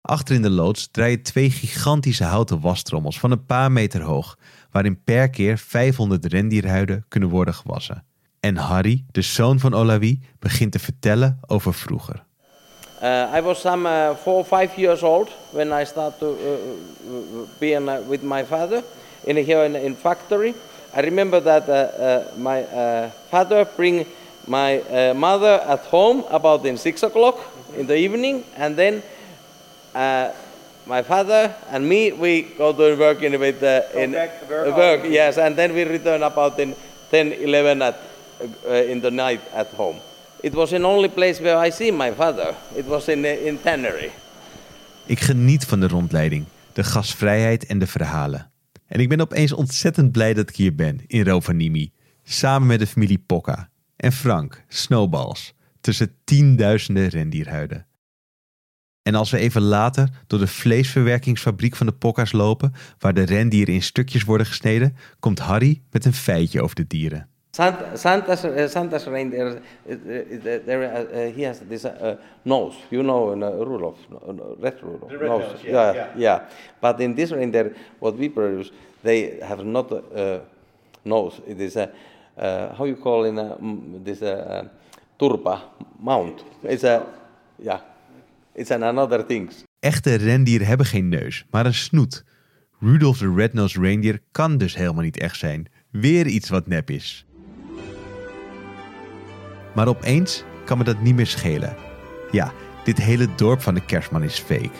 Achter 0.00 0.34
in 0.34 0.42
de 0.42 0.50
loods 0.50 0.88
draaien 0.90 1.22
twee 1.22 1.50
gigantische 1.50 2.24
houten 2.24 2.60
wastrommels 2.60 3.18
van 3.18 3.30
een 3.30 3.44
paar 3.44 3.72
meter 3.72 4.02
hoog, 4.02 4.38
waarin 4.70 5.02
per 5.04 5.30
keer 5.30 5.58
500 5.58 6.24
rendierhuiden 6.24 7.04
kunnen 7.08 7.28
worden 7.28 7.54
gewassen. 7.54 8.04
En 8.40 8.56
Harry, 8.56 9.04
de 9.10 9.22
zoon 9.22 9.58
van 9.58 9.74
Olavi, 9.74 10.20
begint 10.38 10.72
te 10.72 10.78
vertellen 10.78 11.38
over 11.46 11.74
vroeger. 11.74 12.24
Uh, 13.02 13.32
I 13.36 13.40
was 13.40 13.60
some 13.60 13.88
uh, 13.88 14.16
four 14.16 14.34
or 14.34 14.44
five 14.44 14.70
years 14.76 15.02
old 15.02 15.30
when 15.50 15.80
I 15.80 15.84
started 15.84 16.18
to 16.18 16.36
uh, 16.36 17.38
be 17.58 17.66
in, 17.66 18.08
with 18.08 18.22
my 18.22 18.44
father 18.44 18.82
in 19.24 19.36
here 19.36 19.64
in, 19.64 19.74
in 19.74 19.96
factory. 19.96 20.54
I 20.96 21.00
remember 21.00 21.42
that 21.42 21.66
my 22.36 22.64
father 23.28 23.68
bring 23.76 24.06
my 24.46 25.12
mother 25.14 25.60
at 25.66 25.80
home 25.86 26.24
about 26.30 26.64
in 26.66 26.76
six 26.76 27.02
o'clock 27.02 27.38
in 27.76 27.86
the 27.86 27.96
evening, 27.96 28.44
and 28.56 28.76
then 28.76 29.02
my 30.86 31.02
father 31.02 31.54
and 31.70 31.88
me 31.88 32.12
we 32.12 32.42
go 32.56 32.72
to 32.72 32.96
work 32.96 33.22
in 33.22 33.38
with 33.40 33.62
uh, 33.62 33.82
in 33.94 34.12
work, 34.12 34.76
work 34.76 35.04
yes, 35.04 35.38
and 35.38 35.56
then 35.56 35.74
we 35.74 35.84
return 35.84 36.22
about 36.22 36.58
in 36.58 36.74
10, 37.10 37.32
11 37.32 37.82
at, 37.82 37.96
in 38.88 39.00
the 39.00 39.10
night 39.10 39.40
at 39.52 39.68
home. 39.76 39.96
It 40.42 40.54
was 40.54 40.70
the 40.70 40.82
only 40.82 41.08
place 41.08 41.40
where 41.40 41.56
I 41.56 41.70
see 41.70 41.90
my 41.90 42.12
father. 42.12 42.54
It 42.76 42.86
was 42.86 43.08
in, 43.08 43.24
in 43.24 43.60
Tannery. 43.62 44.10
Ik 45.06 45.20
geniet 45.20 45.64
van 45.64 45.80
de 45.80 45.88
rondleiding, 45.88 46.44
de 46.72 46.84
gasvrijheid 46.84 47.66
en 47.66 47.78
de 47.78 47.86
verhalen. 47.86 48.50
En 48.86 49.00
ik 49.00 49.08
ben 49.08 49.20
opeens 49.20 49.52
ontzettend 49.52 50.12
blij 50.12 50.34
dat 50.34 50.48
ik 50.48 50.56
hier 50.56 50.74
ben, 50.74 51.00
in 51.06 51.24
Rovaniemi. 51.24 51.92
Samen 52.24 52.68
met 52.68 52.78
de 52.78 52.86
familie 52.86 53.22
Pokka. 53.26 53.68
En 53.96 54.12
Frank, 54.12 54.64
Snowballs. 54.68 55.54
Tussen 55.80 56.14
tienduizenden 56.24 57.08
rendierhuiden. 57.08 57.86
En 59.02 59.14
als 59.14 59.30
we 59.30 59.38
even 59.38 59.62
later 59.62 60.08
door 60.26 60.38
de 60.38 60.46
vleesverwerkingsfabriek 60.46 61.76
van 61.76 61.86
de 61.86 61.92
Pokka's 61.92 62.32
lopen, 62.32 62.72
waar 62.98 63.14
de 63.14 63.22
rendieren 63.22 63.74
in 63.74 63.82
stukjes 63.82 64.24
worden 64.24 64.46
gesneden, 64.46 64.96
komt 65.20 65.38
Harry 65.38 65.82
met 65.90 66.04
een 66.04 66.12
feitje 66.12 66.62
over 66.62 66.76
de 66.76 66.86
dieren. 66.86 67.28
Santa, 67.50 67.96
Santa's, 67.96 68.44
uh, 68.44 68.66
Santa's 68.66 69.04
reindeer, 69.04 69.62
uh, 69.86 69.96
uh, 70.06 70.64
there, 70.64 71.06
uh, 71.12 71.36
he 71.36 71.46
has 71.46 71.58
this 71.68 71.84
uh, 71.84 72.12
nose, 72.42 72.76
you 72.88 73.02
know, 73.02 73.32
uh, 73.32 73.64
Rudolph, 73.64 73.98
red 74.60 74.74
Rudolph. 74.82 75.10
The 75.10 75.16
red 75.16 75.28
nose. 75.28 75.52
nose, 75.52 75.62
yeah, 75.62 75.94
yeah, 75.94 76.08
yeah. 76.16 76.40
But 76.80 77.00
in 77.00 77.14
this 77.14 77.30
reindeer, 77.30 77.74
what 77.98 78.18
we 78.18 78.28
produce, 78.28 78.72
they 79.02 79.38
have 79.40 79.64
not 79.64 79.90
a 79.92 80.40
nose. 81.02 81.40
It 81.46 81.60
is 81.60 81.76
a, 81.76 81.90
how 82.76 82.86
you 82.86 82.96
call 83.00 83.26
in 83.26 83.38
a, 83.38 83.56
this 84.04 84.18
turba 85.16 85.62
mount. 85.98 86.44
It's 86.62 86.84
a, 86.84 87.02
yeah, 87.56 87.80
it's 88.54 88.70
an 88.70 88.82
another 88.82 89.26
things. 89.26 89.64
Echte 89.78 90.14
rendieren 90.14 90.66
hebben 90.66 90.86
geen 90.86 91.08
neus, 91.08 91.46
maar 91.50 91.66
een 91.66 91.74
snoet. 91.74 92.24
Rudolph 92.80 93.18
the 93.18 93.32
Red-Nosed 93.34 93.82
Reindeer 93.82 94.20
kan 94.30 94.58
dus 94.58 94.76
helemaal 94.76 95.02
niet 95.02 95.18
echt 95.18 95.36
zijn. 95.36 95.66
Weer 95.90 96.26
iets 96.26 96.48
wat 96.48 96.66
nep 96.66 96.90
is. 96.90 97.26
Maar 99.74 99.88
opeens 99.88 100.44
kan 100.64 100.78
me 100.78 100.84
dat 100.84 101.00
niet 101.00 101.14
meer 101.14 101.26
schelen. 101.26 101.76
Ja, 102.30 102.52
dit 102.84 102.98
hele 102.98 103.34
dorp 103.34 103.60
van 103.60 103.74
de 103.74 103.84
kerstman 103.84 104.22
is 104.22 104.38
fake. 104.38 104.70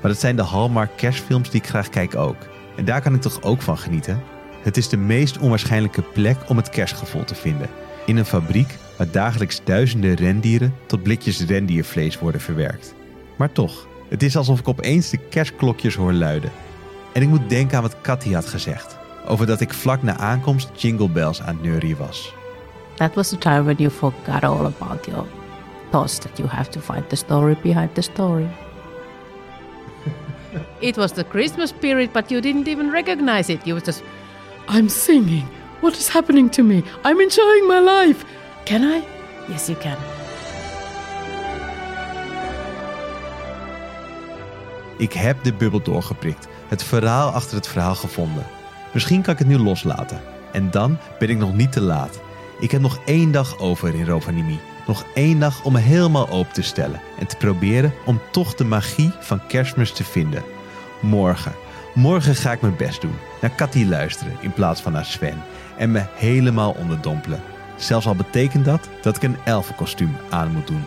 Maar 0.00 0.10
dat 0.10 0.20
zijn 0.20 0.36
de 0.36 0.42
Hallmark 0.42 0.96
kerstfilms 0.96 1.50
die 1.50 1.60
ik 1.60 1.66
graag 1.66 1.88
kijk 1.88 2.16
ook. 2.16 2.36
En 2.76 2.84
daar 2.84 3.02
kan 3.02 3.14
ik 3.14 3.20
toch 3.20 3.42
ook 3.42 3.62
van 3.62 3.78
genieten? 3.78 4.22
Het 4.62 4.76
is 4.76 4.88
de 4.88 4.96
meest 4.96 5.38
onwaarschijnlijke 5.38 6.02
plek 6.02 6.36
om 6.48 6.56
het 6.56 6.68
kerstgevoel 6.68 7.24
te 7.24 7.34
vinden. 7.34 7.68
In 8.06 8.16
een 8.16 8.24
fabriek 8.24 8.78
waar 8.96 9.10
dagelijks 9.10 9.60
duizenden 9.64 10.14
rendieren 10.14 10.74
tot 10.86 11.02
blikjes 11.02 11.40
rendiervlees 11.40 12.18
worden 12.18 12.40
verwerkt. 12.40 12.94
Maar 13.36 13.52
toch, 13.52 13.86
het 14.08 14.22
is 14.22 14.36
alsof 14.36 14.58
ik 14.58 14.68
opeens 14.68 15.10
de 15.10 15.18
kerstklokjes 15.28 15.94
hoor 15.94 16.12
luiden. 16.12 16.50
En 17.12 17.22
ik 17.22 17.28
moet 17.28 17.48
denken 17.48 17.76
aan 17.76 17.82
wat 17.82 18.00
Cathy 18.00 18.32
had 18.32 18.46
gezegd. 18.46 18.98
Over 19.26 19.46
dat 19.46 19.60
ik 19.60 19.72
vlak 19.72 20.02
na 20.02 20.16
aankomst 20.16 20.70
Jingle 20.76 21.08
Bells 21.08 21.40
aan 21.40 21.54
het 21.54 21.62
neurien 21.62 21.96
was. 21.96 22.34
that 23.00 23.16
was 23.16 23.30
the 23.30 23.36
time 23.38 23.64
when 23.64 23.76
you 23.78 23.88
forgot 23.88 24.44
all 24.44 24.66
about 24.66 25.06
your 25.06 25.26
thoughts 25.90 26.18
that 26.18 26.38
you 26.38 26.46
have 26.46 26.70
to 26.70 26.80
find 26.80 27.08
the 27.08 27.16
story 27.16 27.56
behind 27.62 27.94
the 27.94 28.02
story. 28.02 28.48
it 30.80 30.96
was 30.96 31.12
the 31.12 31.24
Christmas 31.24 31.70
spirit, 31.70 32.12
but 32.12 32.30
you 32.30 32.42
didn't 32.42 32.68
even 32.68 32.92
recognize 32.92 33.48
it. 33.48 33.66
You 33.66 33.74
were 33.74 33.80
just, 33.80 34.02
I'm 34.68 34.88
singing. 34.88 35.44
What 35.80 35.96
is 35.96 36.08
happening 36.08 36.50
to 36.50 36.62
me? 36.62 36.82
I'm 37.04 37.20
enjoying 37.20 37.66
my 37.66 37.80
life. 37.80 38.24
Can 38.64 38.82
I? 38.82 39.02
Yes, 39.48 39.66
you 39.66 39.78
can. 39.78 39.96
Ik 44.98 45.12
heb 45.12 45.42
de 45.42 45.52
bubbel 45.52 45.82
doorgeprikt, 45.82 46.48
het 46.68 46.82
verhaal 46.82 47.30
achter 47.30 47.56
het 47.56 47.68
verhaal 47.68 47.94
gevonden. 47.94 48.46
Misschien 48.92 49.22
kan 49.22 49.32
ik 49.32 49.38
het 49.38 49.48
nu 49.48 49.58
loslaten. 49.58 50.20
En 50.52 50.70
dan 50.70 50.98
ben 51.18 51.28
ik 51.28 51.38
nog 51.38 51.54
niet 51.54 51.72
te 51.72 51.80
laat. 51.80 52.20
Ik 52.60 52.70
heb 52.70 52.80
nog 52.80 53.00
één 53.04 53.32
dag 53.32 53.58
over 53.58 53.94
in 53.94 54.06
Rovaniemi. 54.06 54.58
Nog 54.86 55.04
één 55.14 55.40
dag 55.40 55.64
om 55.64 55.72
me 55.72 55.78
helemaal 55.78 56.28
open 56.28 56.52
te 56.52 56.62
stellen 56.62 57.00
en 57.18 57.26
te 57.26 57.36
proberen 57.36 57.92
om 58.06 58.20
toch 58.30 58.54
de 58.54 58.64
magie 58.64 59.12
van 59.20 59.46
kerstmis 59.46 59.92
te 59.92 60.04
vinden. 60.04 60.42
Morgen, 61.00 61.54
morgen 61.94 62.34
ga 62.34 62.52
ik 62.52 62.60
mijn 62.60 62.76
best 62.76 63.00
doen. 63.00 63.29
Naar 63.40 63.54
Cathy 63.54 63.84
luisteren 63.84 64.36
in 64.40 64.52
plaats 64.52 64.80
van 64.80 64.92
naar 64.92 65.04
Sven. 65.04 65.42
En 65.76 65.90
me 65.90 66.02
helemaal 66.14 66.74
onderdompelen. 66.78 67.40
Zelfs 67.76 68.06
al 68.06 68.14
betekent 68.14 68.64
dat 68.64 68.88
dat 69.02 69.16
ik 69.16 69.22
een 69.22 69.36
elfenkostuum 69.44 70.16
aan 70.30 70.52
moet 70.52 70.66
doen. 70.66 70.84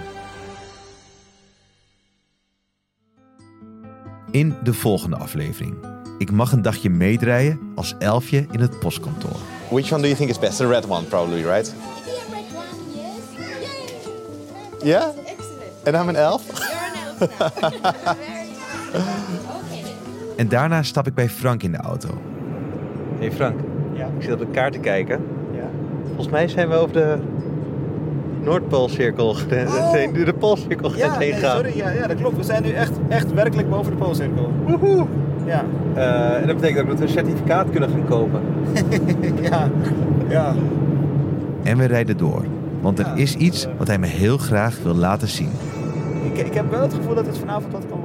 In 4.32 4.56
de 4.64 4.74
volgende 4.74 5.16
aflevering. 5.16 5.76
Ik 6.18 6.32
mag 6.32 6.52
een 6.52 6.62
dagje 6.62 6.90
meedraaien 6.90 7.60
als 7.76 7.96
elfje 8.00 8.46
in 8.52 8.60
het 8.60 8.80
postkantoor. 8.80 9.38
Which 9.70 9.92
one 9.92 10.02
do 10.02 10.08
you 10.08 10.16
think 10.16 10.30
is 10.30 10.40
best? 10.40 10.58
The 10.58 10.68
red 10.68 10.88
one, 10.88 11.04
probably, 11.04 11.44
right? 11.44 11.74
Yeah? 14.84 15.04
And 15.86 15.96
I'm 15.96 16.08
an 16.08 16.16
elf? 16.16 16.44
En 20.36 20.50
daarna 20.50 20.84
stap 20.84 21.08
ik 21.08 21.14
bij 21.14 21.30
Frank 21.30 21.64
in 21.64 21.72
de 21.72 21.78
auto. 21.78 22.33
Hey 23.24 23.32
Frank, 23.32 23.60
Ja. 23.94 24.06
ik 24.18 24.24
zit 24.24 24.34
op 24.34 24.40
de 24.40 24.48
kaart 24.52 24.74
te 24.74 24.80
kijken. 24.80 25.20
Ja. 25.52 25.70
Volgens 26.06 26.30
mij 26.30 26.48
zijn 26.48 26.70
we 26.70 26.76
over 26.76 26.94
de 26.94 27.16
Noordpoolcirkel 28.44 29.28
Oh. 29.28 29.38
de, 30.14 30.24
de 30.26 30.34
Poolcirkel 30.34 30.96
Ja, 30.96 31.10
heen 31.12 31.20
nee, 31.20 31.34
gaan. 31.34 31.56
sorry, 31.56 31.78
ja, 31.78 31.90
ja, 31.90 32.08
dat 32.08 32.18
klopt. 32.18 32.38
We 32.38 32.44
zijn 32.44 32.64
nu 32.64 32.70
echt, 32.70 32.92
echt 33.08 33.34
werkelijk 33.34 33.70
boven 33.70 33.92
de 33.92 33.98
Poolcirkel. 33.98 34.50
Woehoe! 34.68 35.06
Ja. 35.46 35.64
Eh, 35.94 36.42
en 36.42 36.48
dat 36.48 36.56
betekent 36.56 36.80
ook 36.82 36.88
dat 36.88 36.98
we 36.98 37.04
een 37.04 37.10
certificaat 37.12 37.70
kunnen 37.70 37.90
gaan 37.90 38.06
kopen. 38.06 38.42
ja, 39.50 39.70
ja. 40.30 40.54
En 41.64 41.78
we 41.78 41.86
rijden 41.86 42.18
door. 42.18 42.44
Want 42.82 43.00
er 43.00 43.12
is 43.16 43.36
iets 43.36 43.68
wat 43.78 43.88
hij 43.88 43.98
me 43.98 44.08
heel 44.08 44.38
graag 44.38 44.80
wil 44.84 44.96
laten 44.96 45.28
zien. 45.28 45.50
Ik, 46.34 46.46
ik 46.46 46.54
heb 46.54 46.72
wel 46.72 46.82
het 46.82 46.94
gevoel 46.94 47.16
dat 47.16 47.26
het 47.26 47.38
vanavond 47.38 47.74
wat 47.74 47.84
kan 47.90 48.00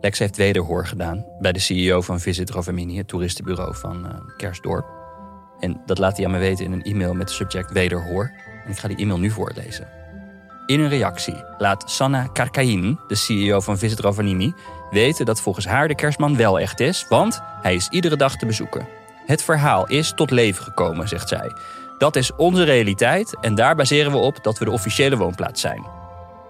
Lex 0.00 0.18
heeft 0.18 0.36
wederhoor 0.36 0.86
gedaan 0.86 1.26
bij 1.40 1.52
de 1.52 1.58
CEO 1.58 2.00
van 2.00 2.20
Visit 2.20 2.50
Rovamini, 2.50 2.96
het 2.96 3.08
toeristenbureau 3.08 3.74
van 3.74 4.22
Kerstdorp. 4.36 4.86
En 5.60 5.80
dat 5.86 5.98
laat 5.98 6.16
hij 6.16 6.26
aan 6.26 6.32
me 6.32 6.38
weten 6.38 6.64
in 6.64 6.72
een 6.72 6.82
e-mail 6.82 7.14
met 7.14 7.28
het 7.28 7.36
subject 7.36 7.72
wederhoor. 7.72 8.32
En 8.64 8.70
ik 8.70 8.78
ga 8.78 8.88
die 8.88 8.96
e-mail 8.96 9.18
nu 9.18 9.30
voorlezen. 9.30 9.88
In 10.66 10.80
een 10.80 10.88
reactie 10.88 11.44
laat 11.58 11.90
Sanna 11.90 12.26
Karkain, 12.26 13.00
de 13.06 13.14
CEO 13.14 13.60
van 13.60 13.78
Visit 13.78 14.00
Rovaniemi, 14.00 14.54
weten 14.90 15.26
dat 15.26 15.40
volgens 15.40 15.66
haar 15.66 15.88
de 15.88 15.94
kerstman 15.94 16.36
wel 16.36 16.60
echt 16.60 16.80
is, 16.80 17.06
want 17.08 17.40
hij 17.62 17.74
is 17.74 17.88
iedere 17.88 18.16
dag 18.16 18.36
te 18.36 18.46
bezoeken. 18.46 18.88
Het 19.26 19.42
verhaal 19.42 19.86
is 19.86 20.12
tot 20.14 20.30
leven 20.30 20.64
gekomen, 20.64 21.08
zegt 21.08 21.28
zij. 21.28 21.52
Dat 21.98 22.16
is 22.16 22.36
onze 22.36 22.62
realiteit 22.62 23.36
en 23.40 23.54
daar 23.54 23.76
baseren 23.76 24.12
we 24.12 24.18
op 24.18 24.44
dat 24.44 24.58
we 24.58 24.64
de 24.64 24.70
officiële 24.70 25.16
woonplaats 25.16 25.60
zijn. 25.60 25.86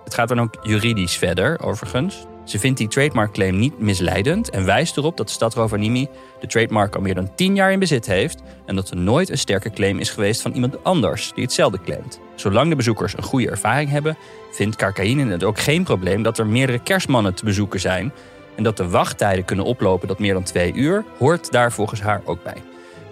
Het 0.04 0.14
gaat 0.14 0.28
dan 0.28 0.40
ook 0.40 0.54
juridisch 0.62 1.16
verder, 1.16 1.60
overigens. 1.60 2.26
Ze 2.48 2.58
vindt 2.58 2.78
die 2.78 2.88
trademarkclaim 2.88 3.58
niet 3.58 3.78
misleidend 3.78 4.50
en 4.50 4.64
wijst 4.64 4.96
erop 4.96 5.16
dat 5.16 5.26
de 5.26 5.32
stad 5.32 5.54
Rovaniemi 5.54 6.08
de 6.40 6.46
trademark 6.46 6.94
al 6.94 7.00
meer 7.00 7.14
dan 7.14 7.34
10 7.34 7.54
jaar 7.54 7.72
in 7.72 7.78
bezit 7.78 8.06
heeft 8.06 8.42
en 8.66 8.76
dat 8.76 8.90
er 8.90 8.96
nooit 8.96 9.30
een 9.30 9.38
sterke 9.38 9.70
claim 9.70 9.98
is 9.98 10.10
geweest 10.10 10.40
van 10.40 10.52
iemand 10.52 10.84
anders 10.84 11.32
die 11.34 11.44
hetzelfde 11.44 11.80
claimt. 11.80 12.20
Zolang 12.34 12.68
de 12.68 12.76
bezoekers 12.76 13.16
een 13.16 13.22
goede 13.22 13.50
ervaring 13.50 13.90
hebben, 13.90 14.16
vindt 14.50 14.76
Karkainen 14.76 15.28
het 15.28 15.44
ook 15.44 15.58
geen 15.58 15.84
probleem 15.84 16.22
dat 16.22 16.38
er 16.38 16.46
meerdere 16.46 16.78
kerstmannen 16.78 17.34
te 17.34 17.44
bezoeken 17.44 17.80
zijn 17.80 18.12
en 18.56 18.62
dat 18.62 18.76
de 18.76 18.88
wachttijden 18.88 19.44
kunnen 19.44 19.64
oplopen 19.64 20.08
tot 20.08 20.18
meer 20.18 20.34
dan 20.34 20.42
twee 20.42 20.72
uur, 20.72 21.04
hoort 21.18 21.50
daar 21.50 21.72
volgens 21.72 22.00
haar 22.00 22.22
ook 22.24 22.42
bij. 22.42 22.62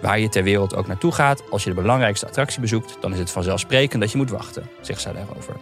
Waar 0.01 0.19
je 0.19 0.29
ter 0.29 0.43
wereld 0.43 0.75
ook 0.75 0.87
naartoe 0.87 1.11
gaat, 1.11 1.43
als 1.49 1.63
je 1.63 1.69
de 1.69 1.81
belangrijkste 1.81 2.27
attractie 2.27 2.61
bezoekt, 2.61 2.97
dan 2.99 3.13
is 3.13 3.19
het 3.19 3.31
vanzelfsprekend 3.31 4.01
dat 4.01 4.11
je 4.11 4.17
moet 4.17 4.29
wachten, 4.29 4.69
zegt 4.81 5.01
zij 5.01 5.13
daarover. 5.13 5.55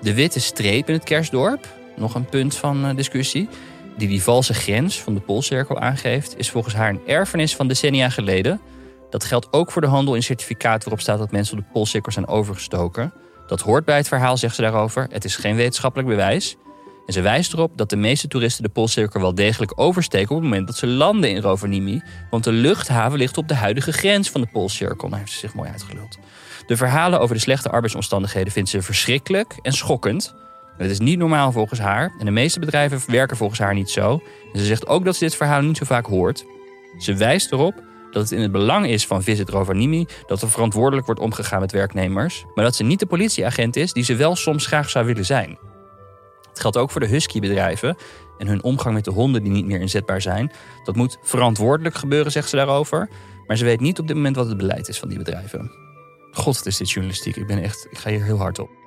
De 0.00 0.14
witte 0.14 0.40
streep 0.40 0.88
in 0.88 0.94
het 0.94 1.04
kerstdorp, 1.04 1.66
nog 1.96 2.14
een 2.14 2.24
punt 2.24 2.56
van 2.56 2.84
eh, 2.84 2.96
discussie, 2.96 3.48
die 3.96 4.08
die 4.08 4.22
valse 4.22 4.54
grens 4.54 5.02
van 5.02 5.14
de 5.14 5.20
Poolcirkel 5.20 5.78
aangeeft, 5.78 6.38
is 6.38 6.50
volgens 6.50 6.74
haar 6.74 6.88
een 6.88 7.06
erfenis 7.06 7.56
van 7.56 7.68
decennia 7.68 8.08
geleden. 8.08 8.60
Dat 9.10 9.24
geldt 9.24 9.48
ook 9.50 9.70
voor 9.70 9.82
de 9.82 9.88
handel 9.88 10.14
in 10.14 10.22
certificaat 10.22 10.84
waarop 10.84 11.00
staat 11.00 11.18
dat 11.18 11.30
mensen 11.30 11.58
op 11.58 11.64
de 11.64 11.70
Poolcirkel 11.72 12.12
zijn 12.12 12.26
overgestoken. 12.26 13.12
Dat 13.46 13.60
hoort 13.60 13.84
bij 13.84 13.96
het 13.96 14.08
verhaal, 14.08 14.36
zegt 14.36 14.54
ze 14.54 14.62
daarover. 14.62 15.06
Het 15.10 15.24
is 15.24 15.36
geen 15.36 15.56
wetenschappelijk 15.56 16.08
bewijs. 16.08 16.56
En 17.06 17.12
ze 17.12 17.20
wijst 17.20 17.52
erop 17.52 17.72
dat 17.76 17.90
de 17.90 17.96
meeste 17.96 18.28
toeristen 18.28 18.62
de 18.62 18.68
Poolcirkel 18.68 19.20
wel 19.20 19.34
degelijk 19.34 19.72
oversteken 19.80 20.30
op 20.30 20.40
het 20.40 20.50
moment 20.50 20.66
dat 20.66 20.76
ze 20.76 20.86
landen 20.86 21.30
in 21.30 21.40
Rovaniemi. 21.40 22.02
Want 22.30 22.44
de 22.44 22.52
luchthaven 22.52 23.18
ligt 23.18 23.36
op 23.36 23.48
de 23.48 23.54
huidige 23.54 23.92
grens 23.92 24.30
van 24.30 24.40
de 24.40 24.46
Poolcirkel. 24.52 25.08
Daar 25.08 25.18
heeft 25.18 25.32
ze 25.32 25.38
zich 25.38 25.54
mooi 25.54 25.70
uitgeluld. 25.70 26.18
De 26.66 26.76
verhalen 26.76 27.20
over 27.20 27.34
de 27.34 27.40
slechte 27.40 27.70
arbeidsomstandigheden 27.70 28.52
vindt 28.52 28.70
ze 28.70 28.82
verschrikkelijk 28.82 29.58
en 29.62 29.72
schokkend. 29.72 30.34
Het 30.76 30.90
is 30.90 31.00
niet 31.00 31.18
normaal 31.18 31.52
volgens 31.52 31.80
haar. 31.80 32.14
En 32.18 32.24
de 32.24 32.30
meeste 32.30 32.60
bedrijven 32.60 33.00
werken 33.06 33.36
volgens 33.36 33.60
haar 33.60 33.74
niet 33.74 33.90
zo. 33.90 34.20
En 34.52 34.58
ze 34.58 34.64
zegt 34.64 34.86
ook 34.86 35.04
dat 35.04 35.16
ze 35.16 35.24
dit 35.24 35.36
verhaal 35.36 35.62
niet 35.62 35.76
zo 35.76 35.84
vaak 35.84 36.06
hoort. 36.06 36.44
Ze 36.98 37.14
wijst 37.14 37.52
erop 37.52 37.82
dat 38.10 38.22
het 38.22 38.32
in 38.32 38.40
het 38.40 38.52
belang 38.52 38.86
is 38.86 39.06
van 39.06 39.22
Visit 39.22 39.48
Rovaniemi 39.48 40.06
dat 40.26 40.42
er 40.42 40.50
verantwoordelijk 40.50 41.06
wordt 41.06 41.20
omgegaan 41.20 41.60
met 41.60 41.72
werknemers, 41.72 42.44
maar 42.54 42.64
dat 42.64 42.74
ze 42.74 42.84
niet 42.84 42.98
de 42.98 43.06
politieagent 43.06 43.76
is 43.76 43.92
die 43.92 44.04
ze 44.04 44.14
wel 44.14 44.36
soms 44.36 44.66
graag 44.66 44.90
zou 44.90 45.06
willen 45.06 45.24
zijn. 45.24 45.58
Het 46.48 46.60
geldt 46.60 46.76
ook 46.76 46.90
voor 46.90 47.00
de 47.00 47.06
husky-bedrijven 47.06 47.96
en 48.38 48.46
hun 48.46 48.62
omgang 48.62 48.94
met 48.94 49.04
de 49.04 49.10
honden 49.10 49.42
die 49.42 49.52
niet 49.52 49.66
meer 49.66 49.80
inzetbaar 49.80 50.20
zijn. 50.20 50.52
Dat 50.84 50.96
moet 50.96 51.18
verantwoordelijk 51.22 51.94
gebeuren, 51.94 52.32
zegt 52.32 52.48
ze 52.48 52.56
daarover. 52.56 53.08
Maar 53.46 53.56
ze 53.56 53.64
weet 53.64 53.80
niet 53.80 53.98
op 53.98 54.06
dit 54.06 54.16
moment 54.16 54.36
wat 54.36 54.48
het 54.48 54.56
beleid 54.56 54.88
is 54.88 54.98
van 54.98 55.08
die 55.08 55.18
bedrijven. 55.18 55.70
God, 56.32 56.56
wat 56.56 56.66
is 56.66 56.76
dit 56.76 56.90
journalistiek. 56.90 57.36
Ik 57.36 57.46
ben 57.46 57.62
echt, 57.62 57.86
ik 57.90 57.98
ga 57.98 58.10
hier 58.10 58.24
heel 58.24 58.38
hard 58.38 58.58
op. 58.58 58.83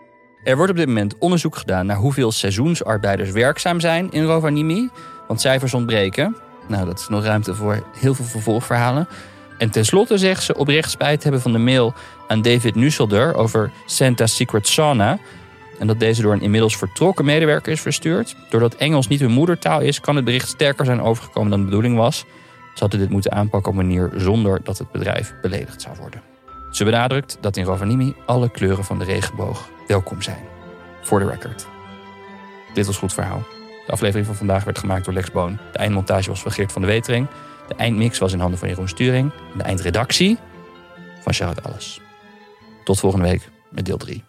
Er 0.48 0.56
wordt 0.56 0.72
op 0.72 0.78
dit 0.78 0.88
moment 0.88 1.18
onderzoek 1.18 1.56
gedaan 1.56 1.86
naar 1.86 1.96
hoeveel 1.96 2.32
seizoensarbeiders 2.32 3.32
werkzaam 3.32 3.80
zijn 3.80 4.12
in 4.12 4.24
Rovaniemi. 4.24 4.90
Want 5.28 5.42
cijfers 5.42 5.74
ontbreken. 5.74 6.36
Nou, 6.68 6.86
dat 6.86 7.00
is 7.00 7.08
nog 7.08 7.24
ruimte 7.24 7.56
voor 7.56 7.84
heel 8.00 8.14
veel 8.14 8.26
vervolgverhalen. 8.26 9.08
En 9.58 9.70
tenslotte 9.70 10.18
zegt 10.18 10.44
ze 10.44 10.58
oprecht 10.58 10.92
spijt 10.92 11.24
hebben 11.24 11.42
van 11.42 11.52
de 11.52 11.58
mail 11.58 11.94
aan 12.28 12.42
David 12.42 12.76
Nusselder 12.76 13.36
over 13.36 13.72
Santa's 13.86 14.36
Secret 14.36 14.68
Sauna. 14.68 15.18
En 15.80 15.88
dat 15.88 16.00
deze 16.00 16.22
door 16.22 16.34
een 16.34 16.42
inmiddels 16.42 16.78
vertrokken 16.78 17.26
medewerker 17.26 17.72
is 17.72 17.82
verstuurd. 17.82 18.36
Doordat 18.50 18.76
Engels 18.76 19.08
niet 19.08 19.20
hun 19.20 19.32
moedertaal 19.32 19.82
is, 19.82 20.00
kan 20.00 20.16
het 20.16 20.26
bericht 20.26 20.48
sterker 20.48 20.86
zijn 20.86 21.02
overgekomen 21.02 21.50
dan 21.50 21.60
de 21.60 21.66
bedoeling 21.66 21.98
was. 21.98 22.18
Ze 22.74 22.80
hadden 22.80 23.00
dit 23.00 23.10
moeten 23.10 23.32
aanpakken 23.32 23.72
op 23.72 23.78
een 23.78 23.86
manier 23.86 24.12
zonder 24.16 24.60
dat 24.64 24.78
het 24.78 24.92
bedrijf 24.92 25.34
beledigd 25.42 25.82
zou 25.82 25.96
worden. 26.00 26.27
Ze 26.72 26.84
benadrukt 26.84 27.38
dat 27.42 27.58
in 27.58 27.64
Rovaniemi 27.64 28.16
alle 28.26 28.50
kleuren 28.50 28.84
van 28.84 29.00
de 29.00 29.06
regenboog 29.06 29.70
welkom 29.88 30.22
zijn. 30.22 30.44
For 31.02 31.20
the 31.20 31.26
record. 31.26 31.68
Dit 32.74 32.86
was 32.86 32.98
Goed 32.98 33.14
Verhaal. 33.14 33.44
De 33.86 33.92
aflevering 33.92 34.26
van 34.26 34.36
vandaag 34.36 34.64
werd 34.64 34.80
gemaakt 34.80 35.06
door 35.06 35.14
Lex 35.14 35.32
Boon. 35.32 35.60
De 35.72 35.78
eindmontage 35.78 36.30
was 36.30 36.42
van 36.42 36.52
Geert 36.52 36.72
van 36.72 36.82
de 36.82 36.88
Wetering. 36.88 37.28
De 37.68 37.76
eindmix 37.76 38.18
was 38.18 38.34
in 38.34 38.40
handen 38.40 38.60
van 38.60 38.68
Jeroen 38.70 38.88
Sturing. 38.88 39.32
En 39.52 39.58
de 39.58 39.64
eindredactie 39.64 40.38
van 41.22 41.34
Charlotte 41.34 41.62
Alles. 41.62 42.02
Tot 42.84 43.00
volgende 43.00 43.26
week 43.26 43.50
met 43.70 43.86
deel 43.86 43.98
3. 43.98 44.24